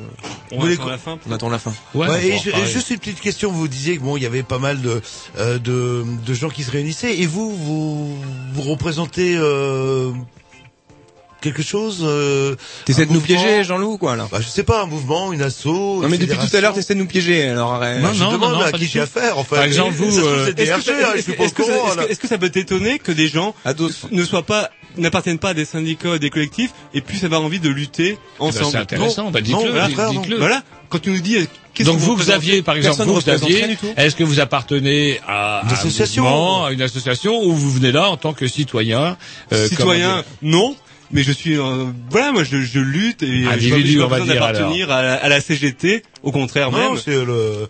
[0.51, 1.19] On attend la fin.
[1.29, 1.75] On attend la fin.
[1.95, 4.43] Ouais, et, je- et juste une petite question, vous disiez que bon, il y avait
[4.43, 5.03] pas mal de,
[5.39, 10.13] euh, de, de gens qui se réunissaient, et vous, vous, vous représentez euh,
[11.43, 12.57] quelque chose euh,
[12.87, 15.67] T'essaies de nous piéger, Jean-Loup, quoi, là bah, Je sais pas, un mouvement, une asso.
[15.67, 18.01] Non, mais depuis tout à l'heure, t'essaies de nous piéger, alors arrête.
[18.01, 19.57] Non, je demande à qui j'ai affaire, en fait.
[19.57, 20.19] Par exemple, vous,
[20.57, 23.55] Est-ce que, ça- peut t'étonner que des gens
[24.11, 27.61] ne soient pas, n'appartiennent pas à des syndicats, à des collectifs, et puissent avoir envie
[27.61, 29.31] de lutter ensemble c'est intéressant.
[29.31, 30.39] Bah, dites-le, dites-le.
[30.39, 30.63] Voilà.
[30.89, 31.37] Quand tu nous dis,
[31.85, 33.87] Donc que vous, représentez Xavier, par exemple, vous, du tout.
[33.97, 36.27] est-ce que vous appartenez à, à associations.
[36.27, 39.17] un mouvement, à une association, ou vous venez là en tant que citoyen
[39.53, 40.77] euh, Citoyen, non.
[41.11, 44.91] Mais je suis, euh, voilà, moi je, je lutte et euh, Individu, va besoin d'appartenir
[44.91, 46.03] à, la- à la CGT.
[46.23, 47.01] Au contraire Non, même.
[47.03, 47.69] c'est le.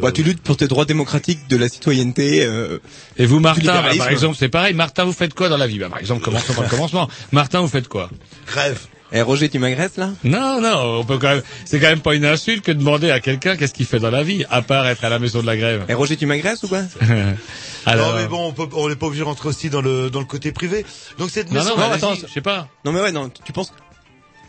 [0.00, 2.44] Bah, tu luttes pour tes droits démocratiques de la citoyenneté.
[2.44, 2.78] Euh,
[3.18, 4.74] Et vous, Martin, bah, par exemple, c'est pareil.
[4.74, 5.78] Martin, vous faites quoi dans la vie?
[5.78, 7.08] Bah, Par exemple, commençons par le commencement.
[7.30, 8.10] Martin, vous faites quoi?
[8.48, 8.80] Grève.
[9.12, 10.10] Eh, Roger, tu m'agresses, là?
[10.24, 11.42] Non, non, on peut quand même.
[11.64, 14.10] C'est quand même pas une insulte que de demander à quelqu'un qu'est-ce qu'il fait dans
[14.10, 15.84] la vie, à part être à la maison de la grève.
[15.88, 16.82] Eh, Roger, tu m'agresses ou quoi?
[17.86, 20.10] Alors- Non, mais bon, on peut, on n'est pas obligé de rentrer aussi dans le,
[20.10, 20.84] dans le côté privé.
[21.18, 21.76] Donc cette Non, maison.
[21.76, 21.96] non, allez-y.
[21.96, 22.68] attends, je sais pas.
[22.84, 23.72] Non, mais ouais, non, tu penses...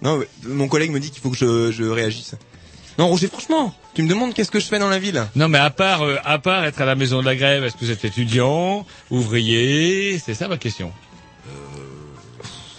[0.01, 2.33] Non, ouais, mon collègue me dit qu'il faut que je, je réagisse.
[2.97, 5.59] Non, Roger, franchement, tu me demandes qu'est-ce que je fais dans la ville Non, mais
[5.59, 7.91] à part, euh, à part être à la maison de la grève, est-ce que vous
[7.91, 10.19] êtes étudiant, ouvrier?
[10.23, 10.91] C'est ça ma question.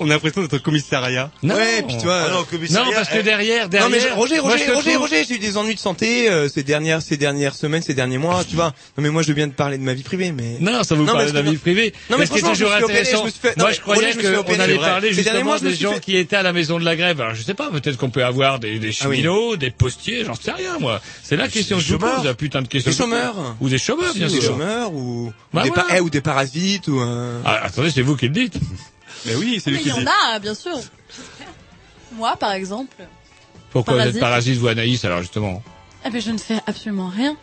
[0.00, 1.30] On a l'impression d'être au commissariat.
[1.42, 1.54] Non.
[1.54, 2.22] Ouais, puis tu vois...
[2.26, 3.88] Ah non, euh, commissariat, Non, parce que eh, derrière, derrière.
[3.90, 6.62] Non mais Roger, moi, Roger, Roger, Roger, j'ai eu des ennuis de santé euh, ces
[6.62, 8.74] dernières, ces dernières semaines, ces derniers mois, tu vois.
[8.96, 10.94] Non mais moi je veux bien te parler de ma vie privée, mais Non, ça
[10.94, 11.92] vous Non, parle de la vie privée.
[12.10, 13.24] Non, mais Mais ce qui est franchement, je toujours intéressant.
[13.24, 16.36] non, Moi, mais je croyais qu'on allait c'est parler justement des gens fait- qui étaient
[16.36, 17.20] à la maison de la grève.
[17.20, 19.16] Alors, je sais pas, peut-être qu'on peut avoir des, des Ah oui.
[19.16, 21.00] cheminots, des postiers, j'en sais rien, moi.
[21.22, 22.16] C'est la question que je vous chômeurs.
[22.16, 22.90] pose, la putain de question.
[22.90, 23.34] Des chômeurs.
[23.60, 24.42] Ou des chômeurs, bien des sûr.
[24.42, 27.40] chômeurs ou, Bah ou des, pa- eh, ou des parasites ou un...
[27.44, 28.54] Ah, attendez, c'est vous qui le dites.
[29.24, 30.78] Mais oui, c'est Mais il y en a, bien sûr.
[32.12, 32.96] Moi, par exemple,
[33.70, 34.56] Pourquoi vous êtes Parasite.
[34.58, 35.62] vous, Anaïs, alors, justement?
[36.06, 37.36] eh ben, je ne fais absolument rien.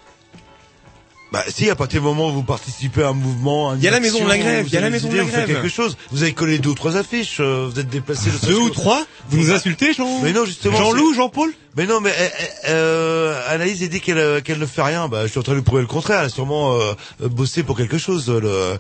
[1.36, 3.92] Bah si, à partir du moment où vous participez à un mouvement, Il y a
[3.92, 5.46] la maison de la grève, il y a la maison de la grève.
[5.48, 5.98] quelque chose.
[6.12, 8.30] Vous avez collé deux ou trois affiches, euh, vous êtes déplacé.
[8.30, 10.78] serait-ce Deux ou trois Vous nous insultez, Jean Mais non, justement.
[10.78, 12.30] Jean-Loup, Jean-Paul Mais non, mais euh,
[12.70, 15.10] euh, Anaïs a dit qu'elle euh, qu'elle ne fait rien.
[15.10, 16.20] Bah, je suis en train de lui prouver le contraire.
[16.22, 18.30] Elle a sûrement euh, euh, bossé pour quelque chose.
[18.30, 18.78] Le...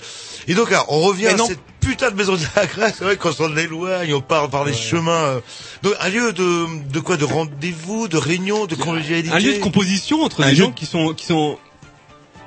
[0.47, 2.93] Et donc, alors, on revient à cette putain de maison de la grève.
[2.97, 5.41] C'est vrai qu'on s'en éloigne, on part par les chemins.
[5.83, 7.17] Donc, un lieu de de quoi?
[7.17, 9.35] De rendez-vous, de réunion, de convivialité?
[9.35, 11.57] un lieu de composition entre des gens qui sont qui sont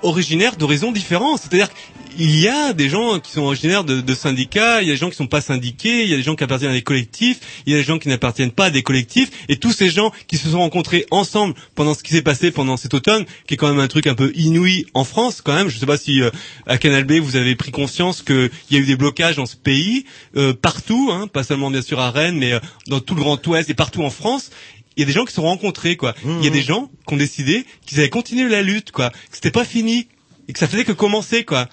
[0.02, 1.36] originaires d'horizons différents.
[1.36, 1.68] C'est-à-dire
[2.10, 4.98] qu'il y a des gens qui sont originaires de, de syndicats, il y a des
[4.98, 7.62] gens qui sont pas syndiqués, il y a des gens qui appartiennent à des collectifs,
[7.66, 10.12] il y a des gens qui n'appartiennent pas à des collectifs, et tous ces gens
[10.26, 13.56] qui se sont rencontrés ensemble pendant ce qui s'est passé pendant cet automne, qui est
[13.56, 15.68] quand même un truc un peu inouï en France quand même.
[15.68, 16.30] Je sais pas si euh,
[16.66, 19.56] à Canal B vous avez pris conscience qu'il y a eu des blocages dans ce
[19.56, 20.04] pays
[20.36, 23.44] euh, partout, hein, pas seulement bien sûr à Rennes, mais euh, dans tout le Grand
[23.46, 24.50] Ouest et partout en France
[24.98, 26.12] il y a des gens qui se sont rencontrés, quoi.
[26.24, 29.10] Il y a des gens qui ont décidé qu'ils allaient continuer la lutte, quoi.
[29.10, 30.08] Que c'était pas fini.
[30.48, 31.68] Et que ça faisait que commencer, quoi.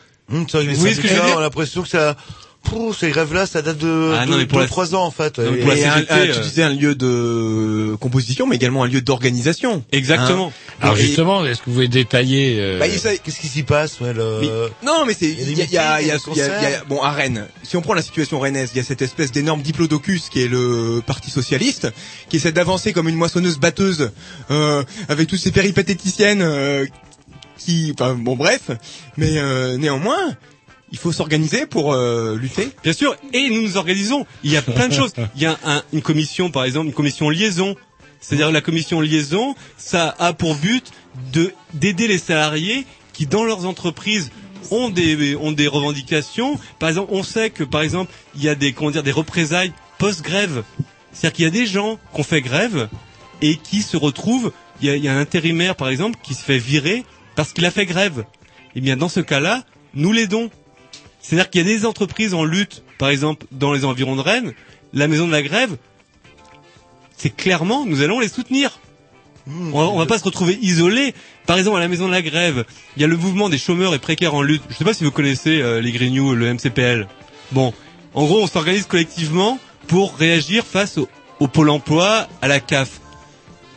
[0.48, 2.16] Ça, les Vous voyez ce que l'impression que ça.
[2.66, 5.04] Pouh, ces grèves-là, ça date de, Ah, non, de, mais pour de la- trois ans
[5.06, 5.40] en fait.
[5.40, 8.48] Non, Et- pour la Et un- CGT, un- euh, tu disais un lieu de composition,
[8.48, 9.84] mais également un lieu d'organisation.
[9.92, 10.48] Exactement.
[10.48, 14.00] Hein Alors Et- justement, est-ce que vous pouvez détailler euh, Bah, Qu'est-ce qui s'y passe
[14.02, 14.40] ouais, le...
[14.42, 14.48] Mais-
[14.88, 17.46] non, mais c'est il y y y y a- bon à Rennes.
[17.64, 20.48] Si on prend la situation rennaise, il y a cette espèce d'énorme diplodocus qui est
[20.48, 21.88] le Parti socialiste,
[22.30, 24.12] qui essaie d'avancer comme une moissonneuse batteuse
[24.52, 26.86] euh, avec toutes ces péripatéticiennes euh,
[27.58, 28.72] qui, enfin bon bref,
[29.18, 30.36] mais euh, néanmoins.
[30.96, 32.70] Il faut s'organiser pour euh, lutter.
[32.82, 34.26] Bien sûr, et nous nous organisons.
[34.46, 35.12] Il y a plein de choses.
[35.36, 37.76] Il y a un- une commission, par exemple, une commission liaison.
[38.22, 40.92] C'est-à-dire la commission liaison, ça a pour but
[41.34, 44.32] de d'aider les salariés qui, dans leurs entreprises,
[44.72, 46.58] ont des ont des revendications.
[46.80, 49.74] Par exemple, on sait que, par exemple, il y a des comment dire des représailles
[49.98, 50.64] post-grève.
[51.12, 52.88] C'est-à-dire qu'il y a des gens qui ont fait grève
[53.42, 54.54] et qui se retrouvent.
[54.80, 57.04] Il y a, il y a un intérimaire, par exemple, qui se fait virer
[57.36, 58.24] parce qu'il a fait grève.
[58.76, 60.50] Eh bien, dans ce cas-là, nous l'aidons.
[61.28, 64.54] C'est-à-dire qu'il y a des entreprises en lutte, par exemple dans les environs de Rennes,
[64.94, 65.76] la maison de la grève,
[67.18, 68.80] c'est clairement, nous allons les soutenir.
[69.48, 71.16] On va, on va pas se retrouver isolés.
[71.48, 72.64] Par exemple, à la maison de la grève,
[72.96, 74.62] il y a le mouvement des chômeurs et précaires en lutte.
[74.70, 77.08] Je sais pas si vous connaissez euh, les Grignoux, le MCPL.
[77.52, 77.74] Bon,
[78.14, 79.58] en gros, on s'organise collectivement
[79.88, 81.10] pour réagir face au,
[81.40, 83.02] au pôle emploi, à la CAF.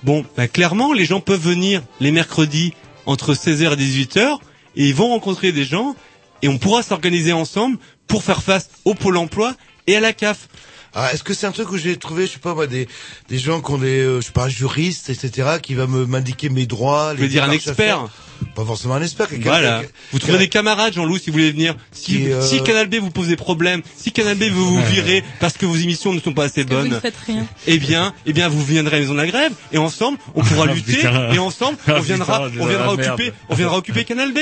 [0.03, 2.75] Bon, bah, clairement, les gens peuvent venir les mercredis
[3.07, 4.39] entre 16h et 18h
[4.77, 5.97] et ils vont rencontrer des gens
[6.43, 9.55] et on pourra s'organiser ensemble pour faire face au pôle emploi
[9.87, 10.49] et à la CAF.
[10.95, 12.89] Ah, est-ce que c'est un truc où j'ai trouvé, je sais pas moi, des
[13.29, 16.49] des gens qui ont des, euh, je sais pas, juristes, etc., qui va me m'indiquer
[16.49, 17.15] mes droits.
[17.15, 18.09] Je veux dire un expert?
[18.55, 19.29] Pas forcément un expert.
[19.29, 19.79] quelqu'un- Voilà.
[19.81, 21.75] quelqu'un- Vous trouverez des camarades, Jean-Loup, si vous voulez venir.
[21.93, 24.83] Si, Qui, euh, si Canal B vous pose des problèmes, si Canal B veut vous
[24.87, 27.47] virer parce que vos émissions ne sont pas assez Que vous ne bonnes, faites rien.
[27.67, 30.43] eh bien, eh bien, vous viendrez à la maison de la grève et ensemble, on
[30.43, 31.01] pourra lutter
[31.33, 34.39] et ensemble, on viendra, on est viendra occuper, on viendra occuper Canal B.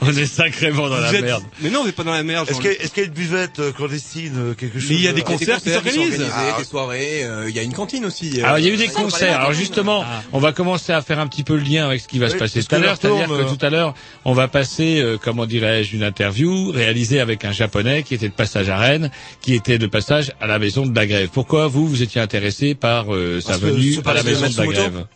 [0.00, 1.42] On est sacrément dans la êtes- merde.
[1.60, 2.48] Mais non, vous n'êtes pas dans la merde.
[2.50, 4.90] Est-ce qu'il y, a- est-ce qu'il y a une buvette euh, clandestine, euh, quelque chose
[4.90, 6.22] Mais il y a des concerts qui s'organisent.
[6.32, 8.40] Ah, des soirées, il y a une cantine aussi.
[8.42, 9.40] Alors il y a eu des concerts.
[9.40, 12.18] Alors justement, on va commencer à faire un petit peu le lien avec ce qui
[12.18, 12.86] va se passer tout à l'heure.
[12.86, 17.20] l'heure C'est-à-dire que tout à l'heure, on va passer, euh, comment dirais-je, une interview réalisée
[17.20, 19.10] avec un japonais qui était de passage à Rennes,
[19.40, 21.28] qui était de passage à la maison de la grève.
[21.32, 25.06] Pourquoi vous, vous étiez intéressé par euh, sa venue à la maison de la grève?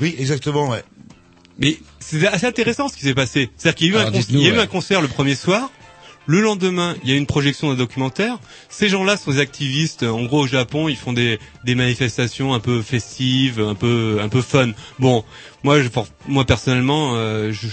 [0.00, 0.82] Oui, exactement, ouais.
[1.58, 3.50] Mais c'est assez intéressant ce qui s'est passé.
[3.56, 4.62] C'est-à-dire qu'il y a eu, Alors, un, con- dites-nous, il y a eu ouais.
[4.62, 5.70] un concert le premier soir.
[6.26, 8.38] Le lendemain, il y a une projection d'un documentaire.
[8.68, 10.04] Ces gens-là sont des activistes.
[10.04, 14.28] En gros, au Japon, ils font des, des manifestations un peu festives, un peu, un
[14.28, 14.70] peu fun.
[14.98, 15.24] Bon,
[15.64, 15.88] moi, je,
[16.28, 17.66] moi personnellement, euh, je,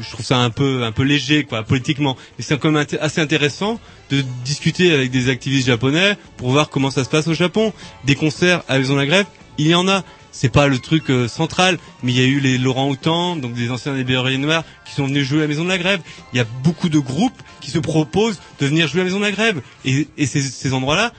[0.00, 2.16] je trouve ça un peu, un peu léger, quoi, politiquement.
[2.38, 3.78] Et c'est quand même assez intéressant
[4.10, 7.72] de discuter avec des activistes japonais pour voir comment ça se passe au Japon.
[8.04, 9.26] Des concerts à Maison la Grève,
[9.58, 10.02] il y en a.
[10.36, 13.54] C'est pas le truc euh, central, mais il y a eu les Laurent Houtan, donc
[13.54, 14.02] des anciens des
[14.36, 16.00] Noirs, qui sont venus jouer à la Maison de la Grève.
[16.32, 19.20] Il y a beaucoup de groupes qui se proposent de venir jouer à la Maison
[19.20, 19.62] de la Grève.
[19.84, 21.12] Et, et ces, ces endroits-là,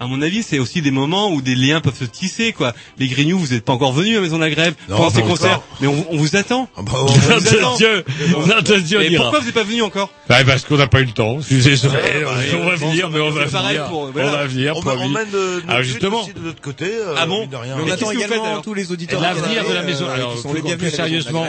[0.00, 2.72] à mon avis, c'est aussi des moments où des liens peuvent se tisser, quoi.
[2.98, 5.20] Les Grignoux, vous n'êtes pas encore venus à Maison de la Grève Non, pendant ces
[5.22, 5.64] concerts, encore.
[5.82, 6.68] mais on, on vous attend.
[6.76, 7.76] Ah bah, on- On vous attend.
[7.76, 9.24] Dieu, nom de Dieu, on Et ira.
[9.24, 10.10] pourquoi vous n'êtes pas venus encore?
[10.30, 11.38] Ouais, parce qu'on n'a pas eu le temps.
[11.40, 11.94] Je suis désolé.
[11.94, 12.30] Ouais, bah,
[12.62, 13.90] on va venir, mais on va c'est pareil venir.
[13.90, 14.30] pour- On voilà.
[14.30, 16.22] va venir, on, on mène notre lutte justement.
[16.22, 16.86] aussi de l'autre côté.
[16.86, 17.76] euh, Ah bon mine de rien.
[17.76, 19.20] Mais on Mais attend qu'est-ce que vous également faites, alors tous les auditeurs.
[19.20, 20.08] L'avenir de la maison.
[20.08, 20.32] Alors,
[20.78, 21.46] plus- sérieusement,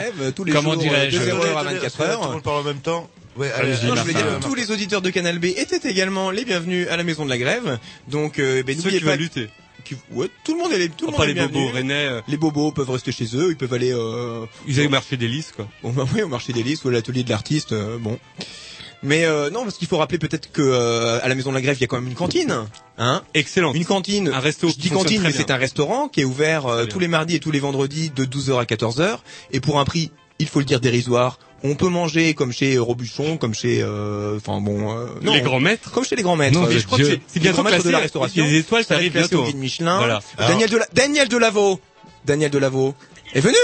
[0.52, 2.20] comment dirais-je, de 0h à Attendez, 24 attendez, heures.
[2.20, 3.10] Tout le monde parle en même temps.
[3.42, 6.32] Ouais, allez, Non, je voulais dire que tous les auditeurs de Canal B étaient également
[6.32, 7.80] les bienvenus à la maison de la grève.
[8.08, 9.50] Donc, euh, ben, Ceux n'oubliez qui pas lutter.
[9.84, 12.22] qui- ouais, tout le monde est les, tout le monde est les bobos rennais, euh,
[12.28, 15.54] Les bobos peuvent rester chez eux, ils peuvent aller euh, ils avaient marché des listes,
[15.56, 15.68] quoi.
[15.82, 18.20] bon, bah, oui, au marché des listes ou à l'atelier de l'artiste, euh, bon.
[19.04, 21.62] Mais euh, non, parce qu'il faut rappeler peut-être que euh, à la maison de la
[21.62, 22.56] grève, il y a quand même une cantine,
[23.00, 23.74] hein Excellent.
[23.74, 24.28] Une cantine.
[24.32, 27.08] Un resto Je dis cantine, mais c'est un restaurant qui est ouvert euh, tous les
[27.08, 29.18] mardis et tous les vendredis de 12h à 14h
[29.54, 30.12] et pour un prix,
[30.42, 31.38] il faut le dire dérisoire.
[31.64, 35.60] On peut manger comme chez Robuchon, comme chez, euh, enfin bon, euh, non, les grands
[35.60, 35.92] maîtres.
[35.92, 36.58] comme chez les grands maîtres.
[36.60, 38.44] Non, Euh, mais je crois que c'est- c'est Les grands bientôt maître de la restauration.
[38.44, 39.46] les étoiles, ça arrive bientôt.
[39.56, 39.98] Michelin.
[39.98, 40.22] Voilà.
[40.40, 41.80] Daniel de la, Daniel Delavaux.
[42.26, 42.96] Daniel Delavaux
[43.34, 43.56] est venu.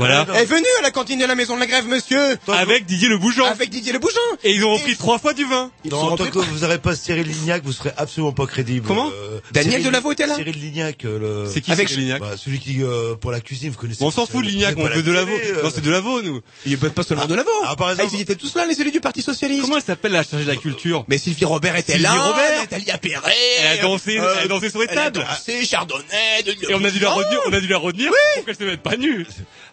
[0.00, 0.26] Voilà.
[0.34, 2.38] Est venu à la cantine de la maison de la grève, monsieur.
[2.48, 3.46] Avec Didier Le Bougeant.
[3.46, 4.16] Avec Didier Le Bougeant.
[4.44, 5.70] Et ils ont repris trois fois du vin.
[5.84, 8.86] Ils Non, sont tant que vous n'aurez pas Cyril Lignac, vous serez absolument pas crédible.
[8.86, 11.50] Comment Euh, Daniel Cyril- Delavaux était là Cyril Lignac, euh, le...
[11.52, 14.02] C'est qui Avec- Cyril Lignac Bah, celui qui, euh, pour la cuisine, vous connaissez.
[14.02, 15.30] On s'en fout de Lignac, on veut de Lavaux.
[15.32, 15.62] euh.
[15.62, 16.40] Non, c'est de Lavaux, nous.
[16.66, 17.50] Il peut pas seulement de Lavaux.
[17.66, 19.62] ah, par exemple- ils étaient tous là, les élus du Parti Socialiste.
[19.62, 22.14] Comment elle s'appelle la chargée de la culture Mais Sylvie Robert était Sylvie là.
[22.14, 22.60] Robert.
[22.60, 23.34] Natalia Perret.
[23.60, 25.26] Elle a dansé, euh, elle a dansé sur les elle a tables.
[25.28, 26.42] dansé, Chardonnay.
[26.46, 28.64] de- Et on a dû la retenir, on a dû la retenir pour qu'elle se
[28.64, 29.26] mette pas nue.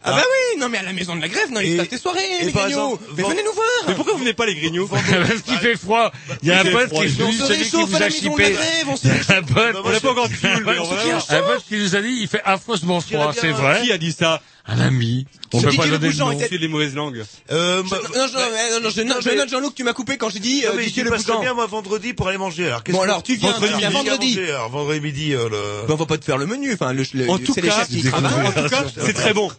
[0.03, 1.78] Ah bah oui, non mais à la maison de la grève, non, il Et- se
[1.78, 3.68] passe des soirées, les Mais vend- venez nous voir.
[3.88, 6.11] Mais pourquoi vous venez pas les grignoux Parce qu'il fait froid.
[6.41, 8.51] Il y a un pote qui la a maison de la chipé.
[8.51, 11.95] grève, on se Un pote, On n'a pas encore de fuel, un pote qui nous
[11.95, 13.82] a dit, il fait affreusement froid, c'est vrai.
[13.84, 14.41] Qui a dit ça?
[14.68, 15.26] un ami.
[15.53, 17.24] On peut pas donner le les mauvaises langues.
[17.51, 19.47] Euh, non, non, je, non, je, non.
[19.47, 21.39] Jean-Luc, tu m'as coupé quand j'ai dit, euh, tu le bougeon.
[21.39, 22.84] bien, moi, vendredi pour aller manger, alors.
[22.89, 24.39] Bon, alors, tu viens, vendredi, tu viens vendredi.
[24.70, 25.88] Vendredi midi, euh, le...
[25.88, 28.51] Ben, on va pas te faire le menu, enfin, le, le en, tout cas, en
[28.51, 29.49] tout cas, c'est très bon.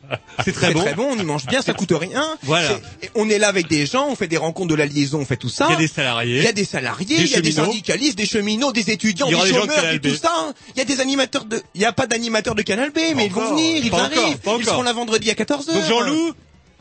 [0.44, 0.80] C'est très bon.
[0.80, 2.26] C'est très bon, on y mange bien, ça coûte rien.
[2.42, 2.78] Voilà.
[3.14, 5.36] On est là avec des gens, on fait des rencontres de la liaison, on fait
[5.36, 5.66] tout ça.
[5.70, 6.38] Il y a des salariés.
[6.38, 9.36] Il y a des salariés, il y a des syndicalistes, des cheminots, des étudiants, des
[9.36, 10.52] chômeurs, tout ça.
[10.74, 13.26] Il y a des animateurs de, il y a pas d'animateurs de Canal B, mais
[13.26, 15.72] ils vont venir, ils arrivent, ils seront là vendredi à 14h.
[15.72, 16.34] Donc Jean-Loup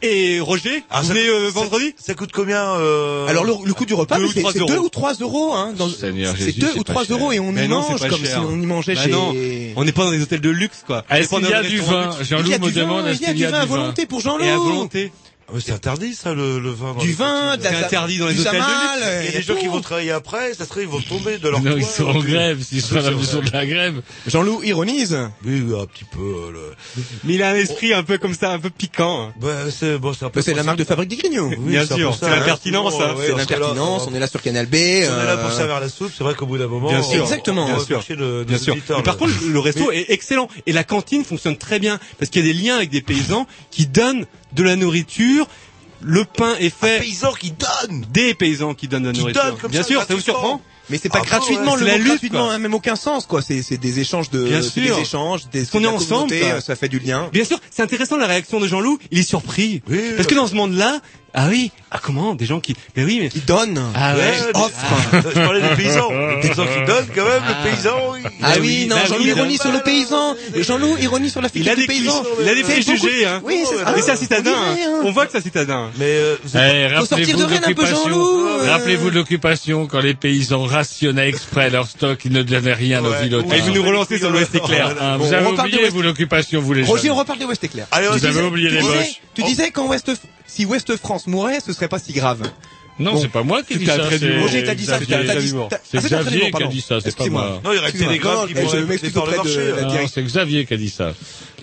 [0.04, 3.26] et Roger, ah, vous venez euh, vendredi ça, ça, coûte combien euh...
[3.28, 5.54] Alors le, le, coût du repas, c'est 2 ou 3 euros.
[5.56, 6.12] Hein, c'est
[6.58, 8.34] 2 ou 3 euros et on y non, mange comme cher.
[8.34, 9.10] si on y mangeait bah chez...
[9.10, 9.34] Non,
[9.76, 11.04] on n'est pas dans des hôtels de luxe quoi.
[11.10, 13.60] Est-ce qu'il y a du vin Jean-Loup me demande est-ce qu'il y a du vin
[13.60, 15.12] à volonté pour Jean-Loup à volonté.
[15.50, 16.94] Ah, c'est interdit ça le, le vin.
[16.94, 19.04] Dans du les vin, c'est interdit dans les hôtels de luxe.
[19.04, 21.38] Euh, il y a des gens qui vont travailler après, ça serait ils vont tomber
[21.38, 21.62] de leur.
[21.62, 24.02] Non, ils sont en euh, grève, s'ils ah, sont à la mesure de la grève.
[24.28, 25.18] Jean-Loup ironise.
[25.46, 26.20] Oui, un petit peu.
[26.20, 26.74] Euh,
[27.24, 29.32] mais il a un esprit un peu comme ça, un peu piquant.
[29.40, 30.42] Bah, c'est bon, c'est un peu.
[30.42, 31.50] C'est la marque de fabrique des Grignoux.
[31.60, 32.96] Oui, Bien sûr, c'est l'impertinence.
[32.96, 33.12] Hein.
[33.12, 33.22] hein.
[33.26, 34.06] C'est l'impertinence.
[34.10, 34.76] On est là sur Canal B.
[34.76, 36.12] On est là pour servir la soupe.
[36.16, 36.90] C'est vrai qu'au bout d'un moment.
[36.90, 37.68] Bien sûr, exactement.
[37.68, 38.04] Bien sûr.
[38.46, 38.76] Bien sûr.
[39.02, 42.50] Par contre, le resto est excellent et la cantine fonctionne très bien parce qu'il y
[42.50, 45.48] a des liens avec des paysans qui donnent de la nourriture.
[46.02, 47.00] Le pain est fait.
[47.00, 48.06] Des paysans qui donnent.
[48.12, 49.44] Des paysans qui donnent de la qui nourriture.
[49.44, 50.62] Donnent, comme Bien sûr, ça vous surprend.
[50.90, 53.42] Mais c'est pas ah gratuitement, ouais, le mot lutte, gratuitement n'a même aucun sens quoi.
[53.42, 54.96] C'est des échanges de Bien sûr.
[54.96, 56.76] des échanges, des on est ensemble, ça.
[56.76, 57.30] fait du lien.
[57.34, 59.82] Bien sûr, c'est intéressant la réaction de Jean-Loup, il est surpris.
[59.90, 61.02] Oui, parce que dans ce monde-là,
[61.40, 62.76] ah oui Ah comment Des gens qui...
[62.96, 63.30] Mais oui, mais...
[63.30, 63.80] Qui donnent.
[63.94, 64.74] Ah ouais, offrent.
[65.14, 66.10] ah, Je parlais des paysans.
[66.42, 67.54] Des gens qui donnent quand même, ah.
[67.64, 67.96] le paysan...
[68.42, 70.36] Ah oui, non, Jean-Loup ironie sur le paysan.
[70.56, 72.24] Jean-Loup ironie sur la figure du paysan.
[72.42, 73.42] Il a des préjugés, hein.
[73.44, 73.94] Oui, c'est ça.
[73.96, 76.06] Mais ça, citadin ah, On voit que c'est un citadin Mais...
[76.08, 78.72] Euh, eh, faut sortir de rien un peu, Jean-Loup euh.
[78.72, 83.14] Rappelez-vous de l'occupation, quand les paysans rationnaient exprès leur stock, ils ne donnaient rien aux
[83.14, 83.56] vilotins.
[83.56, 84.88] Et vous nous relancez sur l'Ouest éclair.
[85.00, 87.86] Ah, vous avez oublié, vous, l'occupation, vous les Roger, on reparle de l'Ouest éclair.
[88.12, 89.22] Vous avez oublié les moches.
[89.36, 89.48] Tu oh.
[89.48, 90.10] disais qu'en Ouest
[90.48, 92.50] si Ouest France mourait, ce serait pas si grave.
[93.00, 93.98] Non, c'est pas moi qui dit ça.
[94.42, 95.00] Roger, t'as dit ça.
[95.84, 97.00] C'est Xavier qui a dit ça.
[97.00, 97.62] C'est pas moi.
[97.64, 99.72] Non, il y aurait le télégramme qui pourrait le par le marché.
[99.80, 100.08] Hein.
[100.12, 101.14] C'est Xavier qui a dit ça.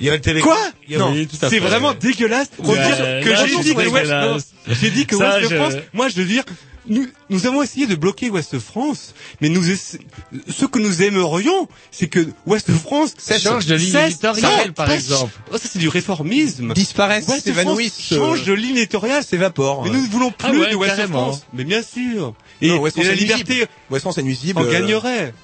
[0.00, 0.40] Il y a le télé.
[0.40, 0.58] Quoi
[0.90, 1.14] Non,
[1.48, 2.50] c'est vraiment dégueulasse.
[2.56, 5.74] Que j'ai dit que West, j'ai dit que West de France.
[5.92, 6.44] Moi, je veux dire,
[6.86, 12.08] nous, nous, avons essayé de bloquer Ouest France, mais nous, ce que nous aimerions, c'est
[12.08, 15.32] que Ouest France change de ligne éditoriale, par exemple.
[15.52, 16.74] Oh, ça c'est du réformisme.
[16.74, 19.84] Disparaissent, s'évanouissent, euh, change de ligne éditoriale, s'évapore.
[19.84, 21.46] Mais nous ne voulons ah plus ah ouais, de Ouest France.
[21.52, 22.34] Mais bien sûr.
[22.60, 24.60] Et, non, West et la liberté, Ouest France est nuisible.
[24.60, 25.34] On euh, gagnerait.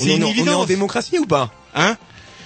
[0.00, 1.52] On, est on, on est en démocratie ou pas?
[1.74, 1.96] Hein?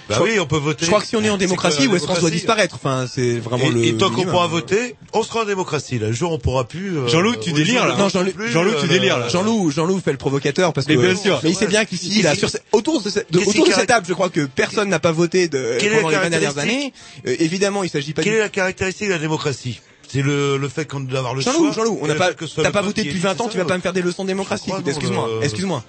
[0.09, 0.85] Bah je oui, crois, on peut voter.
[0.85, 2.77] Je crois que si on est en démocratie, où est-ce qu'on doit disparaître.
[2.77, 3.85] Enfin, c'est vraiment et, le.
[3.85, 5.99] Et tant qu'on pourra voter, on sera en démocratie.
[5.99, 6.97] Là, le jour on pourra plus.
[6.97, 7.97] Euh, Jean-Loup, tu délires là.
[7.97, 9.29] Non, Jean-Loup, Jean tu euh, délires là.
[9.29, 10.95] Jean-Loup, Jean-Loup fait le provocateur parce que.
[10.95, 11.41] Mais bien sûr.
[11.43, 14.15] Mais il sait bien qu'ici, là, sur autour de cette, autour de cette table, je
[14.15, 16.93] crois que personne n'a pas voté de pendant les années.
[17.27, 18.23] Euh, évidemment, il s'agit pas.
[18.23, 19.81] Quelle est la caractéristique de la démocratie?
[20.11, 21.85] C'est le, le fait qu'on d'avoir le Jean loup choix.
[21.85, 23.93] Jean-Loup, on n'a pas, t'as pas voté depuis 20 ans, tu vas pas me faire
[23.93, 24.71] des leçons de démocratie.
[24.87, 25.85] Excuse-moi, excuse-moi.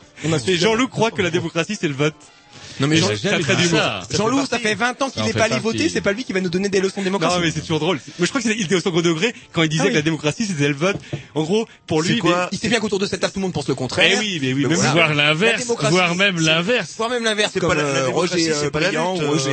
[0.45, 2.15] Jean-Loup croit que la démocratie c'est le vote.
[2.79, 6.23] Non mais Jean-Loup, ça fait 20 ans qu'il n'est pas allé voter, c'est pas lui
[6.23, 7.35] qui va nous donner des leçons de démocratie.
[7.35, 7.99] Non mais c'est toujours drôle.
[8.19, 10.45] Mais je crois qu'il était au second degré quand il disait ah que la démocratie
[10.45, 10.97] c'était le vote.
[11.35, 13.43] En gros, pour lui, quoi ben, il sait bien qu'autour de cette table tout le
[13.43, 14.11] monde pense le contraire.
[14.13, 14.91] Eh oui, mais oui, mais voilà.
[14.91, 16.95] voire l'inverse, voire même l'inverse.
[16.97, 19.51] Voir même l'inverse comme euh, Roger euh, Briand ou Roger.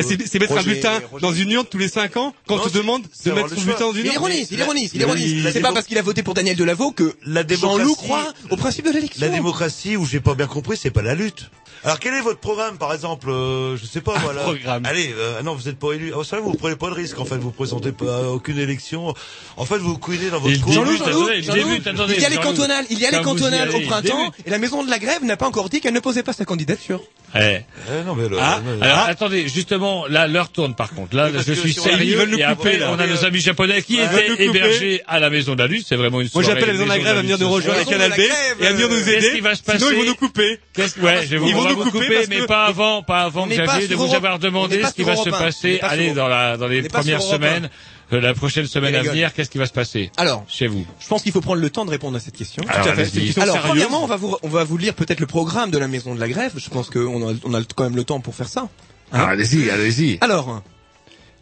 [0.00, 3.02] C'est mettre un bulletin dans une urne tous les 5 ans quand on te demande
[3.24, 4.08] de mettre son bulletin dans une urne.
[4.10, 5.50] Il ironise, il ironise, il ironise.
[5.52, 7.78] C'est pas parce qu'il a voté pour Daniel Delaveau que la démocratie.
[7.78, 9.24] Jean-Loup croit au principe de l'élection.
[9.26, 11.50] La démocratie, où j'ai pas bien compris, c'est pas la lutte.
[11.82, 14.42] Alors quel est votre programme, par exemple euh, Je sais pas, voilà.
[14.42, 14.84] programme.
[14.84, 16.12] Allez, euh, non, vous n'êtes pas élu.
[16.14, 17.36] Ah, ça, vous prenez pas de risque, en fait.
[17.36, 19.14] Vous présentez pas euh, aucune élection.
[19.56, 20.74] En fait, vous couinez dans votre coin.
[20.74, 21.72] Jean-Loup, Jean-Loup, Jean-Loup,
[22.08, 24.84] il y a les cantonales, il y a les cantonales au printemps, et la Maison
[24.84, 27.00] de la Grève n'a pas encore dit qu'elle ne posait pas sa candidature.
[27.34, 27.38] Eh.
[27.38, 29.06] eh non, mais le, ah, alors, ah.
[29.08, 31.14] attendez, justement, là, l'heure tourne par contre.
[31.14, 32.16] Là, je suis sérieux.
[32.16, 32.90] Veulent nous couper, après, là.
[32.92, 35.84] on a nos amis japonais qui étaient hébergés à la Maison de la Luce.
[35.88, 36.46] C'est vraiment une soirée.
[36.46, 38.20] Moi, j'appelle la Maison de la Grève à venir nous rejoindre à Canal B
[38.60, 39.42] et à venir nous euh, aider.
[39.78, 40.58] Sinon, ils vont nous couper.
[40.76, 44.38] Ouais, je vais vous vous couper, mais pas avant, pas avant Xavier de vous avoir
[44.38, 45.78] demandé ce qui va se passer.
[45.82, 47.68] Allez, dans la, dans les premières semaines
[48.12, 50.84] euh, la prochaine semaine à venir, qu'est-ce qui va se passer Alors, chez vous?
[50.98, 52.64] Je pense qu'il faut prendre le temps de répondre à cette question.
[52.68, 55.86] Alors, Tout premièrement, on va vous on va vous lire peut-être le programme de la
[55.86, 56.52] maison de la grève.
[56.56, 58.62] Je pense qu'on a on a quand même le temps pour faire ça.
[58.62, 58.68] Hein.
[59.12, 60.18] Ah, allez-y, allez-y.
[60.20, 60.62] Alors,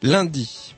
[0.03, 0.75] lundi,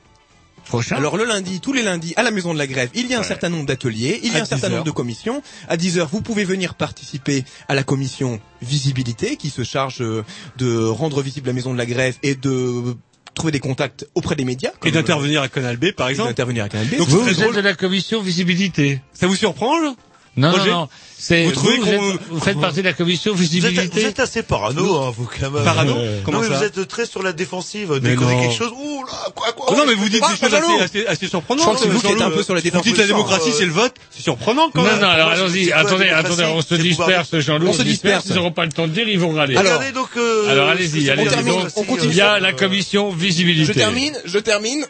[0.71, 0.95] Prochain.
[0.95, 3.19] Alors le lundi, tous les lundis, à la Maison de la Grève, il y a
[3.19, 5.43] un certain nombre d'ateliers, il y a À un certain 10 nombre de commissions.
[5.67, 10.23] À 10 heures, vous pouvez venir participer à la commission visibilité qui se charge euh,
[10.57, 12.95] de rendre visible la Maison de la Grève et de
[13.33, 14.69] trouver des contacts auprès des médias.
[14.69, 16.29] Et comme, d'intervenir à Canal B, par euh, exemple.
[16.29, 16.97] d'intervenir avec un LB.
[16.99, 19.01] Donc, Vous, vous êtes de la commission visibilité.
[19.13, 19.93] Ça vous surprend, là?
[20.37, 23.99] Non, non, non, C'est vous, trouvez vous, vous, faites partie de la commission visibilité.
[23.99, 25.63] Vous êtes, assez parano, hein, vous quand même.
[25.65, 25.93] Parano.
[25.97, 27.99] Euh, non, mais vous êtes très sur la défensive.
[27.99, 29.65] Dès que quelque chose, ouh là, quoi, quoi.
[29.69, 31.65] Oh, non, mais vous dites des choses assez, assez, assez surprenantes.
[31.65, 32.91] Je crois que vous euh, êtes un peu sur la défensive.
[32.91, 33.93] Vous dites la démocratie, euh, c'est le vote.
[34.09, 34.95] C'est surprenant quand même.
[34.95, 35.09] Non, non.
[35.09, 35.73] Alors allons-y.
[35.73, 36.45] Attendez, attendez.
[36.45, 37.69] On se disperse, Jean-Louis.
[37.69, 38.25] On se disperse.
[38.29, 39.55] Ils n'auront pas le temps de dire, ils vont râler.
[39.93, 40.09] Donc.
[40.15, 41.27] Euh, alors allez-y, allez-y.
[41.75, 42.11] On continue.
[42.11, 43.73] Il y a la commission visibilité.
[43.73, 44.17] Je termine.
[44.23, 44.85] Je termine.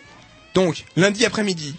[0.53, 1.75] Donc lundi après-midi,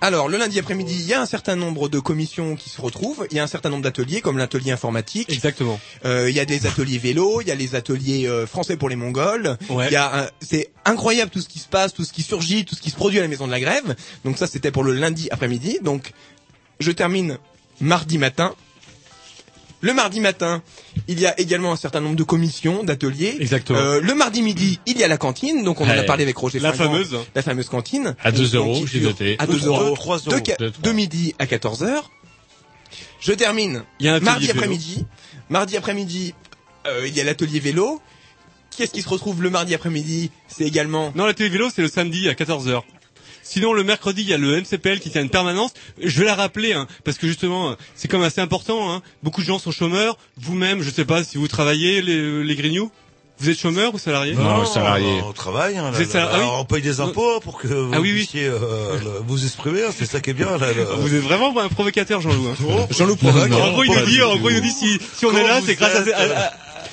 [0.00, 3.26] alors, le lundi après-midi, il y a un certain nombre de commissions qui se retrouvent.
[3.32, 5.28] Il y a un certain nombre d'ateliers, comme l'atelier informatique.
[5.32, 5.80] Exactement.
[6.04, 8.88] Euh, il y a des ateliers vélo, il y a les ateliers euh, français pour
[8.88, 9.56] les Mongols.
[9.70, 9.86] Ouais.
[9.88, 12.64] Il y a, un- c'est incroyable tout ce qui se passe, tout ce qui surgit,
[12.64, 13.96] tout ce qui se produit à la Maison de la Grève.
[14.24, 15.78] Donc ça, c'était pour le lundi après-midi.
[15.82, 16.12] Donc,
[16.78, 17.38] je termine
[17.80, 18.54] mardi matin
[19.80, 20.62] le mardi matin,
[21.06, 23.36] il y a également un certain nombre de commissions, d'ateliers.
[23.40, 23.78] Exactement.
[23.78, 26.36] Euh, le mardi midi, il y a la cantine, donc on en a parlé avec
[26.36, 26.58] Roger.
[26.58, 27.16] La fameuse.
[27.34, 28.16] La fameuse cantine.
[28.22, 29.36] À 2 euros, j'ai noté.
[29.38, 29.94] À 2 euros.
[29.94, 30.40] 3 euros.
[30.82, 32.10] De, midi à 14 heures.
[33.20, 33.84] Je termine.
[34.22, 35.06] Mardi après-midi.
[35.48, 36.34] Mardi après-midi,
[36.86, 38.00] euh, il y a l'atelier vélo.
[38.76, 40.30] Qu'est-ce qui se retrouve le mardi après-midi?
[40.46, 41.12] C'est également...
[41.16, 42.82] Non, l'atelier vélo, c'est le samedi à 14h.
[43.48, 45.72] Sinon, le mercredi, il y a le MCPL qui tient une permanence.
[46.02, 48.92] Je vais la rappeler, hein, parce que justement, c'est quand même assez important.
[48.92, 49.00] Hein.
[49.22, 50.18] Beaucoup de gens sont chômeurs.
[50.36, 52.90] Vous-même, je ne sais pas si vous travaillez, les, les Grignoux
[53.40, 55.22] vous êtes chômeur ou salarié Non, non salarié.
[55.24, 55.78] On travaille.
[55.78, 59.44] Hein, là, là, ah on paye des impôts pour que vous ah puissiez euh, vous
[59.44, 59.84] exprimer.
[59.84, 60.58] Hein, c'est ça qui est bien.
[60.58, 60.66] Là,
[60.98, 62.48] vous êtes vraiment un provocateur, Jean-Loup.
[62.48, 62.56] Hein.
[62.68, 62.86] Oh.
[62.90, 63.52] Jean-Loup provoque.
[63.52, 65.60] En gros, il nous dit, en gros, il nous dit si, si on est là,
[65.64, 66.48] c'est grâce à euh,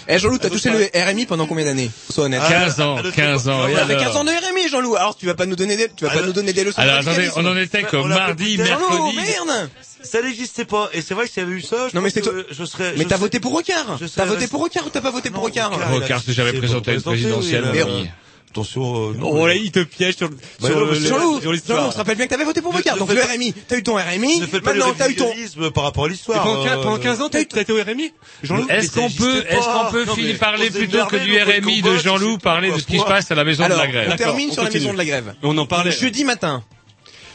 [0.07, 2.41] eh Jean-Loup, t'as touché le RMI pendant combien d'années Sois honnête.
[2.43, 3.61] Ah, 15 ans, 15 ans.
[3.61, 4.95] On a fait 15 ans de RMI, Jean-Loup.
[4.95, 6.79] Alors tu vas pas nous donner des, tu vas pas nous donner des leçons.
[6.79, 9.15] Alors attendez, on en était comme mardi, mercredi.
[9.15, 9.69] merde
[10.05, 10.89] ça n'existait pas.
[10.93, 12.93] Et c'est vrai que s'il y avait eu ça, je, non, mais que je serais.
[12.97, 13.99] Mais t'as voté pour Rocard.
[14.15, 16.93] T'as voté pour Rocard ou t'as pas voté pour Rocard Rocard s'est jamais présenté à
[16.95, 17.65] une présidentielle
[18.55, 19.09] attention.
[19.09, 21.87] Euh, non, oh, là, il te piège sur, bah, sur, le, sur, le, sur l'histoire.
[21.87, 22.97] on se rappelle bien que t'avais voté pour Bocard.
[22.97, 24.39] Donc le RMI, t'as eu ton RMI.
[24.39, 25.31] Ne faites pas maintenant, t'as eu ton.
[25.71, 26.43] par rapport à l'histoire.
[26.43, 28.13] Pendant, pendant 15 ans, t'as eu, été au RMI.
[28.43, 28.67] Jean-Loup.
[28.69, 32.79] Est-ce qu'on peut, est-ce qu'on peut parler plutôt que du RMI de Jean-Loup, parler de
[32.79, 34.09] ce qui se passe à la maison de la grève.
[34.11, 35.35] On termine sur la maison de la grève.
[35.43, 35.91] On en parlait.
[35.91, 36.63] Jeudi matin.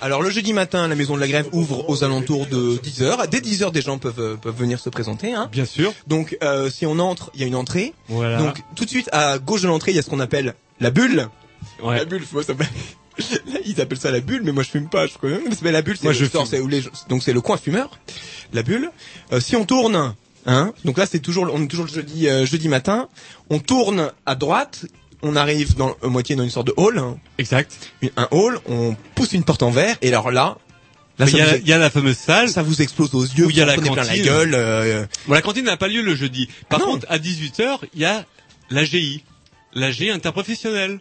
[0.03, 3.28] Alors le jeudi matin, la maison de la grève ouvre aux alentours de 10h.
[3.28, 5.34] Dès 10h, des gens peuvent, euh, peuvent venir se présenter.
[5.34, 5.48] Hein.
[5.53, 5.92] Bien sûr.
[6.07, 7.92] Donc euh, si on entre, il y a une entrée.
[8.09, 8.38] Voilà.
[8.38, 10.90] Donc tout de suite, à gauche de l'entrée, il y a ce qu'on appelle la
[10.90, 11.28] bulle.
[11.82, 11.98] Ouais.
[11.98, 12.55] La bulle, moi ça
[13.66, 15.07] Ils appellent ça la bulle, mais moi je fume pas.
[15.07, 15.30] Je crois.
[15.62, 16.82] Mais la bulle, c'est moi je sort, où les...
[17.09, 17.90] donc c'est le coin fumeur,
[18.53, 18.90] la bulle.
[19.32, 20.14] Euh, si on tourne,
[20.46, 23.09] hein, donc là c'est toujours, on est toujours le jeudi, euh, jeudi matin.
[23.51, 24.86] On tourne à droite
[25.23, 26.99] on arrive dans euh, moitié dans une sorte de hall.
[26.99, 27.18] hein.
[27.39, 27.91] Exact.
[28.16, 30.57] Un hall, on pousse une porte en verre et alors là,
[31.18, 31.29] Il
[31.66, 32.49] y, a- la fameuse salle.
[32.49, 34.53] ça vous explose aux yeux, Où il y a la prenez plein la gueule.
[34.55, 36.49] euh, Bon, la cantine n'a pas lieu le jeudi.
[36.71, 38.25] Par contre, à 18h, il y a
[38.71, 39.23] l'AGI.
[39.75, 40.99] L'AG interprofessionnel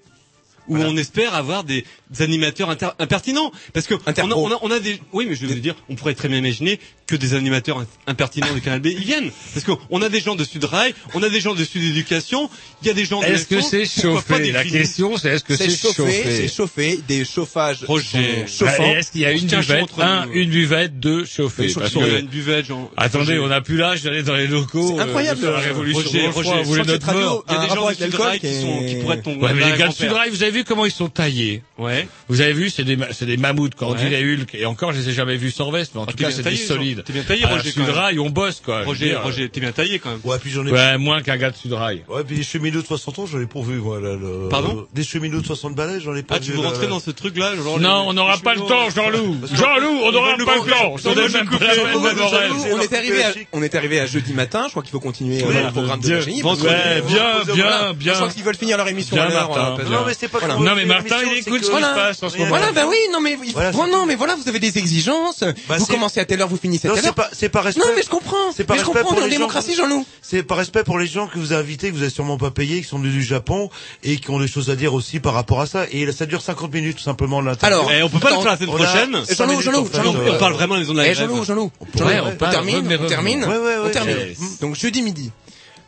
[0.70, 1.84] où on espère avoir des,
[2.20, 3.52] animateurs inter impertinents.
[3.74, 6.16] Parce que on a, on, a, des, oui, mais je vais vous dire, on pourrait
[6.16, 10.10] très bien imaginer que des animateurs impertinents de Canal B ils viennent, parce qu'on a
[10.10, 12.50] des gens de Sud Rail, on a des gens de Sud Éducation,
[12.82, 13.22] il y a des gens.
[13.24, 17.26] Est-ce de que c'est chauffé La question, c'est est-ce que c'est chauffé C'est chauffé, des
[17.26, 17.82] chauffages.
[17.82, 18.46] Projet.
[18.62, 21.74] Bah, est-ce qu'il y a une buvette, un, une buvette, deux chauffés
[22.20, 22.68] une buvette.
[22.98, 24.94] Attendez, on n'a plus l'âge d'aller dans les locaux.
[24.96, 25.46] C'est euh, incroyable.
[25.46, 26.32] la révolution.
[26.64, 27.44] Voulez notre.
[27.50, 29.38] Il y a des gens de Sud Rail qui pourraient être ton.
[29.42, 31.64] Mais les gars de Sud Rail, vous avez vu comment ils sont taillés.
[31.78, 32.08] Ouais.
[32.28, 34.56] Vous avez vu, c'est des, c'est des mammouths, quand on dirait Hulk.
[34.56, 36.44] Et encore, je les ai jamais vus sans veste, mais en ah, tout cas, c'est
[36.44, 37.04] des solides.
[37.04, 37.72] T'es bien taillé, Roger.
[37.72, 38.84] Sudrail, on bosse, quoi.
[38.84, 40.20] Roger, Roger, t'es bien taillé, quand même.
[40.24, 40.72] Ouais, puis j'en ai.
[40.72, 42.04] Ouais, moins qu'un gars de Sudrail.
[42.08, 44.50] Ouais, puis les cheminots de 60 ans, j'en ai pas vu, moi, là, le...
[44.50, 44.88] Pardon?
[44.94, 46.46] Des cheminots de 60 balais, j'en ai pas ah, vu.
[46.46, 49.38] Tu veux rentrer dans ce truc-là, genre Non, on n'aura pas le temps, Jean-Loup.
[49.52, 50.96] Jean-Loup, on n'aura pas le temps.
[52.72, 55.66] On est arrivé on est arrivé à jeudi matin, je crois qu'il faut continuer euh,
[55.66, 56.42] le programme de Virginie.
[56.42, 58.14] Bien, bien, bien.
[58.14, 59.80] Je crois qu'ils veulent finir leur émission à l'heure.
[59.80, 62.30] Euh, non, mais c'est pas non mais Martin, il écoute ce qui se passe en
[62.30, 62.50] ce moment.
[62.50, 65.44] Voilà, ben oui, non mais voilà, bon, non mais voilà, vous avez des exigences.
[65.68, 67.16] Bah, vous commencez à telle heure, vous finissez à telle heure.
[67.32, 67.82] C'est pas, respect.
[67.82, 68.52] Non mais je comprends.
[68.56, 69.84] C'est pas respect pour les démocratie, gens...
[69.84, 70.06] Jean-Loup.
[70.22, 72.52] C'est par respect pour les gens que vous avez invités, que vous avez sûrement pas
[72.52, 73.70] payés, qui sont venus du Japon
[74.04, 75.86] et qui ont des choses à dire aussi par rapport à ça.
[75.92, 77.54] Et ça dure 50 minutes tout simplement là.
[77.62, 79.18] Alors, et on peut pas le faire la semaine prochaine.
[79.30, 79.90] Jean-Loup, Jean-Loup,
[80.28, 81.72] on parle vraiment des ondes eh, de la Jean-Loup, Jean-Loup.
[81.82, 81.86] On
[82.50, 83.46] termine, on termine,
[83.86, 84.18] on termine.
[84.62, 85.32] Donc jeudi midi.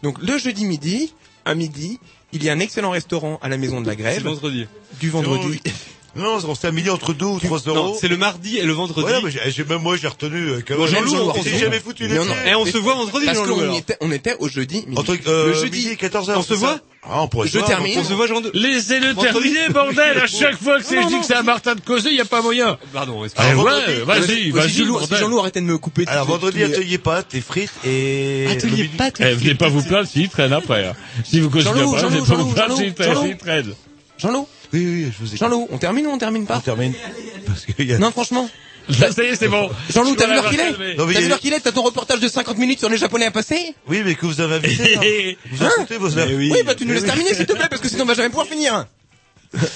[0.04, 1.14] Donc le jeudi midi,
[1.46, 2.00] à midi,
[2.34, 4.18] il y a un excellent restaurant à la Maison de la Grève.
[4.18, 4.68] Du vendredi.
[5.00, 5.62] Du vendredi.
[6.16, 7.98] Non, on s'est amélioré entre 2 ou 3 euros.
[8.00, 9.06] C'est le mardi et le vendredi.
[9.10, 10.50] Ouais, mais j'ai, même moi, j'ai retenu.
[10.50, 12.34] Euh, bon, Jean-Loup, on s'est jamais foutu non, non.
[12.34, 14.84] Et eh, on se voit vendredi, Parce qu'on était, on était au jeudi.
[14.88, 15.00] Midi.
[15.00, 16.34] Entre, euh, le jeudi, 14h.
[16.36, 16.80] On se voit?
[17.04, 17.98] Ah, on pourrait je termine.
[17.98, 18.52] On se voit, Jean-Loup.
[18.54, 20.20] Laissez-le terminer, bordel!
[20.20, 22.26] À chaque fois que je dis que c'est à Martin de causer, il n'y a
[22.26, 22.78] pas moyen.
[22.94, 23.72] Pardon, excusez-moi.
[23.88, 24.86] Eh ouais, vas-y, vas-y,
[25.20, 26.06] Jean-Loup, arrêtez de me couper.
[26.08, 28.48] Alors, vendredi, atelier pâtes et frites et...
[28.52, 29.40] Atelier pâtes et frites.
[29.40, 30.86] Venez pas vous plaindre s'il traîne après.
[30.86, 30.94] Hein.
[31.24, 33.74] Si vous continuez à pas, vous plaindre s'il traîne.
[34.18, 34.48] Jean-Loup.
[34.74, 35.38] Oui, oui, je vous ai.
[35.38, 36.94] Jean-Loup, on termine ou on termine On pas termine.
[37.46, 37.98] Parce qu'il y a...
[37.98, 38.50] Non, franchement.
[38.90, 39.70] Ça y est, c'est bon.
[39.90, 42.20] Jean-Loup, t'as vu l'heure qu'il est mais T'as vu l'heure qu'il est T'as ton reportage
[42.20, 44.96] de 50 minutes sur les Japonais à passer Oui, mais que vous avez invité.
[44.96, 45.36] hein.
[45.52, 46.22] Vous insultez vos oui.
[46.22, 46.64] amis.
[46.66, 48.48] bah tu nous laisses terminer s'il te plaît, parce que sinon on va jamais pouvoir
[48.48, 48.86] finir.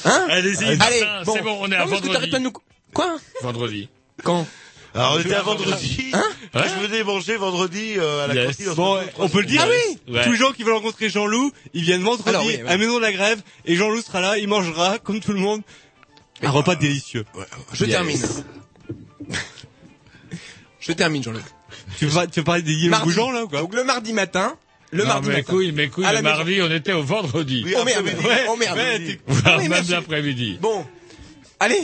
[0.06, 1.34] Hein Allez-y, Allez, bon.
[1.36, 2.30] c'est bon, on est à Non, que vendredi.
[2.32, 2.54] pas de nous...
[2.93, 3.89] Quoi Vendredi.
[4.24, 4.48] Quand
[4.96, 6.12] Alors, on était à vendredi.
[6.14, 6.24] Hein
[6.54, 8.58] Je venais manger vendredi euh, à la Yes.
[8.58, 8.74] cantine.
[8.76, 9.62] Bon, on peut le dire.
[9.64, 10.24] Ah oui Ouais.
[10.24, 12.68] Tous les gens qui veulent rencontrer Jean-Loup, ils viennent vendredi Alors, oui, oui.
[12.68, 15.39] à la Maison de la Grève et Jean-Loup sera là, il mangera comme tout le
[15.39, 15.62] monde
[16.41, 17.26] un repas délicieux.
[17.74, 18.22] Je termine.
[20.80, 21.43] Je termine, Jean-Luc.
[21.98, 23.06] Tu veux, tu veux parler des yeux Mardi.
[23.06, 24.56] bougeants là ou quoi Donc le mardi matin,
[24.91, 25.52] le non, mardi mes matin.
[25.54, 27.64] couilles, mes couilles, À le mardi, on était au vendredi.
[27.66, 28.06] Oui, Oh merde.
[28.06, 28.78] Ouais, oh merde.
[28.78, 30.58] ouais, t'es- Voire Oui, même l'après-midi.
[30.62, 30.86] Bon,
[31.60, 31.82] allez.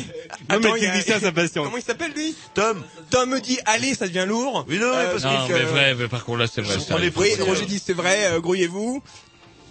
[0.50, 1.66] Non, mais il y a- technicien s'impatiente.
[1.66, 2.84] Comment il s'appelle lui Tom.
[3.10, 4.66] Tom me dit allez, ça devient lourd.
[4.68, 6.80] Oui, non, mais Euh, parce Non, que- mais vrai, mais par contre, là, c'est vrai.
[6.80, 6.96] ça.
[6.96, 7.66] On est Oui, pressé, Roger euh.
[7.68, 9.02] dit c'est vrai, euh, grouillez-vous.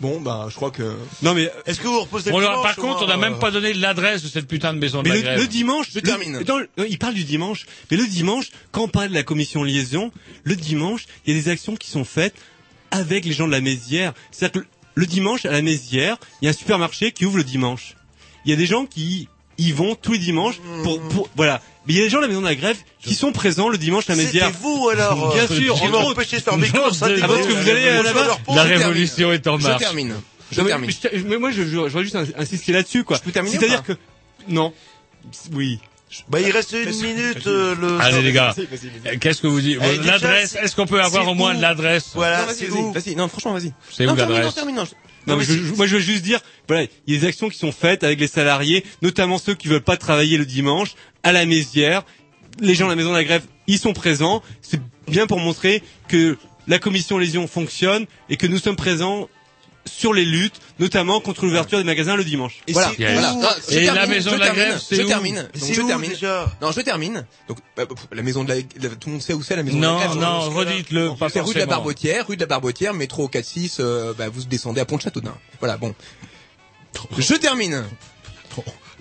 [0.00, 0.96] Bon, bah, je crois que.
[1.20, 3.50] Non mais Est-ce que vous reposez le dimanche par contre, on n'a même euh, pas
[3.50, 5.38] donné l'adresse de cette putain de maison de Mais la le, grève.
[5.40, 6.42] le dimanche, Je le- termine.
[6.42, 9.22] dans le- non, il parle du dimanche, mais le dimanche, quand on parle de la
[9.24, 10.10] commission liaison,
[10.44, 12.34] le dimanche, il y a des actions qui sont faites
[12.90, 14.14] avec les gens de la Mézière.
[14.30, 17.36] C'est-à-dire que le, le dimanche, à la Mézière, il y a un supermarché qui ouvre
[17.36, 17.94] le dimanche.
[18.46, 19.28] Il y a des gens qui
[19.60, 21.60] y vont tous les dimanches pour, pour voilà.
[21.86, 23.68] Mais il y a des gens de la maison de la grève qui sont présents
[23.68, 24.46] le dimanche à la Mézière.
[24.48, 26.10] C'était vous alors Bien euh, sûr, m'ont autres.
[26.12, 27.02] empêché de faire mes courses.
[27.02, 28.54] Ah, parce que vous allez euh, là-bas leur peau.
[28.54, 28.86] La Je termine.
[28.86, 29.78] révolution est en Je marche.
[29.80, 30.14] termine.
[30.52, 30.90] Je Non, mais- termine.
[31.12, 33.16] mais je- moi, je, je, je voudrais juste ins- insister là-dessus, quoi.
[33.16, 33.92] Je peux terminer C'est-à-dire que,
[34.48, 34.72] non.
[35.52, 35.78] Oui.
[36.28, 38.00] Bah, il reste une minute, euh, le...
[38.00, 38.52] Allez, les gars.
[38.58, 42.40] Euh, Qu'est-ce que vous dites Eh, L'adresse, est-ce qu'on peut avoir au moins l'adresse Voilà,
[42.40, 43.16] Non, vas-y, c'est vas-y, où.
[43.16, 43.72] Non, franchement, vas-y.
[43.90, 44.84] C'est où Non, termine, non, l'adresse termine,
[45.26, 45.36] non.
[45.36, 47.58] Mais je, je- moi je veux juste dire, voilà, il y a des actions qui
[47.58, 51.44] sont faites avec les salariés, notamment ceux qui veulent pas travailler le dimanche, à la
[51.46, 52.04] Mézière.
[52.60, 54.42] Les gens de la maison de la grève, ils sont présents.
[54.62, 59.28] C'est bien pour montrer que la commission lésion fonctionne et que nous sommes présents
[59.90, 62.60] sur les luttes, notamment contre l'ouverture des magasins le dimanche.
[62.66, 62.90] Et Voilà.
[62.96, 63.12] c'est Yes.
[63.12, 63.32] voilà.
[63.32, 65.48] Non, je Et la termine, maison je de la termine, grève, c'est je termine.
[65.54, 66.10] Donc, je termine.
[66.10, 67.26] déjà Non, je termine.
[67.48, 69.76] Donc, bah, la maison de la, la- tout le monde sait où c'est la maison
[69.78, 70.16] Non, de la grève.
[70.18, 71.66] non, là- redites-le, C'est rue de la.
[71.66, 75.34] Barbotière, rue de la Barbotière, métro 4-6, euh, bah, vous descendez à Pont-de-Châteaudun.
[75.58, 75.94] Voilà, bon.
[77.18, 77.84] Je termine.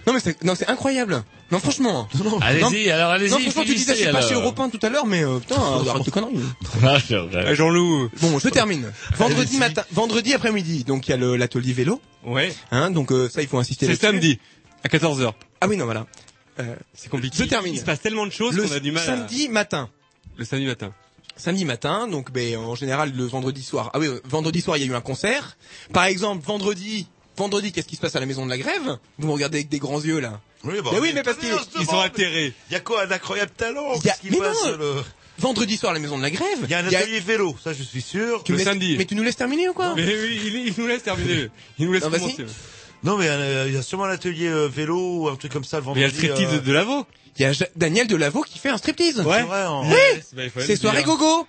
[0.07, 1.23] Non, mais c'est, non, c'est incroyable.
[1.51, 2.07] Non, franchement.
[2.23, 3.31] Non, non, Allez-y, alors allez-y.
[3.31, 4.43] non, franchement, tu disais, je suis pas chez alors.
[4.43, 5.55] Europe 1 tout à l'heure, mais, euh, putain,
[5.89, 6.39] arrête de conneries.
[6.83, 6.97] Ah.
[7.33, 8.09] Ah, Jean-Loup.
[8.21, 8.91] Bon, je termine.
[9.17, 12.53] Vendredi matin, vendredi après-midi, donc il y a le- l'atelier vélo, Ouais.
[12.71, 14.39] hein, donc euh, ça il faut insister C'est samedi,
[14.83, 15.33] à 14h.
[15.61, 16.05] Ah oui, non, voilà.
[16.59, 17.35] Euh, C'est compliqué.
[17.39, 17.73] Je termine.
[17.73, 19.89] Il se passe tellement de choses le qu'on a du mal à- samedi matin.
[20.37, 20.93] Le samedi matin.
[21.35, 23.89] Samedi matin, donc ben, en général le vendredi soir.
[23.93, 25.57] Ah oui, euh, vendredi soir il y a eu un concert.
[25.93, 28.97] Par exemple, vendredi, vendredi qu'est-ce qui se passe à la maison de la grève?
[29.17, 30.41] Vous me regardez avec des grands yeux là.
[30.63, 32.53] Oui, bah, Mais oui, mais parce qu'ils- Ils sont atterrés.
[32.69, 34.93] Il y a quoi, un incroyable talent a- qui mais passe non, le...
[35.39, 36.47] Vendredi soir à la maison de la grève.
[36.63, 38.43] Il y a un atelier vélo, ça je suis sûr.
[38.43, 38.95] Tu le laisses- samedi.
[38.97, 41.47] Mais tu nous laisses terminer ou quoi Mais oui, il, il nous laisse terminer.
[41.77, 42.45] Il nous laisse Non, commencer.
[43.03, 45.63] Non, mais euh, il y a sûrement un atelier euh, vélo ou un truc comme
[45.63, 46.25] ça le Mais il y vendredi.
[46.25, 47.05] a le striptease euh, de, de Lavaux.
[47.37, 49.15] Il y a Daniel Delaveau qui fait un striptease.
[49.15, 49.95] C'est vrai, en- Oui,
[50.33, 51.05] bah, il faut c'est le soirée dire.
[51.15, 51.47] gogo.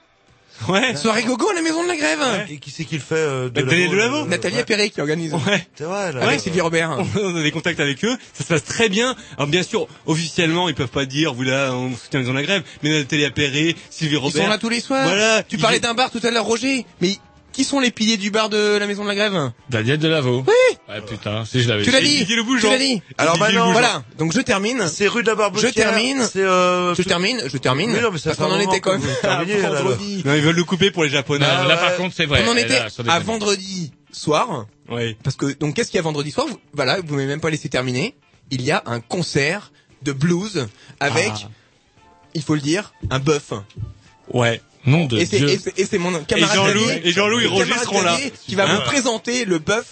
[0.69, 0.95] Ouais.
[0.97, 2.19] Soirée gogo à la maison de la grève.
[2.51, 4.25] Et qui c'est qui le fait euh, Bah, Daniel Delaveau.
[4.25, 4.65] euh, Nathalie ouais.
[4.65, 5.33] Perret qui organise.
[5.35, 5.67] Ouais.
[5.75, 6.23] C'est vrai, là.
[6.23, 6.99] Avec euh, Sylvie Robert.
[7.21, 9.17] On a des contacts avec eux, ça se passe très bien.
[9.37, 12.39] Alors bien sûr, officiellement, ils peuvent pas dire, vous là, on soutient les gens de
[12.39, 14.43] la grève, mais Nathalie Appéré, Sylvie Ils Robert.
[14.45, 15.05] sont là tous les soirs.
[15.05, 15.43] Voilà.
[15.43, 16.85] Tu Ils- parlais d'un bar tout à l'heure, Roger.
[17.01, 17.17] Mais
[17.53, 20.45] qui sont les piliers du bar de la maison de la grève Daniel Delavaux.
[20.47, 20.77] Oui.
[20.89, 22.19] Ouais, putain, si je l'avais Tu l'as dit.
[22.19, 23.03] Didier Le Tu l'as dit.
[23.19, 23.73] Alors Didier maintenant.
[23.73, 24.03] Voilà.
[24.19, 24.87] Donc je termine.
[24.89, 25.71] C'est rue de la Barbotière.
[25.71, 26.23] Je termine.
[26.23, 27.41] C'est euh, Je termine.
[27.47, 27.91] Je termine.
[27.93, 29.83] Oui, non, mais ça Parce qu'on en était quand même là, là.
[29.83, 30.23] vendredi.
[30.25, 31.45] Non, ils veulent le couper pour les Japonais.
[31.47, 31.81] Non, Ah, là, ouais.
[31.81, 32.43] par contre, c'est vrai.
[32.47, 34.67] On en était à vendredi soir.
[34.89, 35.17] Oui.
[35.23, 36.47] Parce que donc qu'est-ce qu'il y a vendredi soir?
[36.73, 38.15] Voilà, vous m'avez même pas laissé terminer.
[38.51, 39.71] Il y a un concert
[40.03, 40.67] de blues
[40.99, 41.49] avec, Ah.
[42.35, 43.53] il faut le dire, un bœuf.
[44.33, 44.61] Ouais.
[44.87, 45.51] Nom de Et c'est Dieu.
[45.51, 48.17] et c'est- et c'est mon camarade Jean-Loup- Xavier- et Jean-Loup et Roger seront là.
[48.47, 49.87] Qui va Hein vous présenter le bœuf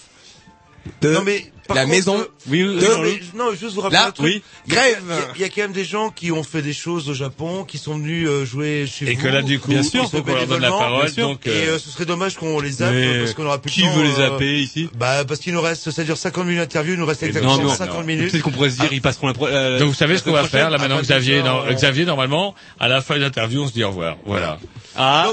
[1.03, 3.83] de Non mais la contre, maison euh, Oui, oui, de- non, mais, non, juste vous
[3.83, 4.27] rappeler Là, un truc.
[4.27, 4.43] oui.
[4.67, 5.03] Grève.
[5.35, 7.65] Il y, y a quand même des gens qui ont fait des choses au Japon,
[7.65, 9.23] qui sont venus euh, jouer chez Et vous.
[9.23, 11.13] que là, du coup, Bien sûr, faut qu'on leur donne la parole.
[11.17, 13.71] Donc, Et euh, euh, ce serait dommage qu'on les zappe Mais parce qu'on aura plus
[13.71, 13.93] qui de temps.
[13.97, 16.95] veut les euh, zapper ici Bah parce qu'il nous reste, ça dure 50 minutes d'interview,
[16.95, 18.05] il nous reste exactement non, 50 non.
[18.05, 18.31] minutes.
[18.31, 20.33] Peut-être qu'on pourrait se dire, ils passeront la pro- euh, donc vous savez ce qu'on
[20.33, 23.17] va prochaine, faire là maintenant Xavier, 22 non, heures, euh, Xavier normalement à la fin
[23.17, 24.17] de l'interview on se dit au revoir.
[24.25, 24.59] Voilà.
[24.97, 25.29] Ah,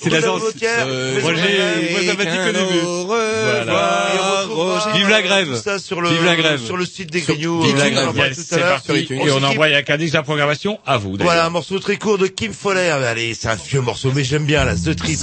[0.00, 0.42] c'est la de danse.
[0.62, 2.80] Euh, de la Roger, début.
[3.06, 4.46] Voilà.
[4.94, 5.48] Vive la grève.
[5.48, 6.64] Tout ça sur le, Vive la grève.
[6.64, 7.62] sur le site des Grignoux.
[7.62, 8.36] Vive euh, la en grève.
[8.36, 9.08] Yes, c'est parti.
[9.10, 11.16] Et on envoie à Cadix la programmation à vous.
[11.20, 12.90] Voilà, un morceau très court de Kim Foller.
[12.90, 15.18] Allez, c'est un vieux morceau, mais j'aime bien, là, The Trip.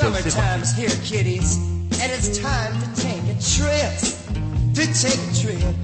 [2.02, 3.96] And it's time to take a trip.
[4.76, 5.76] To take a trip.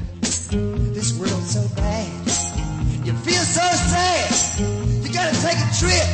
[0.93, 2.07] This world's so bad.
[3.05, 4.29] You feel so sad.
[5.03, 6.07] You gotta take a trip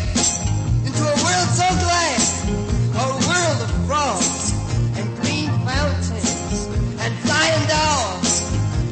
[0.86, 2.67] into a world so glad.
[2.98, 4.54] a world of frogs
[4.98, 6.66] and green fountains
[6.98, 8.42] and flying dogs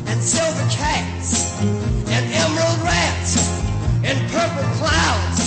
[0.05, 3.33] and silver cats and emerald rats
[4.05, 5.39] and purple clouds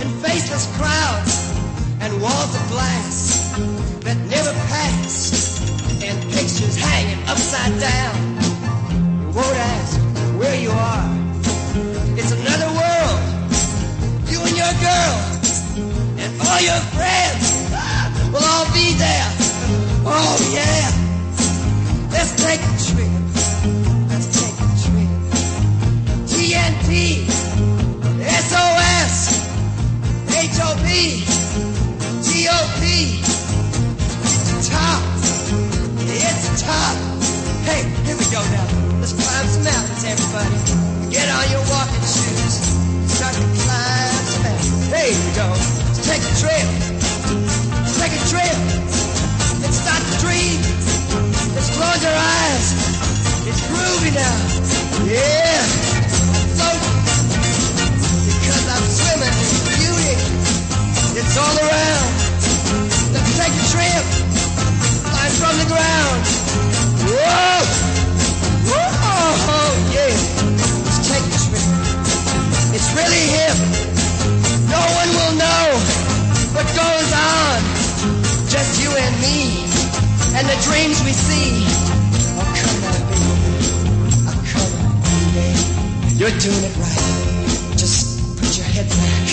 [0.00, 1.52] and faceless crowds
[2.00, 3.52] and walls of glass
[4.00, 5.60] that never pass
[6.02, 8.16] and pictures hanging upside down.
[9.20, 10.00] You won't ask
[10.40, 11.08] where you are.
[12.16, 13.20] It's another world.
[14.32, 15.31] You and your girl
[16.40, 17.52] all your friends
[18.32, 19.28] will all be there.
[20.04, 20.90] Oh yeah.
[22.12, 23.12] Let's take a trip.
[24.08, 25.10] Let's take a trip.
[26.30, 27.26] TNT,
[28.48, 29.14] SOS,
[30.30, 30.86] HOB,
[32.22, 32.82] TOP.
[34.22, 35.02] It's top.
[36.08, 36.96] It's top.
[37.64, 38.66] Hey, here we go now.
[39.00, 41.10] Let's climb some mountains, everybody.
[41.10, 42.54] Get on your walking shoes.
[43.10, 44.90] Start to climb some mountains.
[44.90, 45.81] There we go.
[80.34, 81.92] And the dreams we see.
[86.16, 87.76] You're doing it right.
[87.76, 89.28] Just put your head back.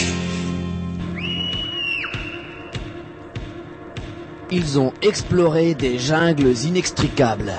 [4.51, 7.53] Ils ont exploré des jungles inextricables.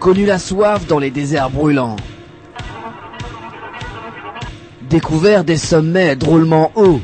[0.00, 1.96] Connu la soif dans les déserts brûlants.
[4.88, 7.00] Découvert des sommets drôlement hauts.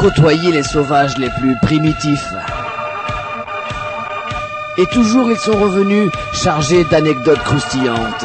[0.00, 2.32] Côtoyé les sauvages les plus primitifs.
[4.78, 8.24] Et toujours ils sont revenus chargés d'anecdotes croustillantes.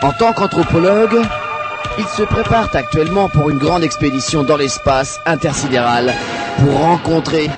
[0.00, 1.20] En tant qu'anthropologue,
[1.98, 6.14] ils se préparent actuellement pour une grande expédition dans l'espace intersidéral
[6.60, 7.50] pour rencontrer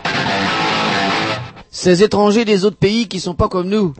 [1.70, 3.94] ces étrangers des autres pays qui sont pas comme nous.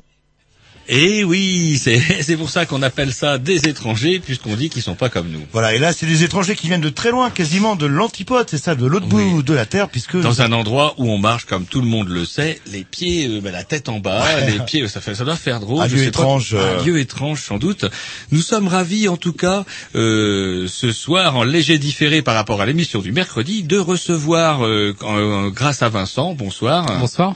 [0.88, 4.94] Et oui, c'est c'est pour ça qu'on appelle ça des étrangers, puisqu'on dit qu'ils sont
[4.94, 5.42] pas comme nous.
[5.52, 8.59] Voilà, et là, c'est des étrangers qui viennent de très loin, quasiment de l'antipode, c'est
[8.59, 10.20] ça, de l'autre bout de la Terre, puisque...
[10.20, 13.40] Dans un endroit où on marche, comme tout le monde le sait, les pieds, euh,
[13.40, 14.50] ben, la tête en bas, Ouais.
[14.50, 15.82] les pieds, ça fait, ça doit faire drôle.
[15.82, 16.09] Un je lieu pas.
[16.09, 16.80] étrange, euh.
[16.80, 17.84] Un lieu étrange, sans doute.
[18.30, 19.64] Nous sommes ravis, en tout cas,
[19.94, 24.94] euh, ce soir, en léger différé par rapport à l'émission du mercredi, de recevoir, euh,
[25.02, 26.86] euh, grâce à Vincent, bonsoir.
[26.98, 27.34] Bonsoir.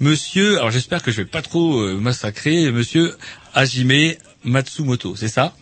[0.00, 3.16] Monsieur, alors j'espère que je vais pas trop euh, massacrer, monsieur
[3.54, 4.14] Hajime
[4.44, 5.54] Matsumoto, c'est ça?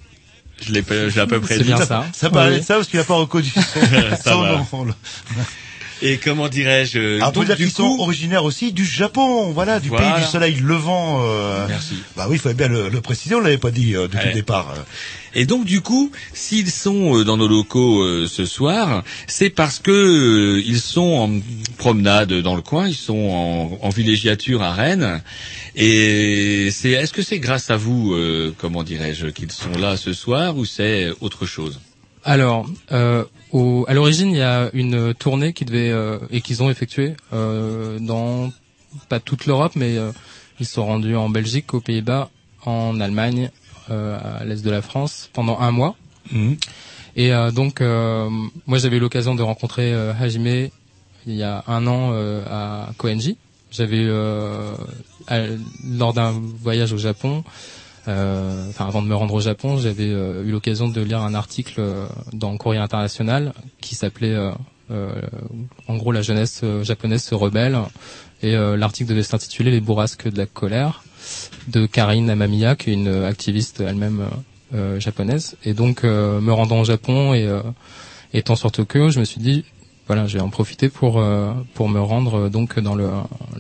[0.65, 1.67] Je l'ai pas- j'ai à peu près C'est dit.
[1.73, 2.07] bien ça.
[2.15, 2.63] Ça paraît Oui.
[2.63, 3.81] ça parce qu'il a pas reconnu son,
[4.23, 4.33] Ça
[4.71, 4.87] son
[6.03, 9.81] Et comment dirais-je euh, Ah, donc, dire du qu'ils sont originaires aussi du Japon, voilà,
[9.81, 10.13] du Voilà.
[10.15, 11.25] pays du soleil levant.
[11.27, 11.95] euh, Merci.
[12.17, 14.27] Bah oui, il fallait bien le, le préciser, on l'avait pas dit euh, depuis Ouais.
[14.29, 14.75] le départ.
[15.35, 19.79] Et donc du coup, s'ils sont euh, dans nos locaux euh, ce soir, c'est parce
[19.79, 21.41] que euh, ils sont en
[21.79, 25.23] promenade dans le coin, ils sont en, en villégiature à Rennes.
[25.75, 30.13] Et c'est, est-ce que c'est grâce à vous, euh, comment dirais-je, qu'ils sont là ce
[30.13, 31.81] soir, ou c'est autre chose?
[32.25, 36.63] Alors, euh, au, à l'origine, il y a une tournée qui devait euh, et qu'ils
[36.63, 38.53] ont effectuée euh, dans
[39.09, 40.13] pas toute l'Europe, mais euh,
[40.61, 42.31] ils sont rendus en Belgique, aux Pays-Bas,
[42.65, 43.51] en Allemagne,
[43.91, 45.97] à l'est de la France pendant un mois.
[46.31, 46.57] Mhm.
[47.17, 48.29] Et euh, donc, euh,
[48.67, 50.69] moi, j'avais eu l'occasion de rencontrer euh, Hajime
[51.27, 53.37] il y a un an euh, à Koenji.
[53.71, 54.75] J'avais euh,
[55.89, 57.45] lors d'un voyage au Japon,
[58.09, 61.35] euh, enfin avant de me rendre au Japon, j'avais euh, eu l'occasion de lire un
[61.35, 64.51] article euh, dans Courrier International qui s'appelait euh,
[64.91, 65.15] euh,
[65.89, 67.79] en gros la jeunesse euh, japonaise se rebelle
[68.43, 71.05] et euh, l'article devait s'intituler Les bourrasques de la colère
[71.69, 74.37] de Karine Amamiya qui est une activiste elle-même euh,
[74.75, 77.61] euh, japonaise et donc euh, me rendant au Japon et euh,
[78.33, 79.65] étant sur Tokyo, je me suis dit
[80.07, 83.09] voilà, je vais en profiter pour euh, pour me rendre euh, donc dans le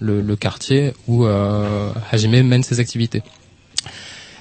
[0.00, 3.22] le, quartier où euh, Hajime mène ses activités.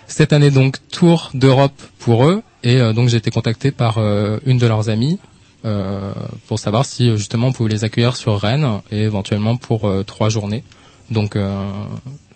[0.07, 4.39] Cette année donc tour d'Europe pour eux et euh, donc j'ai été contacté par euh,
[4.45, 5.30] une de leurs amies euh,
[6.47, 10.03] pour savoir si euh, justement on pouvait les accueillir sur Rennes et éventuellement pour euh,
[10.03, 10.63] trois journées.
[11.09, 11.71] Donc euh,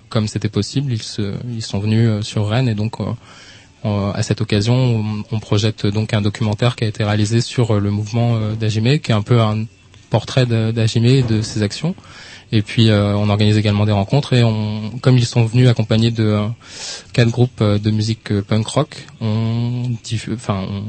[0.09, 3.05] comme c'était possible, ils se ils sont venus euh, sur Rennes et donc euh,
[3.85, 7.79] euh, à cette occasion, on, projette donc un documentaire qui a été réalisé sur euh,
[7.79, 9.65] le mouvement euh, d'Ajime, qui est un peu un
[10.09, 11.93] portrait de- d'Ajime et de ses actions.
[12.51, 16.11] Et puis euh, on organise également des rencontres et on, comme ils sont venus accompagnés
[16.11, 16.47] de euh,
[17.13, 19.83] quatre groupes euh, de musique euh, punk rock, on,
[20.33, 20.83] enfin, on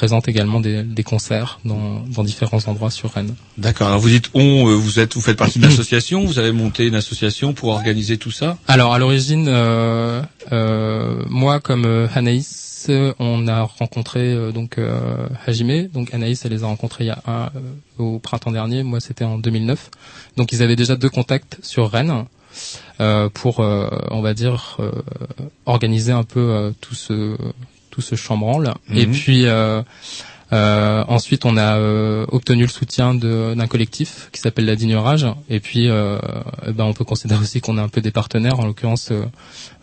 [0.00, 3.34] présente également des, des concerts dans, dans différents endroits sur Rennes.
[3.56, 3.86] D'accord.
[3.88, 6.86] Alors vous dites on, euh, vous êtes, vous faites partie d'une association, vous avez monté
[6.86, 8.58] une association pour organiser tout ça?
[8.68, 10.20] Alors à l'origine, euh,
[10.52, 15.88] euh, moi comme euh, Anaïs, on a rencontré euh, donc euh, Hajime.
[15.88, 17.60] Donc Anaïs, elle les a rencontrés il y a un euh,
[17.98, 18.82] au printemps dernier.
[18.82, 19.90] Moi, c'était en 2009.
[20.36, 22.24] Donc ils avaient déjà deux contacts sur Rennes
[23.00, 24.90] euh, pour, euh, on va dire, euh,
[25.66, 27.36] organiser un peu euh, tout ce
[27.94, 28.74] tout ce chambranle.
[28.88, 28.98] Mhm.
[28.98, 29.82] Et puis euh,
[30.52, 34.94] euh, ensuite, on a euh, obtenu le soutien de- d'un collectif qui s'appelle la Digne
[34.96, 35.26] Rage.
[35.48, 36.18] Et puis, euh,
[36.68, 39.24] eh ben, on peut considérer aussi qu'on a un peu des partenaires, en l'occurrence, euh,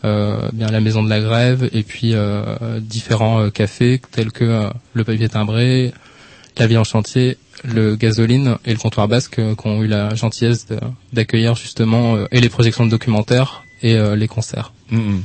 [0.05, 5.03] euh, bien la Maison de la Grève et puis euh, différents cafés tels que le
[5.03, 5.93] Papier Timbré,
[6.57, 10.67] la Vie en Chantier, le Gasoline et le Comptoir Basque qui ont eu la gentillesse
[11.11, 14.71] d'accueillir justement et les projections de documentaires et les concerts.
[14.91, 15.23] Mhm.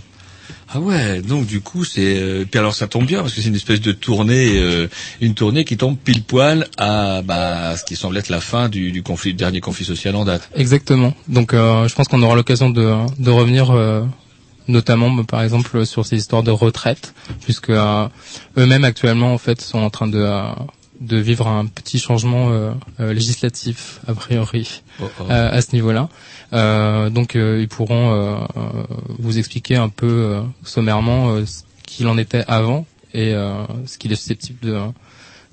[0.69, 3.49] Ah ouais, donc du coup c'est euh, puis alors ça tombe bien parce que c'est
[3.49, 4.89] une espèce de tournée, euh,
[5.21, 8.91] une tournée qui tombe pile poil à bah, ce qui semble être la fin du,
[8.91, 10.51] du conflit, du dernier conflit social en date.
[10.57, 11.15] Exactement.
[11.29, 14.03] Donc, euh, je pense qu'on aura l'occasion de, de revenir, euh,
[14.67, 17.15] notamment, bah, par exemple, sur ces histoires de retraite,
[17.45, 18.09] puisque euh,
[18.59, 20.49] eux-mêmes actuellement, en fait, sont en train de euh,
[21.01, 25.25] de vivre un petit changement euh, euh, législatif a priori Oh, oh.
[25.31, 26.09] euh, à ce niveau-là.
[26.53, 28.47] Euh, donc, euh, ils pourront
[29.19, 33.99] vous expliquer un peu euh, sommairement euh, ce qu'il en était avant et euh, ce
[33.99, 34.79] qu'il est susceptible de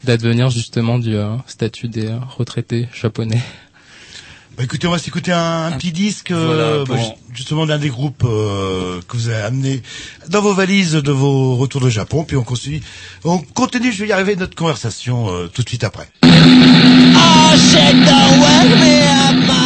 [0.03, 1.15] d'advenir justement du
[1.47, 3.39] statut des retraités japonais.
[4.55, 7.89] Bah écoutez, on va s'écouter un, un petit disque, euh, Voilà, bah, justement d'un des
[7.89, 9.81] groupes euh, que vous avez amené
[10.29, 12.81] dans vos valises de vos retours de Japon, puis on continue,
[13.23, 16.07] on continue, je vais y arriver, notre conversation euh, tout de suite après.
[16.23, 16.27] Oh.
[19.55, 19.62] Oh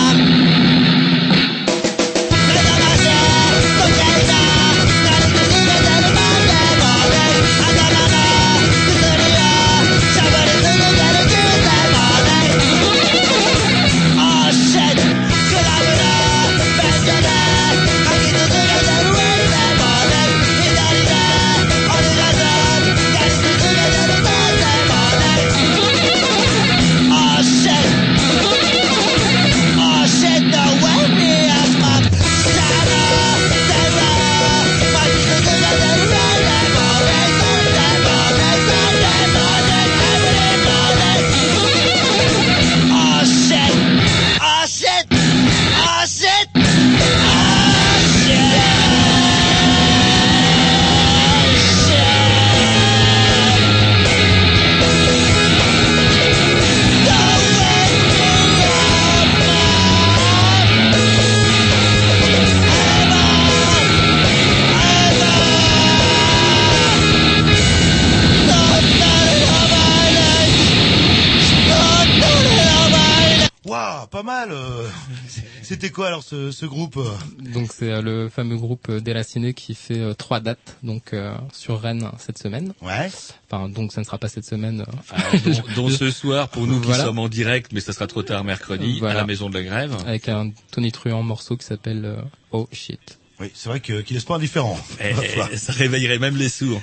[76.30, 77.00] ce, ce groupe
[77.40, 81.34] Donc c'est euh, le fameux groupe euh, Déraciné qui fait euh, trois dates donc euh,
[81.54, 82.74] sur Rennes cette semaine.
[82.82, 83.10] Ouais.
[83.50, 84.84] Enfin donc ça ne sera pas cette semaine.
[85.00, 87.06] Enfin, dont, dont ce soir pour nous qui Voilà.
[87.06, 89.16] sommes en direct, mais ça sera trop tard mercredi Voilà.
[89.16, 89.96] à la maison de la grève.
[90.06, 92.22] Avec un Tony Truant morceau qui s'appelle euh,
[92.52, 93.20] Oh Shit.
[93.40, 94.78] Oui, c'est vrai que qu'il laisse pas indifférent.
[95.00, 95.12] Eh,
[95.52, 96.82] eh, ça réveillerait même les sourds.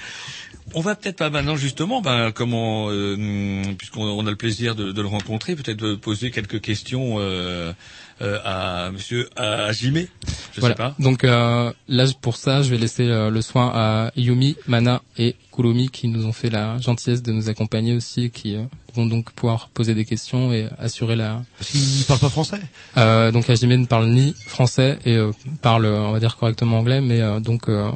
[0.73, 4.93] On va peut-être pas maintenant justement, ben comment, euh, puisqu'on on a le plaisir de,
[4.93, 7.73] de le rencontrer, peut-être de poser quelques questions euh,
[8.23, 10.09] euh, à Monsieur à Jimé.
[10.55, 10.75] Je voilà.
[10.75, 10.95] sais pas.
[10.99, 15.37] Donc euh, là pour ça je vais laisser euh, le soin à Yumi, Mana et
[15.53, 18.63] Kurumi qui nous ont fait la gentillesse de nous accompagner aussi, qui euh,
[18.95, 21.43] vont donc pouvoir poser des questions et assurer la.
[21.59, 22.61] Parce qu'ils parlent pas français.
[22.97, 25.31] Euh, donc Hajime ne parle ni français et euh,
[25.61, 27.91] parle, on va dire correctement anglais, mais euh, donc euh,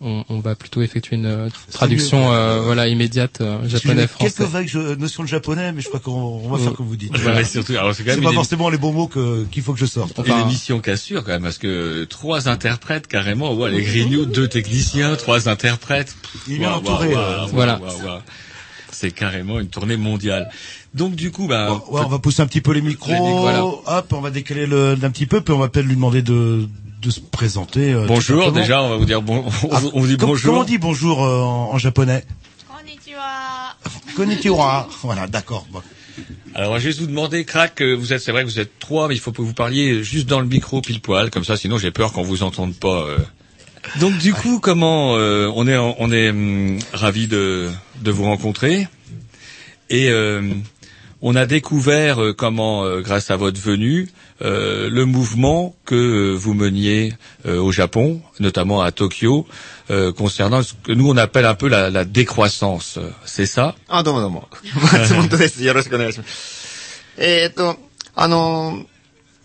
[0.00, 2.34] on, on va plutôt effectuer une euh, traduction mieux.
[2.36, 4.32] euh, voilà immédiate euh, japonais-français.
[4.36, 6.96] quelques vagues je- notions de japonais, mais je crois qu'on on va faire comme vous
[6.96, 7.16] dites.
[7.18, 7.44] Voilà.
[7.44, 9.86] surtout, alors c'est quand même pas forcément les bons mots que qu'il faut que je
[9.86, 10.18] sorte.
[10.20, 15.16] Et l'émission qu'assure quand même, parce que trois interprètes carrément, ouais, les grignoux, deux techniciens,
[15.16, 16.14] trois interprètes.
[16.46, 17.80] Il est entouré, euh, voilà.
[18.90, 20.48] C'est carrément une tournée mondiale.
[20.94, 23.10] Donc du coup, bah, Ouais, on va pousser un petit peu les micros.
[23.12, 23.64] Les micros, voilà.
[23.64, 26.66] Hop, on va décaler le d'un petit peu, puis on va peut-être lui demander de
[27.02, 27.92] de se présenter.
[27.92, 30.50] euh, bonjour déjà, on va vous dire bon, on, Ah, on vous dit com- bonjour.
[30.50, 32.24] Comment on dit bonjour euh, en, en japonais?
[34.16, 34.88] Konnichiwa.
[35.02, 35.66] Voilà, d'accord.
[35.70, 35.80] Bon.
[36.54, 38.78] Alors, on va juste vous demander, Crac, euh, vous êtes, c'est vrai que vous êtes
[38.80, 41.56] trois, mais il faut que vous parliez juste dans le micro pile poil, comme ça,
[41.56, 43.02] sinon j'ai peur qu'on vous entende pas.
[43.02, 43.18] euh.
[43.99, 47.69] Donc, du coup, comment euh, on est, en- on est hum, ravis de,
[48.01, 48.87] de vous rencontrer
[49.89, 50.41] et euh,
[51.21, 54.09] on a découvert euh, comment, euh, grâce à votre venue,
[54.41, 57.13] euh, le mouvement que euh, vous meniez
[57.45, 59.45] euh, au Japon, notamment à Tokyo,
[59.91, 62.97] euh, concernant ce que nous on appelle un peu la, la décroissance.
[62.97, 64.47] Euh, C'est ça あ、どうもどうも。
[64.93, 65.63] 松本です。
[65.63, 67.03] よろしくお願いします。
[67.17, 67.77] えーっと、
[68.15, 68.85] あの、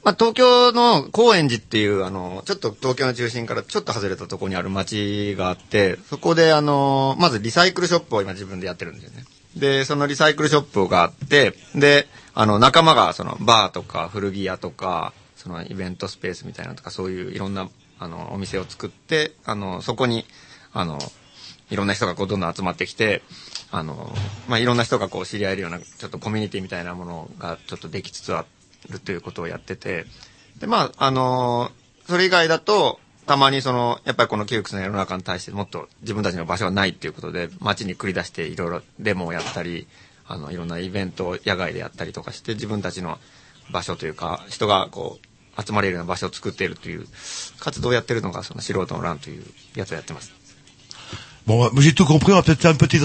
[0.03, 9.23] まあ、東京の高円寺っていう、あの、ちょっと東京の中心からちょっと外れたところにある町があって、そこであの、まずリサイクルショップを今自分でやってるんですよね。
[9.55, 20.25] で、そのリサイクルショップがあって、で、あの、仲間がそのバーとか古着屋とか、そのイベントスペースみたいなとかそういういろんな、あの、お店を作って、あの、そこに、
[20.73, 20.99] あの、
[21.69, 23.21] いろんな人がこうどんどん集まってきて、
[23.71, 24.13] あの、
[24.49, 28.45] まあ、いろんな人がこう知り合えるような、ちょっとコミュニティみたいなものがちょっとできつつあっ
[28.89, 30.05] るということをやってて、
[30.59, 31.71] で、まあ、あの、
[32.07, 39.87] それ以外だと、たまにその、やっぱりこの窮屈な世の中に対してもっと自分たちの場所がないっていうことで、街に繰り出していろいろデモをやったり、
[40.27, 43.19] あの、いろんなイベントを野外でやったりとかして、自分たちの
[43.71, 47.05] 場所というか、人がこう、集まれるような場所を作っているという
[47.59, 49.43] 活動をやってるのが、その素人の乱という
[49.75, 50.33] やつをやってます。
[51.45, 52.31] Bon, j'ai tout compris.
[52.31, 53.03] On va peut-être faire une petite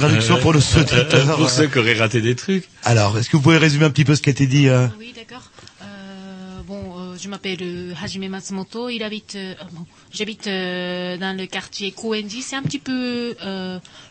[6.96, 8.88] Euh, je m'appelle euh, Hajime Matsumoto.
[8.88, 12.42] Il habite, euh, ah bon, j'habite dans le quartier Koenji.
[12.42, 13.34] C'est un petit peu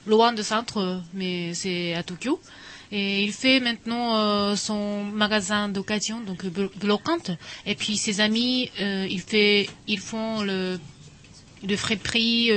[0.05, 2.39] loin de centre, mais c'est à Tokyo.
[2.91, 7.31] Et il fait maintenant son magasin d'occasion, donc blo- brocante.
[7.65, 9.21] Et puis ses amis, il
[9.87, 10.79] ils font le,
[11.67, 12.49] le frais prix,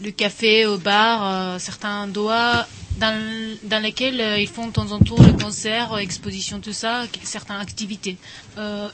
[0.00, 2.66] le café au bar, euh, certains doigts
[2.98, 6.72] dans, dans lesquels euh, ils font de temps en temps le concert, euh, exposition, tout
[6.72, 8.16] ça, certaines activités.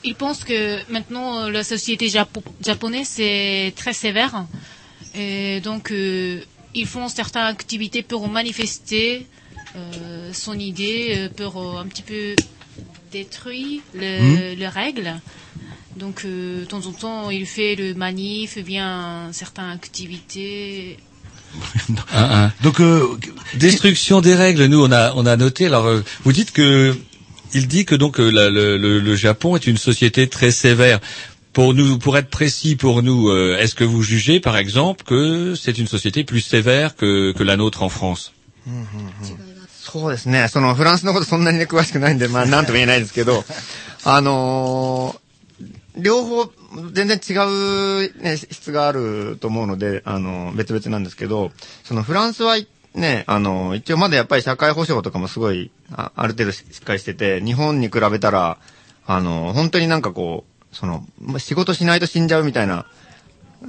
[0.03, 4.45] Ils pensent que maintenant la société japo- japonaise c'est très sévère
[5.13, 9.27] et donc ils font certaines activités pour manifester
[9.75, 12.35] euh, son idée, pour euh, un petit peu
[13.11, 15.21] détruire le- les règles.
[15.96, 20.98] Donc, euh, de temps en temps, il fait le manif, bien certaines activités.
[22.62, 23.06] Donc, euh,
[23.54, 24.64] Destruction des règles.
[24.66, 25.66] Nous, on a, on a noté.
[25.66, 26.96] Alors, euh, vous dites que
[27.54, 31.00] il dit que donc euh, la- le, le- le Japon est une société très sévère.
[31.52, 35.54] Pour nous, pour être précis, pour nous, euh, est-ce que vous jugez, par exemple, que
[35.54, 38.32] c'est une société plus sévère que, que la nôtre en France
[39.84, 40.48] そうですね。
[40.48, 43.44] そのフランスのことそんなにね詳しくないんで、まあなんとも言えないですけど、
[44.04, 45.25] あのー
[45.97, 46.45] 両方
[46.93, 51.51] 全然違う、ね、質があると思うので、あの別々なんですけど、
[51.83, 52.55] そのフランスは
[52.93, 58.57] ね、あの一応まだやっぱり社会保障とかもすごい、あある程度しっかりしてて、日本に比べたら、
[59.05, 61.05] あの本当になんかこう、その、
[61.39, 62.85] 仕事しないと死んじゃうみたいな、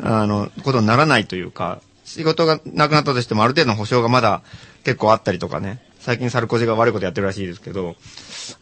[0.03, 4.43] あの、ことにならないというか、仕事がなくなったとしてもある程度の保障がまだ
[4.83, 7.97] 結構あったりとかね、最近サルコジが悪いことやってるらしいですけど、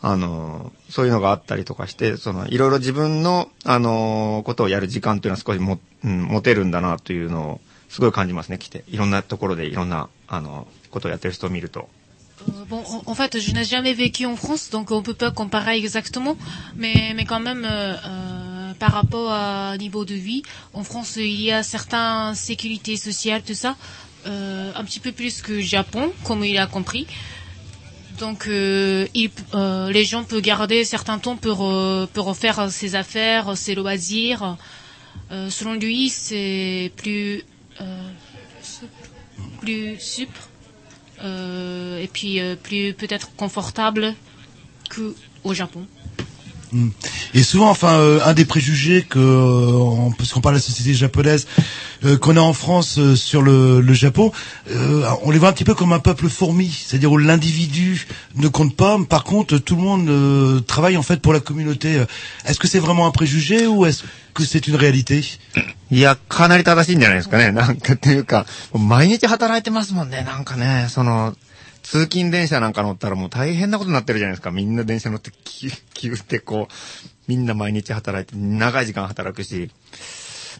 [0.00, 8.84] あの、そういうのがあったりとかして、その、いろいろ自分の、あの、ことをやる時間っていうのは少しも、うん、持てるんだなというのを、すごい感じますね、来て。
[8.88, 11.88] いろんなところでいろんな、あの、ことをやってる人を見ると。
[12.48, 15.78] Euh, bon, en, en fait, je n'ai jamais vécu en France, donc on peut pas comparer
[15.78, 16.36] exactement,
[16.76, 20.42] mais, mais quand même, euh, par rapport à niveau de vie,
[20.74, 23.76] en France, il y a certaines sécurités sociales, tout ça,
[24.26, 27.06] euh, un petit peu plus que Japon, comme il a compris.
[27.08, 27.35] Euh,
[28.18, 32.94] Donc, euh, il, euh, les gens peuvent garder certains temps pour, euh, pour faire ses
[32.94, 34.56] affaires, ses loisirs.
[35.30, 37.44] Euh, selon lui, c'est plus,
[39.60, 39.98] plus
[41.22, 44.14] et puis plus peut-être confortable
[44.90, 45.86] qu'au Japon.
[46.73, 46.87] Hmm.
[47.33, 50.63] Et souvent, enfin, euh, un des préjugés que, euh, on- parce qu'on parle de la
[50.63, 51.45] société japonaise,
[52.05, 54.31] euh, qu'on a en France euh, sur le, le Japon,
[54.69, 58.47] euh, on les voit un petit peu comme un peuple fourmi, c'est-à-dire où l'individu ne
[58.47, 58.97] compte pas.
[59.09, 62.05] Par contre, tout le monde euh, travaille en fait pour la communauté.
[62.45, 64.03] Est-ce que c'est vraiment un préjugé ou est-ce
[64.33, 65.25] que c'est une réalité
[65.91, 67.51] いや、かなり正しいんじゃないですかね。
[67.51, 70.23] なんかっていうか、もう毎日働いてますもんね。
[70.23, 71.35] なんかね、その、
[71.86, 74.50] 通勤電車なんか乗ったらもう大変なことになってるじゃないですか。
[74.50, 76.74] みんな電車乗って、き 気打ってこう、
[77.28, 79.70] みんな毎日働いて、長い時間働くし。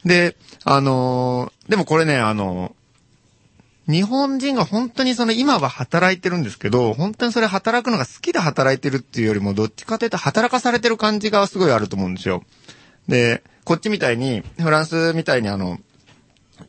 [0.05, 2.77] で、あのーでもこれね、あの
[3.89, 12.45] 日本人が本当にその今は働いてるんですけど、本当にそれ働くのが好きで働いてるっていうよりも、どっちかというと働かされてる感じがすごいあると思うんですよ。
[13.09, 15.81] で、こっちみたいに、フランスみたいにあの、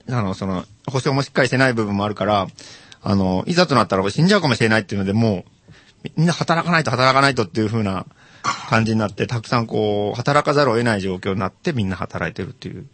[0.09, 2.47] あの、その、保証もしっかりしてない部分もあるから、
[3.01, 5.45] あの、いざとなったら死んじゃうかもしれないっていうので、も
[6.05, 8.05] う、みんな働かないと働かないとっていう風な
[8.69, 12.87] 感じになって、たくさんこう、働かざるを得ない状況になってみんな働いてるっていう。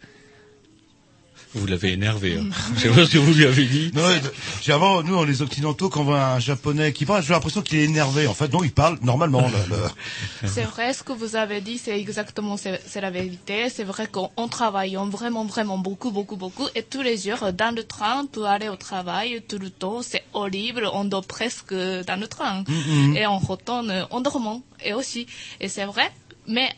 [1.54, 2.36] Vous l'avez énervé.
[2.38, 2.46] Hein.
[2.76, 3.90] Je sais pas ce que vous lui avez dit.
[3.94, 4.20] Non, ouais,
[4.62, 7.78] j'ai avant, nous, les occidentaux, quand on voit un japonais qui parle, j'ai l'impression qu'il
[7.78, 8.26] est énervé.
[8.26, 9.46] En fait, non, il parle normalement.
[9.70, 13.68] le- C'est vrai, ce que vous avez dit, c'est exactement, c'est c'est la vérité.
[13.70, 16.66] C'est vrai qu'on travaille vraiment, vraiment beaucoup, beaucoup, beaucoup.
[16.74, 20.24] Et tous les jours, dans le train, pour aller au travail, tout le temps, c'est
[20.32, 20.88] horrible.
[20.92, 22.64] On dort presque dans le train.
[22.68, 23.16] Mhm.
[23.16, 24.62] Et on retourne en dormant.
[24.84, 25.26] Et aussi.
[25.60, 26.10] Et c'est vrai.
[26.48, 26.68] Mais,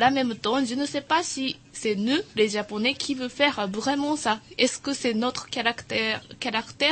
[0.00, 3.68] en même temps, je ne sais pas si c'est nous, les Japonais, qui veut faire
[3.68, 4.40] vraiment ça.
[4.58, 6.20] Est-ce que c'est notre caractère,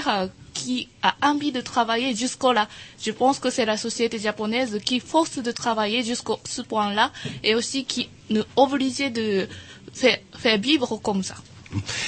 [0.08, 2.68] euh, qui a envie de travailler jusqu'au là?
[3.04, 7.10] Je pense que c'est la société japonaise qui force de travailler jusqu'à ce point-là
[7.42, 9.48] et aussi qui nous oblige de
[9.92, 10.18] faire,
[10.58, 11.36] vivre comme ça.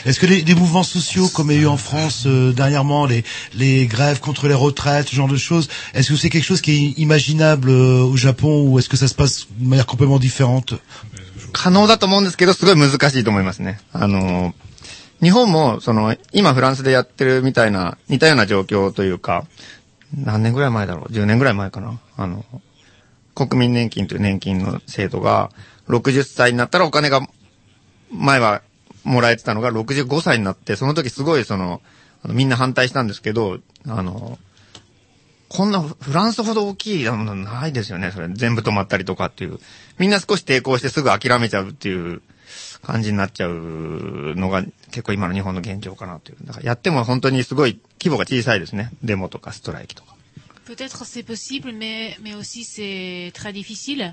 [0.04, 3.24] Est-ce que les, mouvements sociaux comme il y a eu en France euh, dernièrement, les,
[3.54, 6.70] les grèves contre les retraites, ce genre de choses, est-ce que c'est quelque chose qui
[6.72, 10.74] est imaginable euh, au Japon ou est-ce que ça se passe de manière complètement différente?
[11.56, 13.80] 可能だと思うんですけど、すごい難しいと思いますね。
[13.92, 14.54] あの、
[15.22, 19.46] 日本も、その、今フランスでやってるみたいな、似たような状況というか、
[20.14, 21.98] 何年ぐらい前だろう ?10 年ぐらい前かな？
[22.16, 22.44] あの、
[23.34, 25.50] 国民年金という年金の制度が、
[25.88, 27.26] 60歳になったらお金が、
[28.12, 28.62] 前は
[29.04, 31.80] もらえてたのが65歳になって、その時すごいその、
[32.28, 33.58] みんな反対したんですけど、
[33.88, 34.38] あの、
[35.48, 38.28] こんなフランスほど大きいものないですよね、それ。
[38.28, 39.58] 全部止まったりとかっていう。
[39.98, 42.20] みんな少し抵抗してすぐ諦めちゃうっていう
[42.82, 46.46] 感じになっちゃうのが結構今の日本の現状かなという。
[46.46, 48.90] だからやっても本当にすごい規模が小さいですね。
[49.02, 50.16] デモとかストライキとか。
[50.66, 54.12] Peut-être c'est possible, mais, mais aussi c'est très difficile.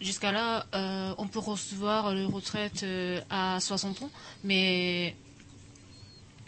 [0.00, 4.10] Jusqu'à là, euh, on peut recevoir le retraite euh, à 60 ans,
[4.42, 5.14] mais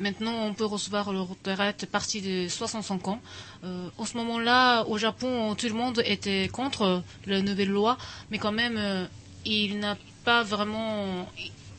[0.00, 3.20] maintenant, on peut recevoir le retraite à partir de 65 ans.
[3.64, 7.96] Euh, en ce moment-là, au Japon, tout le monde était contre la nouvelle loi,
[8.30, 9.06] mais quand même, euh,
[9.44, 11.28] il n'a pas vraiment,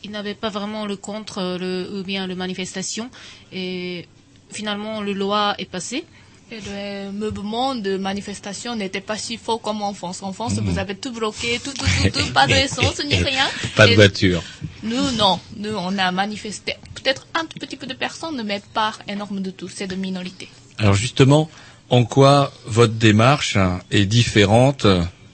[0.04, 3.10] il n'avait pas vraiment le contre euh, le, ou bien le manifestation,
[3.52, 4.08] et
[4.50, 6.06] finalement, le loi est passée.
[6.50, 10.24] Le mouvement de manifestation n'était pas si fort comme en France.
[10.24, 13.46] En France, vous avez tout bloqué, tout, tout, tout, tout, pas d'essence ni rien.
[13.76, 14.42] Pas de Et voiture.
[14.82, 15.40] Nous, non.
[15.58, 16.76] Nous, on a manifesté.
[16.96, 19.68] Peut-être un petit peu de personnes, mais pas énorme de tout.
[19.68, 20.48] C'est de minorité.
[20.78, 21.50] Alors justement,
[21.90, 23.58] en quoi votre démarche
[23.92, 24.88] est différente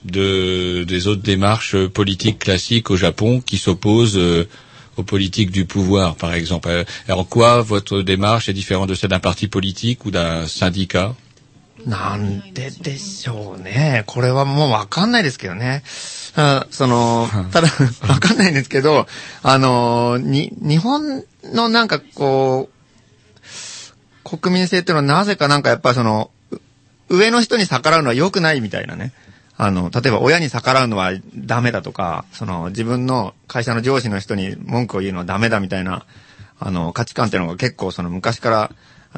[0.06, 4.48] de des autres démarches politiques classiques au Japon qui s'opposent euh,
[4.98, 9.10] aux politiques du pouvoir, par exemple Euh, En quoi votre démarche est différente de celle
[9.10, 11.16] d'un parti politique ou d'un syndicat
[11.86, 14.04] なんででしょうね。
[14.06, 15.84] これはもうわかんないですけどね。
[16.36, 17.68] あその、ただ、
[18.08, 19.06] わかんないんですけど、
[19.42, 22.70] あの、に、日本のなんかこ
[24.26, 26.32] う、国民性っていうのはなぜかなんかやっぱりその、
[27.10, 29.12] う上の人に逆らうのは良くないみたいなね。
[29.58, 36.06] あの、例えば親に逆らうのはダメだとか、その自分の会社の上司の人に文句を言うのはダメだみたいな、
[36.60, 38.72] あの、価値観っていうのが結構その昔から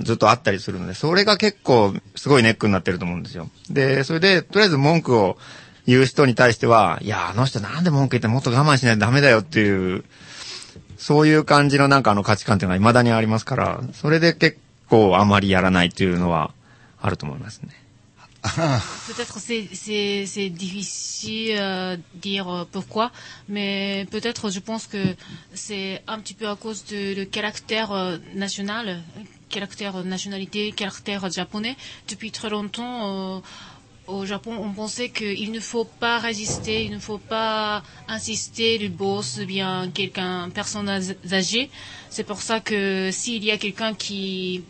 [0.04, 3.50] ずっとあったりするので、それが結構すごいネックになってると思うんですよ。
[3.70, 5.38] で、それで、とりあえず文句を
[5.88, 10.04] 言う人に対しては、いや、あの人なんで文句言ってもっと我慢しないとダメだよっていう、
[10.98, 14.58] そういう感じのなんかあの価値観っていうのが未だにありますから、それで結
[14.90, 16.52] 構あまりやらないっていうのは
[17.02, 17.85] あると思いますね。
[19.08, 23.12] Peut-être c'est difficile à dire euh, pourquoi,
[23.48, 25.16] mais peut-être je pense que
[25.54, 31.76] c'est un petit peu à cause le caractère euh, national, euh, caractère nationalité, caractère japonais.
[32.08, 33.40] Depuis très longtemps, euh,
[34.08, 38.90] au Japon, on pensait qu'il ne faut pas résister, il ne faut pas insister, le
[38.90, 41.70] boss, bien quelqu'un, personne âgée.
[42.10, 44.64] C'est pour ça que s'il y a quelqu'un qui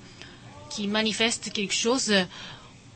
[0.69, 2.13] qui manifeste quelque chose,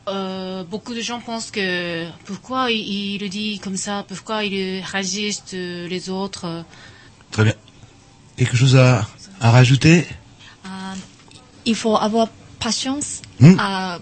[0.08, 2.80] euh, beaucoup de gens pensent que pourquoi il,
[3.14, 6.64] il le dit comme ça, pourquoi il résiste euh, les autres.
[7.30, 7.54] Très bien.
[8.36, 9.06] Quelque chose à,
[9.40, 10.06] à rajouter?
[10.64, 10.94] Euh,
[11.66, 12.28] il faut avoir
[12.58, 13.56] patience Hmm?
[13.58, 13.98] à,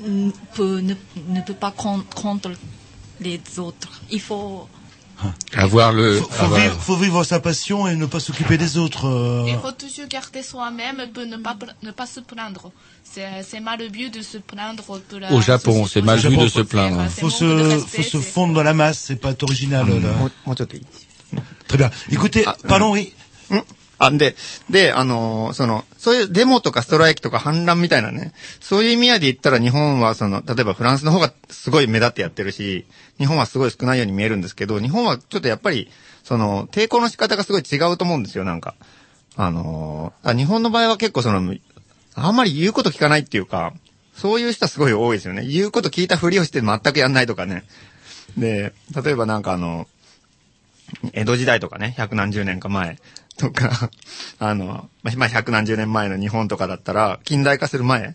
[0.00, 0.94] ne, peut- ne,
[1.28, 2.52] ne peut pas con- contre
[3.20, 4.02] les autres.
[4.10, 4.68] Il faut,
[5.54, 6.20] avoir le.
[6.20, 6.54] Faut.
[6.54, 9.06] Vivre, faut, Vivre, sa passion et ne pas s'occuper des autres.
[9.06, 9.44] Euh.
[9.46, 12.70] Il faut toujours garder soi-même pour ne pas, ne pas se plaindre.
[13.04, 14.84] C'est mal vu de se plaindre.
[15.30, 17.02] Au Japon, c'est mal vu de se plaindre.
[17.04, 19.86] Il faut, se, faut se fondre dans la masse, c'est pas original.
[21.68, 21.90] Très bien.
[22.10, 23.12] Écoutez, ah, pardon, oui.
[23.98, 24.36] あ、んで、
[24.68, 32.86] で、あのーその、そういうデモとかストライキとか反乱みたいなね、そういう意味合いで言ったら日本はその、例えばフランスの方がすごい目立ってやってるし、
[33.18, 35.90] 日本はすごい少ないように見えるんですけど、日本はちょっとやっぱり、
[36.24, 38.74] その、抵抗の仕方がすごい違うと思うんですよ、なんか。
[39.36, 41.54] あのー日本の場合は結構その、
[42.14, 43.72] あんまり言うこと聞かないっていうか、
[44.14, 45.44] そういう人はすごい多いですよね。
[45.44, 47.64] 言うこと聞いたふりをして全くやんないとかね。
[48.36, 49.86] で、例えばなんかあの、
[51.12, 52.98] 江戸時代とかね、百何十年か前
[53.36, 53.90] とか、
[54.38, 58.14] あの、まあ、百何十年前の日本とかだったら、近代化する前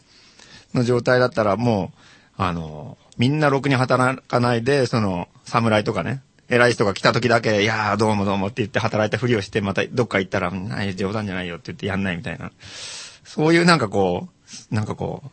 [0.74, 1.98] の状態だったらもう、
[2.38, 12.52] あの、みんなろくに働かないで、その、侍とかね、偉い人が来た時だけ、いやーどうもどうもって言って働いたふりをして、またどっか行ったら、ない冗談じゃないよって言ってやんないみたいな。
[13.24, 14.28] そういうなんかこ
[14.72, 15.30] う、なんかこう、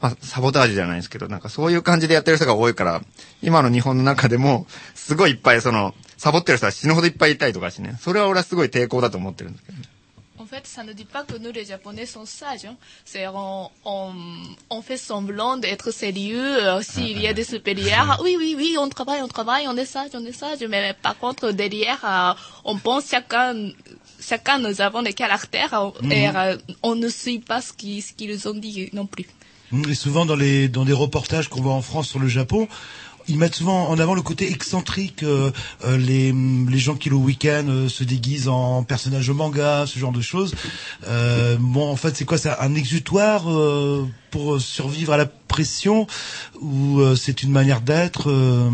[0.00, 3.02] まあ、サボタージュじゃないですけど、なんかそういう感じでやってる人が多いから、
[3.42, 7.96] 今の日本の中でも、すごいいっぱいその、サボってる人は死ぬほどいっぱいいたりとかしてね。
[8.00, 9.84] それは俺はすごい抵抗だと思ってるんですけどね。
[10.40, 12.64] En fait, ça ne dit pas que nous, les Japonais, sont sages.
[12.64, 12.76] Hein.
[13.04, 14.12] C'est on, on,
[14.70, 16.40] on fait semblant d'être sérieux.
[16.64, 19.76] euh, S'il y a des supérieurs, ah, oui, oui, oui, on travaille, on travaille, on
[19.76, 20.60] est sage, on est sage.
[20.68, 22.32] Mais par contre, derrière, euh,
[22.64, 23.70] on pense chacun,
[24.20, 26.12] chacun, nous avons des caractères euh, Mhm.
[26.12, 29.26] et euh, on ne suit pas ce qu'ils qu'ils ont dit non plus.
[29.89, 32.67] Et souvent dans les dans des reportages qu'on voit en France sur le Japon,
[33.27, 35.51] ils mettent souvent en avant le côté excentrique, euh,
[35.83, 39.97] euh, les les gens qui le week-end euh, se déguisent en personnages de manga, ce
[39.97, 40.53] genre de choses.
[41.07, 46.05] Euh, bon, en fait, c'est quoi C'est un exutoire euh, pour survivre à la pression
[46.61, 48.69] ou euh, c'est une manière d'être euh,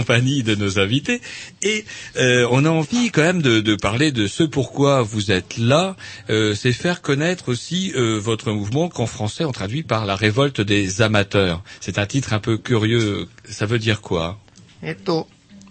[0.00, 1.20] compagnie de nos invités
[1.62, 1.84] et
[2.16, 5.96] euh, on a envie quand même de, de parler de ce pourquoi vous êtes là.
[6.30, 10.60] Euh, C'est faire connaître aussi euh, votre mouvement qu'en français on traduit par la révolte
[10.60, 11.62] des amateurs.
[11.80, 13.28] C'est un titre un peu curieux.
[13.48, 14.38] Ça veut dire quoi
[14.82, 15.26] えっと、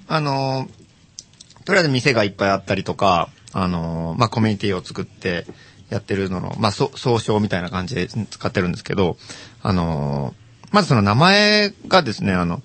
[0.07, 0.67] あの、
[1.63, 5.45] とりあえず店がいっぱいあったりとか、あの、まあ、コミュニティを作って
[5.89, 9.17] やってるのの、まあ、そ総称みたいな感じで使ってるんですけど、
[9.61, 10.33] あの、
[10.71, 12.61] まずその名前がですね、あの、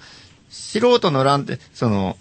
[0.55, 2.17] 素人の乱って、その、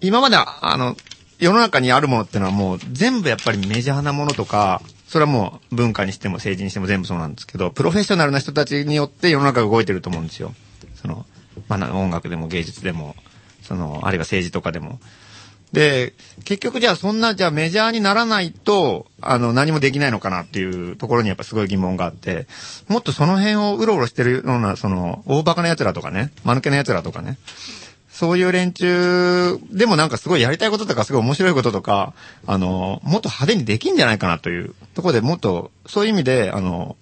[0.00, 0.96] 今まであの、
[1.38, 10.52] 世の中にあるものってのはもう全部やっぱりメジャーなものとか、それはもう文化にしても政治にしても全部そうなんですけど、プロフェッショナルな人たちによって世の中が動いてると思うんですよ。
[10.94, 11.24] その、
[11.68, 13.16] まあ、音楽でも芸術でも、
[13.62, 15.00] その、あるいは政治とかでも。
[15.72, 16.14] で、
[16.44, 22.46] 結局じゃあそんな、じゃあメジャーにならないと、あの、何もできないのかなっていうところにやっぱすごい疑問があって、
[22.88, 27.38] もっとその辺をうろうろしてるような、その、大バカな奴らとかね、間抜けな奴らとかね、
[28.18, 32.14] そういう連中でもなんかすごいやりたいこととかすごい面白いこととか、
[32.46, 36.96] あの、もっと派手にできんじゃないかなというところでもっと、そういう意味で、あの、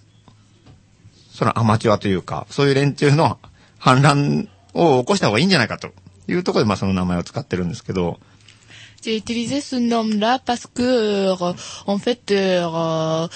[1.31, 3.39] そのアマチュアというか、そういう連中の
[3.79, 5.89] 反乱を起こした方がいいんじゃないかと
[6.29, 8.21] いうところで、まあその名前を使ってるんですけど、
[9.07, 11.53] J'ai utilisé ce nom-là parce que, euh,
[11.87, 13.29] en fait, euh,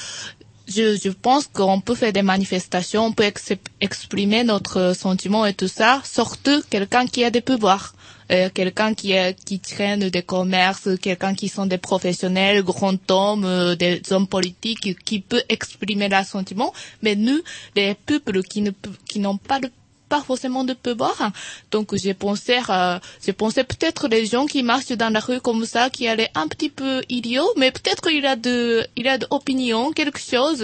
[0.66, 5.55] je, je pense qu'on peut faire des manifestations, on peut ex- exprimer notre sentiment et
[5.55, 7.94] tout ça, surtout quelqu'un qui a des pouvoirs.
[8.32, 9.12] Euh, quelqu'un qui,
[9.44, 14.97] qui traîne des commerces, quelqu'un qui sont des professionnels, grands hommes, euh, des hommes politiques
[15.05, 16.72] qui peut exprimer leurs sentiments.
[17.02, 17.40] Mais nous,
[17.76, 19.70] les peuples qui pe- qui n'ont pas de
[20.11, 20.77] pas forcément de
[21.24, 21.32] hein.
[21.70, 25.65] Donc j'ai pensé, euh, j'ai pensé peut-être les gens qui marchent dans la rue comme
[25.65, 29.93] ça, qui allaient un petit peu idiots, mais peut-être il a de, il a d'opinion,
[29.93, 30.62] quelque chose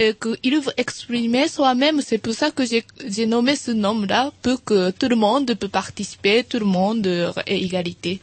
[0.00, 2.00] euh, qu'il veut exprimer soi-même.
[2.08, 2.84] C'est pour ça que j'ai,
[3.14, 7.32] j'ai nommé ce nom-là, pour que tout le monde peut participer, tout le monde euh,
[7.46, 8.20] ait égalité.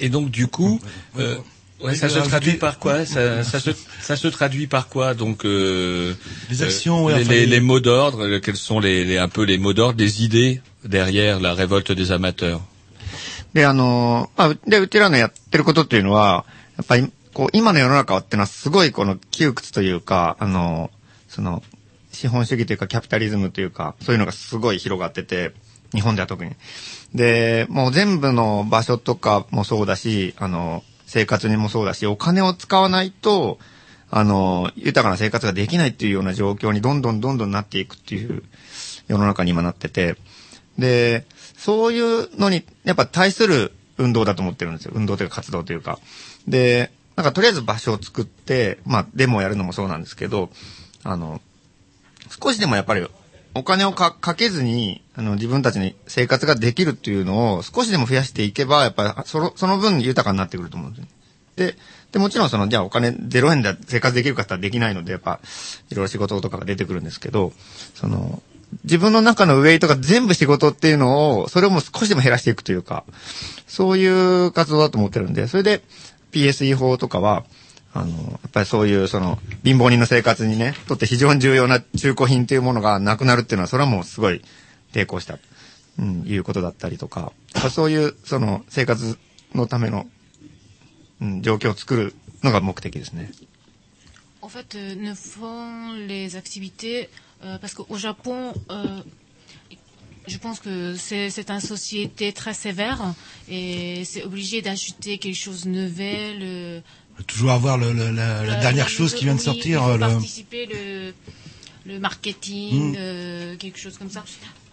[0.00, 0.80] Et donc du coup,
[1.18, 1.38] euh,
[1.80, 5.44] ouais, ça se traduit par quoi ça, ça, se, ça se traduit par quoi Donc
[5.44, 6.14] euh,
[6.50, 9.28] Les actions, ouais, les, enfin, les- les- mots d'ordre, euh, quels sont les, les un
[9.28, 12.60] peu les mots d'ordre, les idées derrière la révolte des amateurs
[13.54, 16.44] で、あの、まあ、で、うちらのやってることっていうのは、
[16.76, 20.90] やっぱり、こう、今の世の中っていうのはすごいこの窮屈というか、あの、
[21.28, 21.62] その、
[22.12, 25.52] 資本主義というかキャピタリズムというか、そういうのがすごい広がってて、
[25.94, 26.50] 日本では特に。
[27.14, 33.58] で、もう全部の場所とかもそうだし、あの、生活にもそうだし、お金を使わないと、
[34.10, 38.42] あの、豊かな生活ができないっていうような状況にどんどんどんどんなっていくっていう
[39.08, 40.16] 世の中に今なってて、
[40.78, 41.24] で、
[41.56, 44.92] そういうのに、やっぱ対する運動だと思ってるんですよ。
[44.94, 45.98] 運動というか活動というか。
[46.46, 50.50] で、なんかとりあえず場所を作って、まあ、デモをやるのもそうなんですけど、
[51.04, 51.40] あの、
[52.42, 53.06] 少しでもやっぱり
[53.58, 61.08] お金をかけずに、あの、自分たちに生活ができるっていうのを少しでも増やしていけば、やっぱその、その分豊かになってくると思うんですよ。
[61.56, 61.76] で、
[62.12, 65.40] で、もちろんその、じゃあお金0円で生活できるかってできないので、やっぱ、
[65.90, 67.52] いろいろ仕事とかが出てくるんですけど、
[67.94, 68.42] その、
[68.84, 73.04] 自分の中のウェイトが全部仕事っていうのを、それをもう少しでも減らしていくというか、
[73.66, 75.82] そういう活動だと思ってるんで、それで
[76.32, 77.44] PSE 法とかは、
[77.94, 84.42] あの、やっぱりそういうその、貧乏人の生活にね、とって非常に重要な中古品というものがなくなるっていうのは、それはもうすごい
[84.92, 85.38] 抵抗した、
[85.98, 87.32] うん、いうことだったりとか、
[87.70, 89.18] そういうその、生活
[89.54, 90.06] のための、
[91.20, 93.30] うん、状況を作るのが目的ですね。
[94.40, 97.10] En fait, euh, ne font les activités
[97.44, 99.02] euh, parce qu'au Japon, euh,
[100.26, 103.14] je pense que c'est c'est une société très sévère
[103.48, 106.82] et c'est obligé d'acheter quelque chose de nouvel.
[107.26, 109.82] Toujours avoir le, le- la, la euh, dernière chose qui vient de sortir.
[109.84, 111.12] euh, le- participer le,
[111.86, 112.96] le marketing, Mm.
[112.98, 114.24] euh, quelque chose comme ça.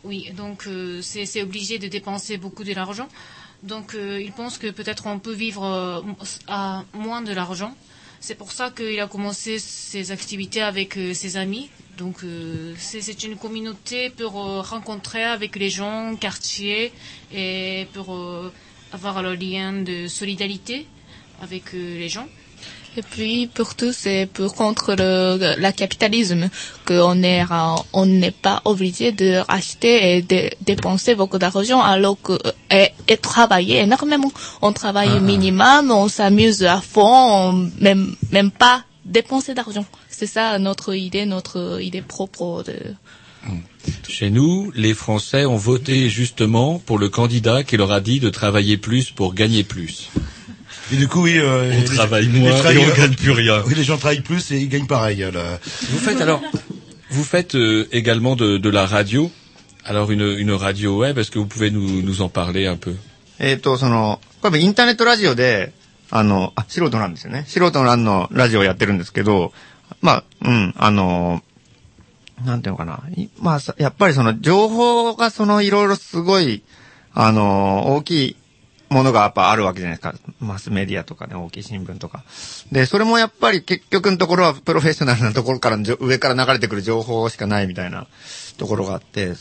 [0.03, 0.67] Oui, donc
[1.01, 3.07] c'est obligé de dépenser beaucoup de l'argent.
[3.63, 6.01] Donc euh, il pense que peut-être on peut vivre euh,
[6.47, 7.73] à moins de l'argent.
[8.19, 11.69] C'est pour ça qu'il a commencé ses activités avec euh, ses amis.
[11.97, 12.17] Donc
[12.77, 14.33] c'est une communauté pour
[14.69, 16.91] rencontrer avec les gens, quartier,
[17.33, 18.07] et pour
[18.91, 20.87] avoir le lien de solidarité
[21.41, 22.27] avec euh, les gens.
[22.97, 26.49] Et puis pour tout, c'est pour contre le la capitalisme
[26.85, 32.17] qu'on est euh, on n'est pas obligé de acheter et de dépenser beaucoup d'argent alors
[32.21, 32.37] que
[32.71, 34.31] et, et travailler énormément.
[34.61, 35.19] On travaille Ah.
[35.19, 39.85] minimum, on s'amuse à fond, on même même pas dépenser d'argent.
[40.09, 42.77] C'est ça notre idée, notre idée propre de
[44.07, 48.29] Chez nous, les Français ont voté justement pour le candidat qui leur a dit de
[48.29, 50.09] travailler plus pour gagner plus.
[50.91, 53.63] Et du coup, oui, euh, On les- travaille les moins et on gagne plus rien.
[53.65, 55.23] Oui, les gens travaillent plus et ils gagnent pareil.
[55.23, 55.59] euh, là.
[55.89, 56.41] Vous faites alors,
[57.09, 59.31] vous faites euh, également de, de la radio.
[59.83, 62.95] Alors une, une radio web, est-ce que vous pouvez nous, nous en parler un peu
[63.37, 65.73] えっ、と、その、これインターネットラジオで、
[66.09, 67.43] あの、あ、素人なんですよね。
[67.47, 69.51] 素人の欄のラジオをやってるんですけど、
[70.01, 71.43] まあ、うん、あの、
[72.45, 73.01] なんていうのかな。
[73.15, 76.63] いまあ、さやっぱりその情報がそのいろいろすごい、
[77.13, 78.35] あの、大きい
[78.95, 80.15] ものがやっぱあるわけじゃないですか。
[80.39, 82.23] マスメディアとかね、大きい新聞とか。
[82.71, 88.07] で、それもやっぱり結局のところはプロフェッショナルなところから上から流れてくる情報しかないみたいな
[88.57, 89.33] ところがあって、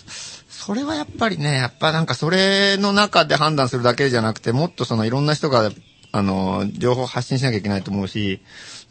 [0.49, 5.71] それはやっぱりね、やっぱなんかそれの中で判断するだけじゃなくて、もっとそのいろんな人が、
[6.13, 8.41] あの、情報発信しなきゃいけないと思うし、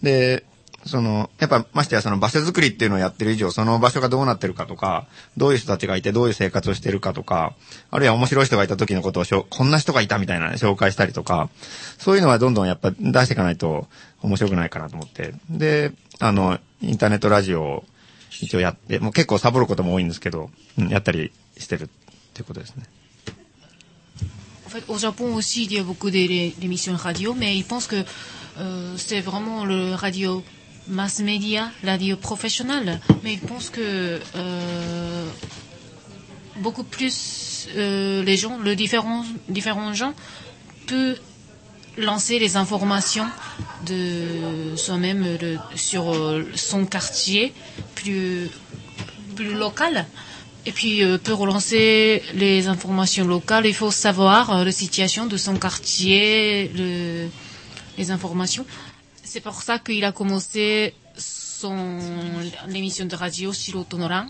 [0.01, 0.45] で、
[0.85, 5.05] その、やっぱましてやその場所づくりっていうのをやってる以上、その場所がどうなってるかとか、
[5.37, 7.53] どういう人たちがいてどういう生活をしてるかとか、
[7.89, 11.49] あるいは面白い人がいた時のことをしょ、こんな人がいたみたいなね、紹介したりとか、
[11.97, 13.87] そういうのはどんどんやっぱ出していかないと
[14.21, 15.33] 面白くないかなと思って。
[15.49, 17.85] で、あの、インターネットラジオを
[18.41, 21.87] 一応やって、もう結構サボることも多いんですけど、うんやったりしてるっ
[22.33, 22.83] ていうことですね。
[24.65, 28.03] En fait, au Japon aussi, il y a beaucoup d'é- d'émissions radio, mais ils pensent que
[28.57, 30.43] euh, c'est vraiment le radio
[30.87, 32.99] mass media, radio professionnel.
[33.23, 35.25] Mais ils pensent que euh,
[36.57, 40.13] beaucoup plus euh, les gens, le différents, différents gens,
[40.87, 41.19] peuvent
[41.97, 43.27] lancer les informations
[43.85, 45.25] de soi-même
[45.75, 47.53] sur euh, son quartier
[47.95, 48.49] plus,
[49.35, 50.05] plus local.
[50.65, 55.55] Et puis, euh, pour relancer les informations locales, il faut savoir la situation de son
[55.57, 57.27] quartier, le-
[57.97, 58.65] les informations.
[59.23, 61.75] C'est pour ça qu'il a commencé son
[62.67, 64.27] l'émission de radio Shiroto Noran.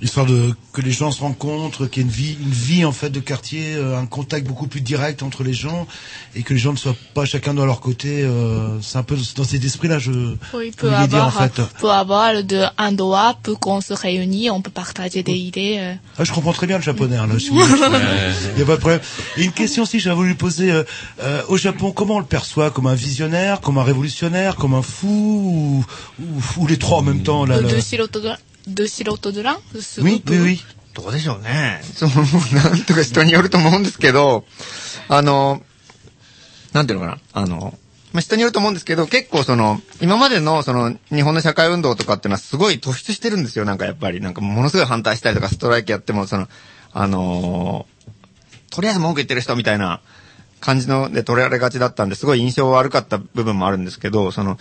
[0.00, 2.92] Histoire de que les gens se rencontrent, qu'il y ait une vie, une vie en
[2.92, 5.86] fait de quartier, euh, un contact beaucoup plus direct entre les gens,
[6.34, 8.22] et que les gens ne soient pas chacun de leur côté.
[8.22, 10.10] Euh, c'est un peu dans cet esprit-là, je.
[10.54, 11.62] Oui, peut avoir, dire, en fait.
[11.78, 15.76] peut avoir de un doigt, peut qu'on se réunit, on peut partager des idées.
[15.78, 15.94] Euh.
[16.18, 17.38] Ah, je comprends très bien le japonais hein, là.
[17.38, 19.00] Si il n'y a pas de problème.
[19.36, 20.84] Et une question aussi, j'avais voulu poser euh,
[21.22, 24.82] euh, au Japon, comment on le perçoit Comme un visionnaire, comme un révolutionnaire, comme un
[24.82, 25.84] fou,
[26.18, 27.68] ou, ou, ou les trois en même temps là, là?
[28.66, 30.06] ドラで素人ドラすご.
[30.94, 31.80] どうでしょうね。
[31.94, 32.12] その、
[32.62, 34.44] なんとか人によると思うんですけど、
[35.08, 35.62] あの、
[36.72, 37.20] なんていうのかな。
[37.32, 37.78] あの、
[38.12, 43.64] まあ、人によると思うんですけど、結構その、今までのその、日本の社会運動とかっていうのはすごい突出してるんですよ。
[43.64, 46.46] なんかやっぱり、なんかものすごい反対したりとか、ストライキやっても、その、
[46.92, 47.86] あの
[48.70, 50.00] とりあえず文句言ってる人みたいな
[50.60, 54.58] 感じので取られがちだったんで、すごい印象悪かった部分もあるんですけど、その、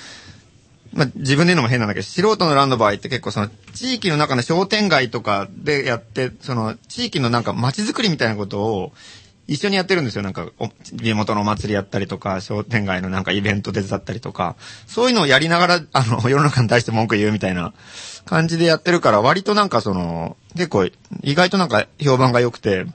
[0.94, 8.92] まあ、自分で言うのも変なんだけど、素人の欄の場合って結構その、地域の中の商店街とかでやって、その、地域のなんか街づくりみたいなことを、
[9.48, 10.22] 一緒にやってるんですよ。
[10.22, 10.48] なんか、
[10.84, 14.56] 地元のお祭りやったりとか、商店街のなんかイベント手伝ったりとか、
[14.88, 17.74] そういうのをやりながら、あの、 世の中に対して文句言うみたいな
[18.26, 20.90] 感じでやってるから、割となんかその、結構、
[21.22, 22.86] 意外となんか評判が良くて、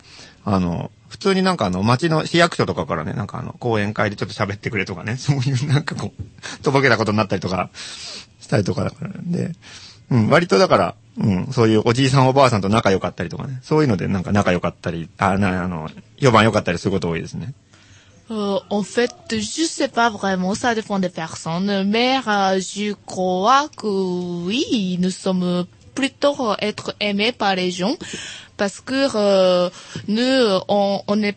[0.44, 7.70] あの、普通になんかあの、町の市役所とかからね、なんかあの、講演会でちょっと喋ってくれとかね、 そういうなんかこう、とぼけたことになったりとか、
[8.40, 9.10] したりとかだから。
[9.24, 9.52] で、
[10.10, 17.54] うん、割とだから、うん、そういうおじいさんおばあさんと仲良かったりとかね、そういうのでなんか仲良かったり、あ、な、あの、評判良かったりすること多いですね。
[18.28, 23.86] Euh, en fait, je sais pas vraiment, ça dépend des personnes, mais euh, je crois que
[23.86, 25.64] oui, nous sommes
[25.96, 27.96] plutôt être aimés par les gens
[28.56, 29.68] parce que euh,
[30.08, 31.36] nous, on, on est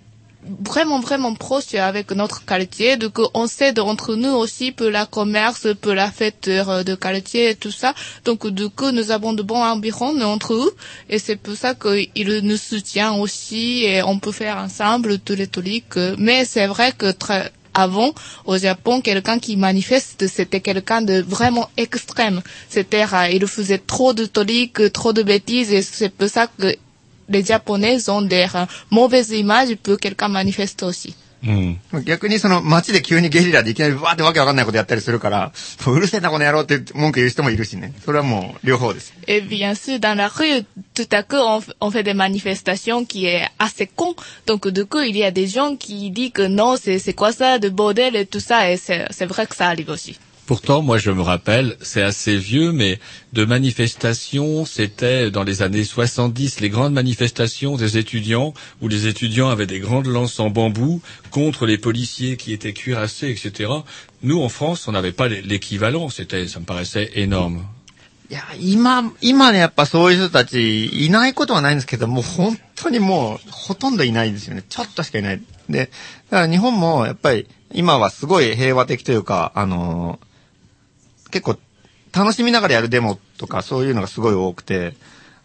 [0.64, 5.68] vraiment vraiment proche avec notre quartier, donc on sait d'entre nous aussi pour la commerce,
[5.82, 7.94] pour la fête de quartier et tout ça.
[8.26, 10.76] Donc du coup, nous avons de bons environs entre eux
[11.10, 15.48] et c'est pour ça qu'il nous soutient aussi et on peut faire ensemble tous les
[15.48, 15.98] trucs.
[16.18, 18.12] Mais c'est vrai que très avant,
[18.46, 22.42] au Japon, quelqu'un qui manifeste, c'était quelqu'un de vraiment extrême.
[22.70, 26.76] C'était, euh, il faisait trop de trucs, trop de bêtises et c'est pour ça que
[27.30, 31.14] les Japonais ont des euh, mauvaises images pour quelqu'un manifeste aussi.
[32.04, 35.52] 逆にその街で急にゲリラでいきなりわーってわけわかんないことやったりするから、
[35.88, 37.94] うるせえなこの野郎って文句言う人もいるしね。
[38.04, 39.14] それはもう両方です。
[39.28, 41.38] Et bien sûr, dans la rue, tout à coup,
[41.80, 44.16] on, fait des manifestations qui est assez con.
[44.48, 47.32] Donc, du coup, il y a des gens qui disent que non, c'est, c'est quoi
[47.32, 48.72] ça, de bordel et tout ça.
[48.72, 50.20] Et c'est, c'est vrai que ça arrive aussi.
[50.49, 53.01] Pourtant, moi, je me rappelle, c'est assez vieux, mais
[53.33, 58.53] de manifestations, c'était dans les années 70, les grandes manifestations des étudiants,
[58.83, 61.01] où les étudiants avaient des grandes lances en bambou
[61.31, 63.71] contre les policiers qui étaient cuirassés, etc.
[64.23, 66.11] Nous, en France, on n'avait pas l'é- l'équivalent.
[66.11, 67.65] C'était, ça me paraissait énorme.
[68.31, 74.63] いや、今、今ね、やっぱそういう人たちいないことはないんですけど、もう本当にもうほとんどいないですよね。
[74.69, 75.43] ちょっとしかいない。
[75.69, 75.91] で、
[76.31, 80.28] だから日本もやっぱり今はすごい平和的というか、あのー
[81.32, 81.58] 結構
[82.14, 84.96] 楽しみながらやるデモとかそういうのがすごい多くて、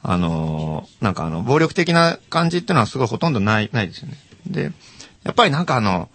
[0.02, 4.18] あの、なんかあの、暴力的な感じっていうのはすごいほとんどない、ないですよね。
[4.46, 4.72] で、
[5.22, 6.08] やっぱりなんかあの、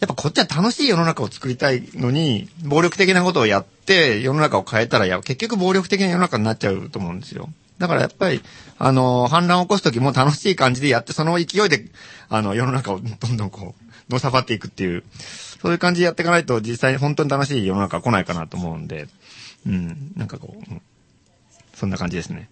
[0.00, 7.48] やっぱこっちは楽しい世の中を作りたいのに、暴力的なことをやって世の中を変えたら、や、結局暴力的な世の中になっちゃうと思うんですよ。
[7.78, 8.42] だからやっぱり、
[8.78, 11.86] あの、反乱を起こすときも楽しい感じでやって、その勢いで、
[12.28, 13.74] あの、世の中をどんどんこ
[14.10, 15.04] う、のさばっていくっていう、
[15.60, 19.08] そういう感じでやっていかないと、実際に本当に楽しい世の中は来ないかなと思うんで、
[19.66, 20.82] うん、なんかこう、うん
[21.76, 22.48] そんな感じですね。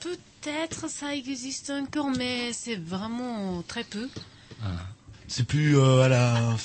[0.00, 4.10] Peut-être ça existe encore, mais c'est vraiment très peu.
[5.28, 6.56] C'est plus euh, à la...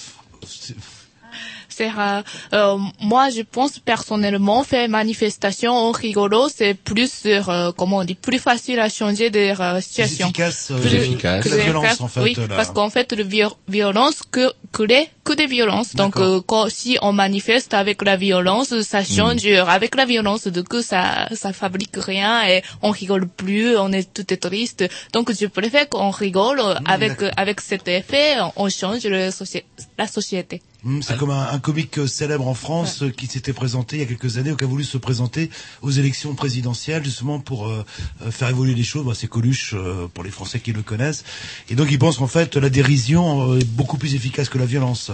[1.81, 2.21] euh,
[2.53, 8.03] euh, moi je pense personnellement faire manifestation en rigolo c'est plus sur euh, comment on
[8.03, 10.27] dit plus facile à changer de euh, situation.
[10.27, 11.43] efficace, euh, Plus- Plus efficace.
[11.43, 12.55] que la violence, efficace, en fait, Oui, là.
[12.55, 15.95] parce qu'en fait le viol- violence que crée que des violences.
[15.95, 20.47] Donc euh, quand, si on manifeste avec la violence, ça change avec la violence.
[20.47, 24.83] Du coup ça ça fabrique rien et on rigole plus, on est tout est triste.
[25.13, 29.63] Donc je préfère qu'on rigole avec avec cet effet, on change le soci-
[29.99, 30.61] la société.
[30.83, 33.99] Hmm, C'est comme un, un comique euh, célèbre en France euh, qui s'était présenté il
[33.99, 35.51] y a quelques années ou qui a voulu se présenter
[35.81, 37.83] aux élections présidentielles justement pour euh,
[38.31, 39.05] faire évoluer les choses.
[39.05, 41.25] Bah, c'est Coluche euh, pour les Français qui le connaissent.
[41.69, 45.11] Et donc il pense qu'en fait la dérision est beaucoup plus efficace que la violence.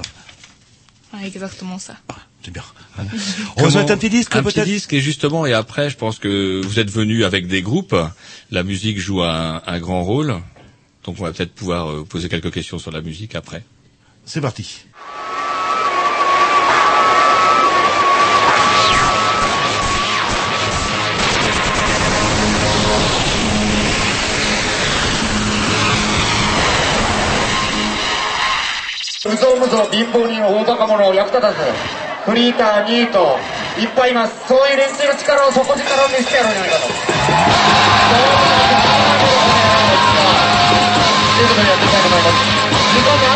[1.24, 1.96] Exactement ça.
[2.44, 2.64] C'est bien.
[3.58, 5.90] On va se mettre un petit disque un petit peut-être disque et justement et après
[5.90, 7.96] je pense que vous êtes venus avec des groupes
[8.52, 10.36] la musique joue un, un grand rôle
[11.06, 13.64] donc on va peut-être pouvoir poser quelques questions sur la musique après
[14.26, 14.86] C'est parti.
[29.28, 31.58] うぞうむぞ貧乏人大バカ者を役立たず
[32.26, 33.38] フリーターニート
[33.80, 36.94] いっぱいいますそういう連中の力を底力を見せてやろうじゃないかとそ
[41.42, 43.27] ういうことでやっていきたいと思います 時間も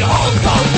[0.00, 0.71] Hong Kong.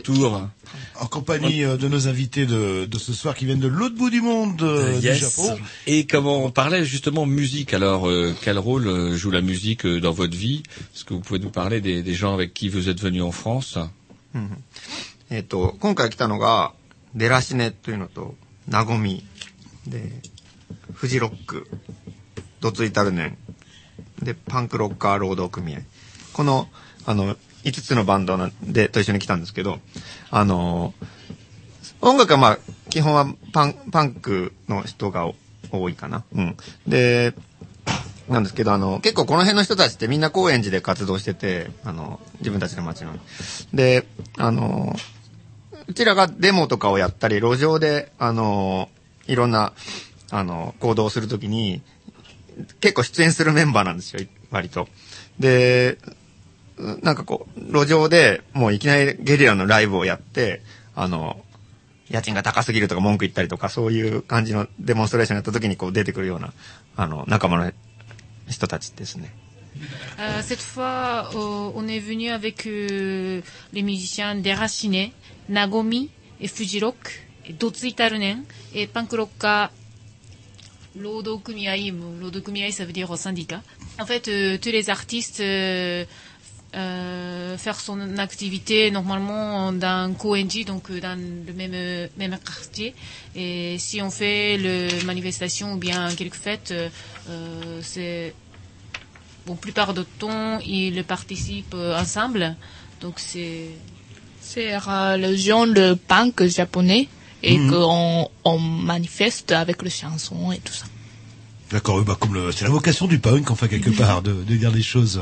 [0.00, 0.48] retour.
[1.00, 4.10] En compagnie euh, de nos invités de, de ce soir qui viennent de l'autre bout
[4.10, 5.18] du monde euh, du Yes.
[5.20, 5.58] Japon.
[5.86, 10.00] Et comment on parlait justement musique, alors euh, quel rôle euh, joue la musique euh,
[10.00, 10.62] dans votre vie
[10.94, 13.32] Est-ce que vous pouvez nous parler des, des gens avec qui vous êtes venus en
[13.32, 13.78] France
[14.34, 14.62] うん
[15.30, 16.72] えっ、と、今回来たのが、
[17.14, 18.36] デラシネというのと、
[18.68, 19.24] ナゴミ、
[19.86, 20.12] で、
[20.92, 21.66] フジロック、
[22.60, 23.38] ドツイタルネン、
[24.22, 25.80] で、パンクロッカー労働組合。
[26.32, 26.68] この、
[27.06, 29.79] あの、 5つのバンドで、と一緒に来たんですけど、
[30.29, 30.93] あの、
[32.01, 32.59] 音楽はまあ、
[32.89, 35.31] 基本はパン、パンクの人が
[35.71, 36.23] 多いかな。
[36.33, 36.57] うん。
[36.87, 37.33] で、
[38.27, 43.13] なんですけど、あの、結構この辺の人たちってみんな高円寺で活動してて、あの、自分たちの街の。
[43.73, 44.07] で、
[44.37, 44.95] あの、
[45.87, 48.89] うちらがデモとかをやったり、路上で、あの、
[49.27, 49.73] いろんな、
[50.31, 51.81] あの、行動をするときに、
[52.79, 54.87] 結構出演するメンバーなんですよ、割と。
[55.39, 55.97] で、
[57.01, 60.61] なんかこう、路上でもういきなりゲリラのライブをやって、
[60.95, 61.43] あの、
[62.09, 66.53] 家賃が高すぎるとか文句言ったりとか、そういう感じのデモンストレーションやった時にこう出てくるような、
[66.95, 67.71] あの、仲間の
[68.49, 69.33] 人たちですね。
[70.19, 73.41] Euh, cette fois, euh, on est venu avec euh,
[73.71, 75.11] les musiciens Derashine,
[75.49, 76.09] Nagomi
[76.39, 78.43] et Fujirock, et Dotsui Tarunen,
[78.73, 79.71] et Punk Rocka
[80.95, 81.93] Lodo Kumiai.
[82.19, 83.61] Lodo Kumiai, ça veut dire syndicat.
[83.99, 85.41] En fait, euh, tous les artistes
[86.75, 92.93] euh, faire son activité normalement dans Koenji, donc euh, dans le même, même quartier.
[93.35, 96.73] Et si on fait le manifestation ou bien quelques fêtes,
[97.29, 98.33] euh, c'est
[99.45, 102.55] bon, plupart du temps, ils participent ensemble.
[103.01, 103.69] Donc c'est
[104.43, 107.07] C'est euh, le genre de punk japonais
[107.43, 107.69] et Mhm.
[107.71, 110.85] qu'on on manifeste avec les chansons et tout ça.
[111.71, 114.71] D'accord, bah, comme le, c'est la vocation du punk, enfin, quelque part, de, de dire
[114.71, 115.21] des choses.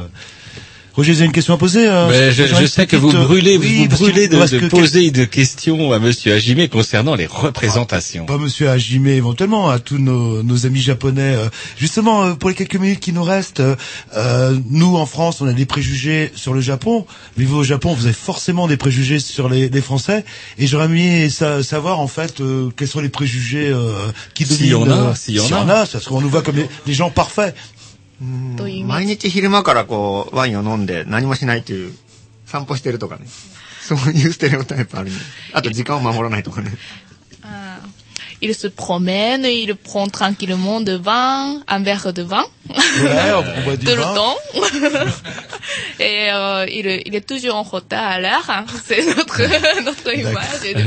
[1.00, 3.58] Roger, vous avez une question à poser euh, je, je sais que vous euh, brûlez,
[3.58, 8.26] oui, vous brûlez de, de que poser des questions à Monsieur Hajime concernant les représentations.
[8.26, 11.36] Pas Monsieur Hajime, éventuellement à tous nos, nos amis japonais.
[11.36, 11.48] euh,
[11.78, 13.62] Justement, euh, pour les quelques minutes qui nous restent,
[14.18, 17.06] euh, nous en France, on a des préjugés sur le Japon.
[17.38, 20.26] Mais vous au Japon, vous avez forcément des préjugés sur les, les Français.
[20.58, 23.94] Et j'aurais aimé sa- savoir en fait euh, quels sont les préjugés euh,
[24.34, 24.92] qui S'il y dominent.
[24.92, 25.86] en a, s'il y en s'il a.
[25.90, 27.56] parce qu'on nous voit comme les, les gens parfaits.
[28.22, 31.94] 毎日昼間からこう、ワインを飲んで何もしないという、
[32.46, 33.26] 散歩してるとかね。
[33.82, 35.16] そういうステレオタイプあるね。
[35.54, 36.72] あと時間を守らないとかね。
[37.44, 37.80] Ah.
[38.42, 42.46] Il se promène, il prend tranquillement de vin, un verre de vin.
[42.70, 44.14] Ouais, on boit du Tout le vin.
[44.16, 44.38] temps.
[46.00, 48.46] et euh, il, il est toujours en retard à l'heure.
[48.50, 48.66] hein.
[48.86, 49.42] C'est notre,
[49.84, 50.36] notre image.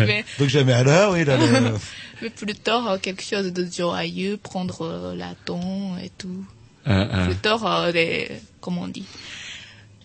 [0.06, 1.24] Mais, Donc jamais à l'heure, oui.
[1.24, 1.72] Là, le-
[2.22, 6.44] mais plus tard, euh, quelque chose de joyeux, prendre euh, la ton et tout.
[6.85, 7.25] Un, un.
[7.25, 9.05] Plus tard, euh, les, comment on dit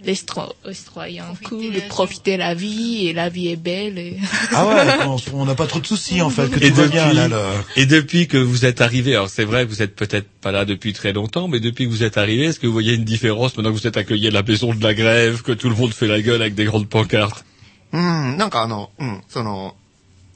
[0.04, 3.98] les stro- les citoyens cool, profiter la vie et la vie est belle.
[3.98, 4.18] Et...
[4.52, 6.82] Ah ouais, on- on n'a pas trop de soucis en fait, que Et tout va
[6.86, 7.28] depuis, bien là.
[7.28, 7.36] le-
[7.80, 10.92] et depuis que vous êtes arrivé, alors c'est vrai, vous êtes peut-être pas là depuis
[10.92, 13.70] très longtemps, mais depuis que vous êtes arrivé, est-ce que vous voyez une différence maintenant
[13.72, 16.08] que vous êtes accueilli à la maison de la grève, que tout le monde fait
[16.08, 17.44] la gueule avec des grandes pancartes
[17.92, 19.76] うん、なんかあの、うん、その、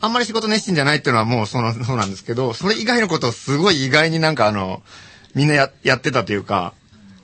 [0.01, 4.83] あんまり仕事熱心じゃないっていうのはもうその、そうなんですけど、それ以外のことをすごい意外になんかあの、
[5.36, 6.74] みんなや、やってたというか、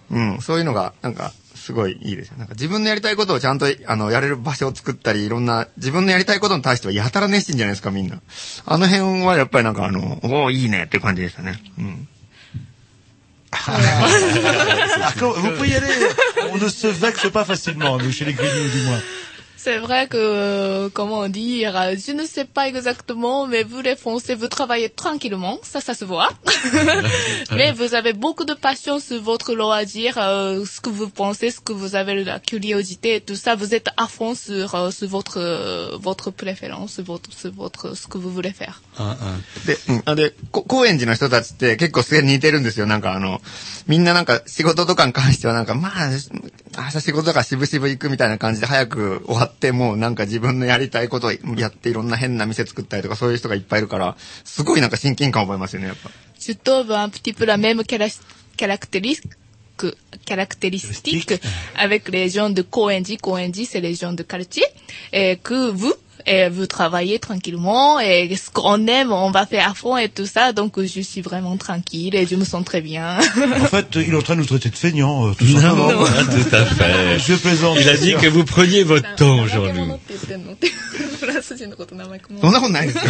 [0.10, 2.38] うん、そういうのが、なんか、すごいいいですよ。
[2.38, 8.22] なんか自分のやりたいことをちゃんと、あの、やれる場所を作ったり、いろんな、自分のやりたいことに対してはやたら熱心じゃないですか、みんな。
[8.66, 11.62] あの辺はやっぱりなんかあの、おおいいねって感じでしたね。
[11.78, 12.08] うん。
[15.18, 15.88] Vous pouvez y aller.
[16.52, 19.02] On ne se vexe pas facilement, chez les grignoux du moins.
[19.67, 23.95] C'est vrai que, euh, comment dire, euh, je ne sais pas exactement, mais vous les
[23.95, 26.31] Français, vous travaillez tranquillement, ça, ça se voit.
[27.53, 31.61] mais vous avez beaucoup de passion sur votre loisir, euh, ce que vous pensez, ce
[31.61, 35.07] que vous avez la curiosité et tout ça, vous êtes à fond sur, euh, sur
[35.07, 38.81] votre, euh, votre préférence, sur votre, sur votre, ce que vous voulez faire.
[39.67, 42.87] で、うん、あで、こ高円寺の人たちって結構すげえ似てるんですよ。
[42.87, 43.41] なんかあの、
[43.87, 46.19] みんななんか仕事とかに関してはなんか、まあ、明
[46.91, 56.12] 日仕事とか渋々行くみたいな感じで早く終わって、 ってもうなんか自分のやりたいことやっていろんな変な店作ったりとかそういう人がいっぱいいるから、すごいなんか親近感覚えますよね、やっぱ。
[56.38, 61.42] 出頭部アンプティプラメムキャラ、キャラクテリス、キャラクテリスティック、
[61.76, 64.64] アベクレジョンドコエンジ、コエ、セレジョンドカルチェ、
[65.12, 70.52] え、クーブ、et vous travaillez tranquillement et ce qu'on aime, on va faire à fond et tout ça.
[70.54, 73.18] Donc, je suis vraiment tranquille et je me sens très bien.
[73.62, 75.92] En fait, il est en train de nous traiter de feignants, euh, tout Non, simplement.
[75.92, 77.20] non, tout à fait.
[77.20, 77.78] Je plaisante.
[77.80, 79.98] Il a dit que vous preniez votre temps, Jean-Loup.
[80.27, 83.03] フ ランス人のこと名前もそんなことないですよ。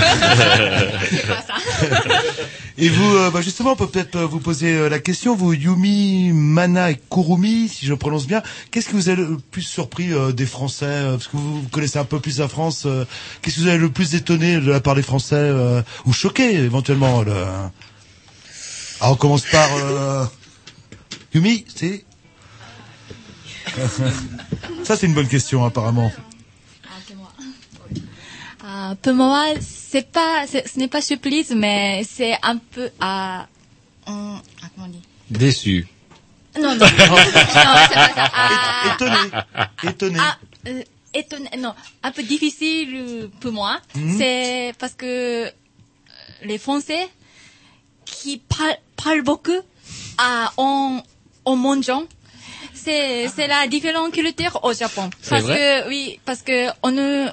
[2.78, 5.52] Et vous, euh, bah justement, on peut peut-être euh, vous poser euh, la question, vous,
[5.52, 10.12] Yumi, Mana et Kurumi, si je prononce bien, qu'est-ce qui vous a le plus surpris
[10.12, 13.04] euh, des Français euh, Parce que vous, vous connaissez un peu plus la France, euh,
[13.42, 16.54] qu'est-ce que vous avez le plus étonné de la part des Français, euh, ou choqué
[16.54, 17.34] éventuellement le...
[19.00, 19.68] Ah, on commence par...
[19.76, 20.24] euh,
[21.34, 22.04] Yumi, c'est...
[24.84, 26.10] Ça, c'est une bonne question, apparemment.
[28.69, 33.47] Ah, pour moi, c'est pas, ce n'est pas surprise, mais c'est un peu à,
[34.05, 35.01] hum, ah, comment dit?
[35.29, 35.87] Déçu.
[36.59, 38.29] Non, non, non, c'est pas ça.
[38.33, 39.31] Ah, Étonné,
[39.83, 40.19] étonné.
[40.21, 40.37] ah,
[40.67, 40.83] euh,
[41.13, 41.73] étonné, non,
[42.03, 43.79] un peu difficile euh, pour moi.
[43.95, 44.17] Mhm.
[44.17, 45.49] C'est parce que euh,
[46.43, 47.07] les Français
[48.05, 49.61] qui parlent, parlent beaucoup
[50.17, 51.01] à, en,
[51.45, 52.03] en mangeant,
[52.73, 55.09] c'est, c'est la différente culture au Japon.
[55.21, 55.55] C'est Parce vrai?
[55.83, 57.27] que, oui, parce que on ne,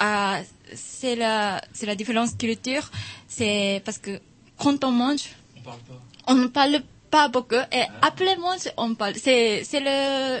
[0.00, 0.40] ah,
[0.74, 2.90] c'est la, c'est la différence culture.
[3.28, 4.20] C'est parce que
[4.58, 5.24] quand on mange,
[6.26, 9.14] on ne parle pas beaucoup et après manger, on parle.
[9.16, 10.40] C'est, c'est le,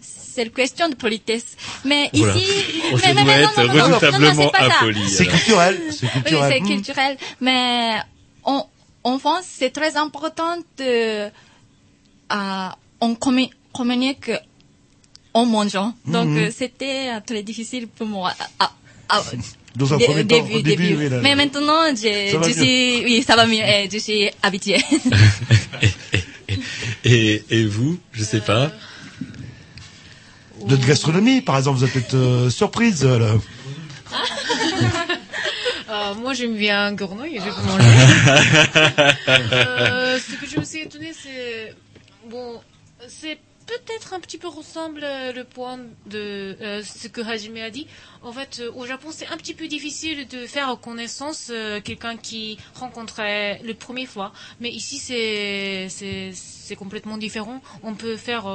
[0.00, 1.56] c'est la question de politesse.
[1.84, 2.36] Mais Voilà.
[2.36, 2.46] ici,
[2.92, 4.76] On mais, doit mais, mais être non, non, non, non, non, redoutablement c'est pas ça.
[4.80, 6.52] impoli, C'est culturel, c'est Oui, culturel.
[6.52, 6.66] c'est Hmm.
[6.66, 7.16] culturel.
[7.40, 7.96] Mais
[8.44, 8.66] en,
[9.04, 11.28] en France, c'est très important de,
[12.28, 14.30] à, on commu- communique
[15.34, 15.94] en mangeant.
[16.06, 18.32] Donc, euh, c'était très difficile pour moi.
[18.58, 18.72] Ah,
[19.08, 19.22] ah,
[19.76, 21.36] Dans un premier temps, au début, oui, là, Mais là.
[21.36, 24.82] maintenant, je, suis, oui, ça va mieux, et je suis habituée.
[27.04, 28.70] Et, et vous, je sais pas.
[30.66, 33.04] De gastronomie, par exemple, vous êtes peut-être euh, surprise.
[33.04, 33.34] euh, là.
[35.90, 37.88] Euh, moi, j'aime bien Gournouille, je peux manger.
[39.28, 41.74] euh, ce que je me suis étonnée, c'est
[42.28, 42.60] bon,
[43.08, 43.38] c'est
[43.68, 47.86] peut-être un petit peu ressemble euh, le point de euh, ce que Hajime a dit.
[48.22, 51.52] En fait, euh, au Japon, c'est un petit peu difficile de faire connaissance
[51.84, 55.88] quelqu'un qui rencontrait le premier fois, mais ici, c'est
[56.34, 57.60] c'est complètement différent.
[57.82, 58.46] On peut faire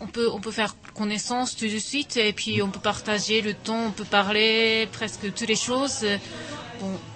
[0.00, 3.54] on peut, on peut faire connaissance tout de suite et puis on peut partager le
[3.54, 6.04] temps, on peut parler presque toutes les choses.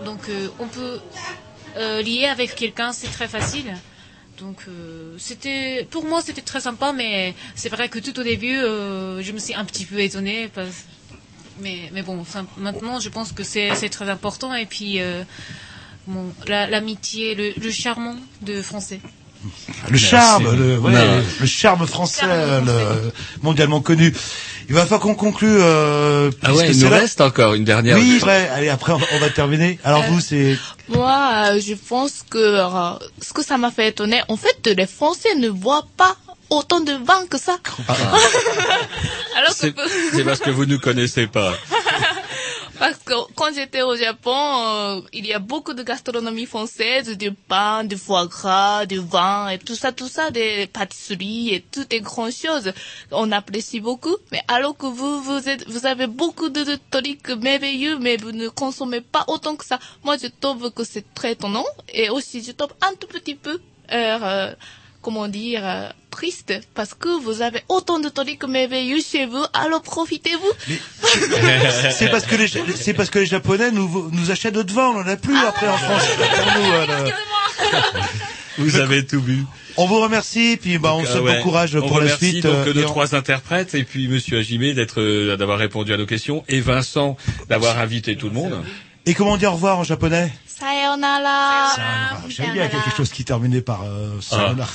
[0.05, 0.21] Donc
[0.59, 1.01] on peut
[1.77, 3.73] lier avec quelqu'un, c'est très facile.
[4.43, 8.57] Donc euh, c'était, pour moi c'était très sympa, mais c'est vrai que tout au début
[8.59, 10.49] euh, je me suis un petit peu étonnée.
[10.53, 10.85] Parce...
[11.61, 15.23] Mais, mais bon, enfin, maintenant je pense que c'est c'est très important et puis euh,
[16.07, 19.01] bon, la- l'amitié, le, le charmant de français.
[19.91, 20.93] Le charme, le, ouais,
[21.41, 23.13] le charme français, le,
[23.43, 24.13] mondialement connu.
[24.69, 25.57] Il va falloir qu'on conclue.
[25.61, 27.97] Euh, Ah ouais, il nous là- reste encore une dernière.
[27.97, 28.49] Oui, vrai.
[28.49, 29.79] Allez, après on va, on va terminer.
[29.85, 30.57] Alors vous, c'est
[30.89, 34.87] Moi, euh, je pense que euh, ce que ça m'a fait étonner, en fait, les
[34.87, 36.17] Français ne boivent pas
[36.51, 37.57] autant de vin que ça.
[39.37, 39.75] Alors que C'est
[40.15, 41.53] c'est parce que vous ne connaissez pas.
[42.83, 47.31] Parce que quand j'étais au Japon, euh, il y a beaucoup de gastronomie française, du
[47.31, 51.93] pain, du foie gras, du vin et tout ça, tout ça, des pâtisseries et toutes
[51.93, 52.73] les grandes choses.
[53.13, 54.17] On apprécie beaucoup.
[54.33, 58.33] Mais alors que vous, vous êtes, vous avez beaucoup de, de trucs merveilleux, mais vous
[58.33, 59.79] ne consommez pas autant que ça.
[60.03, 61.65] Moi, je trouve que c'est très étonnant.
[61.95, 63.61] Et aussi, je trouve un tout petit peu,
[63.93, 64.55] euh, euh,
[65.03, 69.83] comment dire, euh, triste parce que vous avez autant de trucs merveilleux chez vous, alors
[69.83, 70.53] profitez-vous.
[71.99, 74.89] c'est parce que les c'est parce que les Japonais nous nous achètent d'autres vin.
[74.95, 76.03] On en a plus après en France.
[76.57, 77.11] Nous, euh,
[78.59, 79.45] Vous avez tout bu.
[79.79, 81.37] On vous remercie, puis bah, on Donc, souhaite ah ouais.
[81.39, 82.43] bon courage On pour la remercie suite.
[82.45, 85.93] donc euh, nos et on- trois interprètes et puis Monsieur Hajime d'être euh, d'avoir répondu
[85.95, 87.17] à nos questions et Vincent
[87.49, 88.63] d'avoir invité tout le monde.
[89.05, 91.75] Et comment on dit au revoir en japonais Sayonara.
[91.75, 92.23] Sayonara.
[92.29, 94.23] J'ai il y a quelque chose qui terminait par euh, ah.
[94.23, 94.71] Sayonara.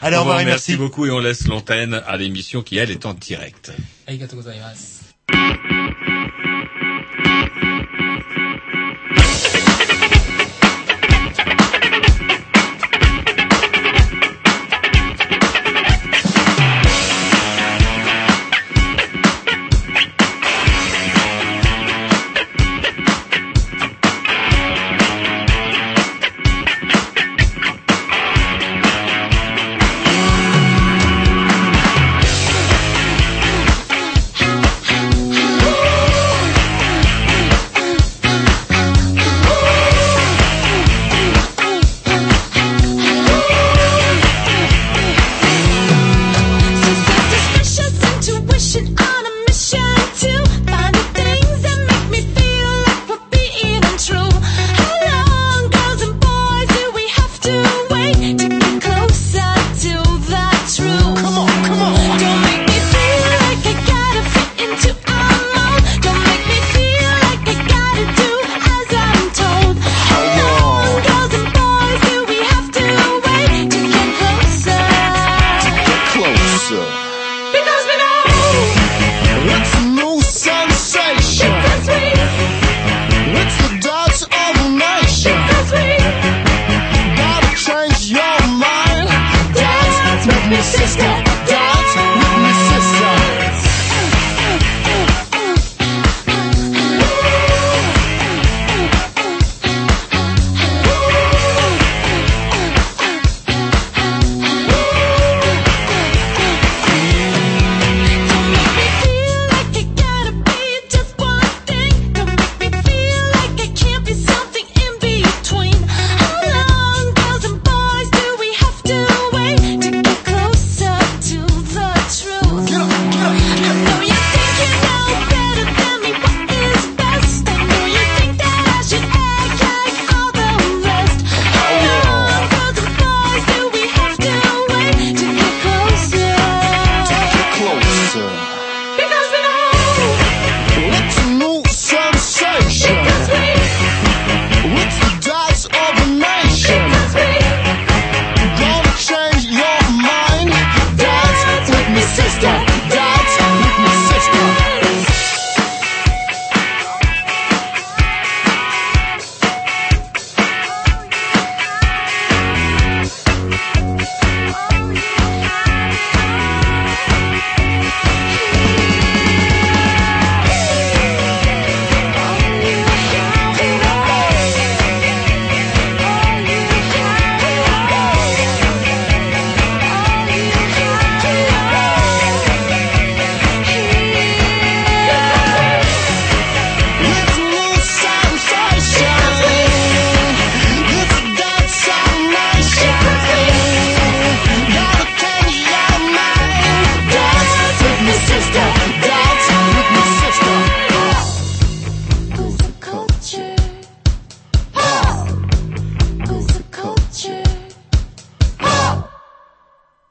[0.00, 0.10] Ah.
[0.10, 0.46] Au revoir merci.
[0.46, 3.72] Merci beaucoup et on laisse l'antenne à l'émission qui, elle, est en direct.
[4.06, 5.02] Arigatou gozaimasu.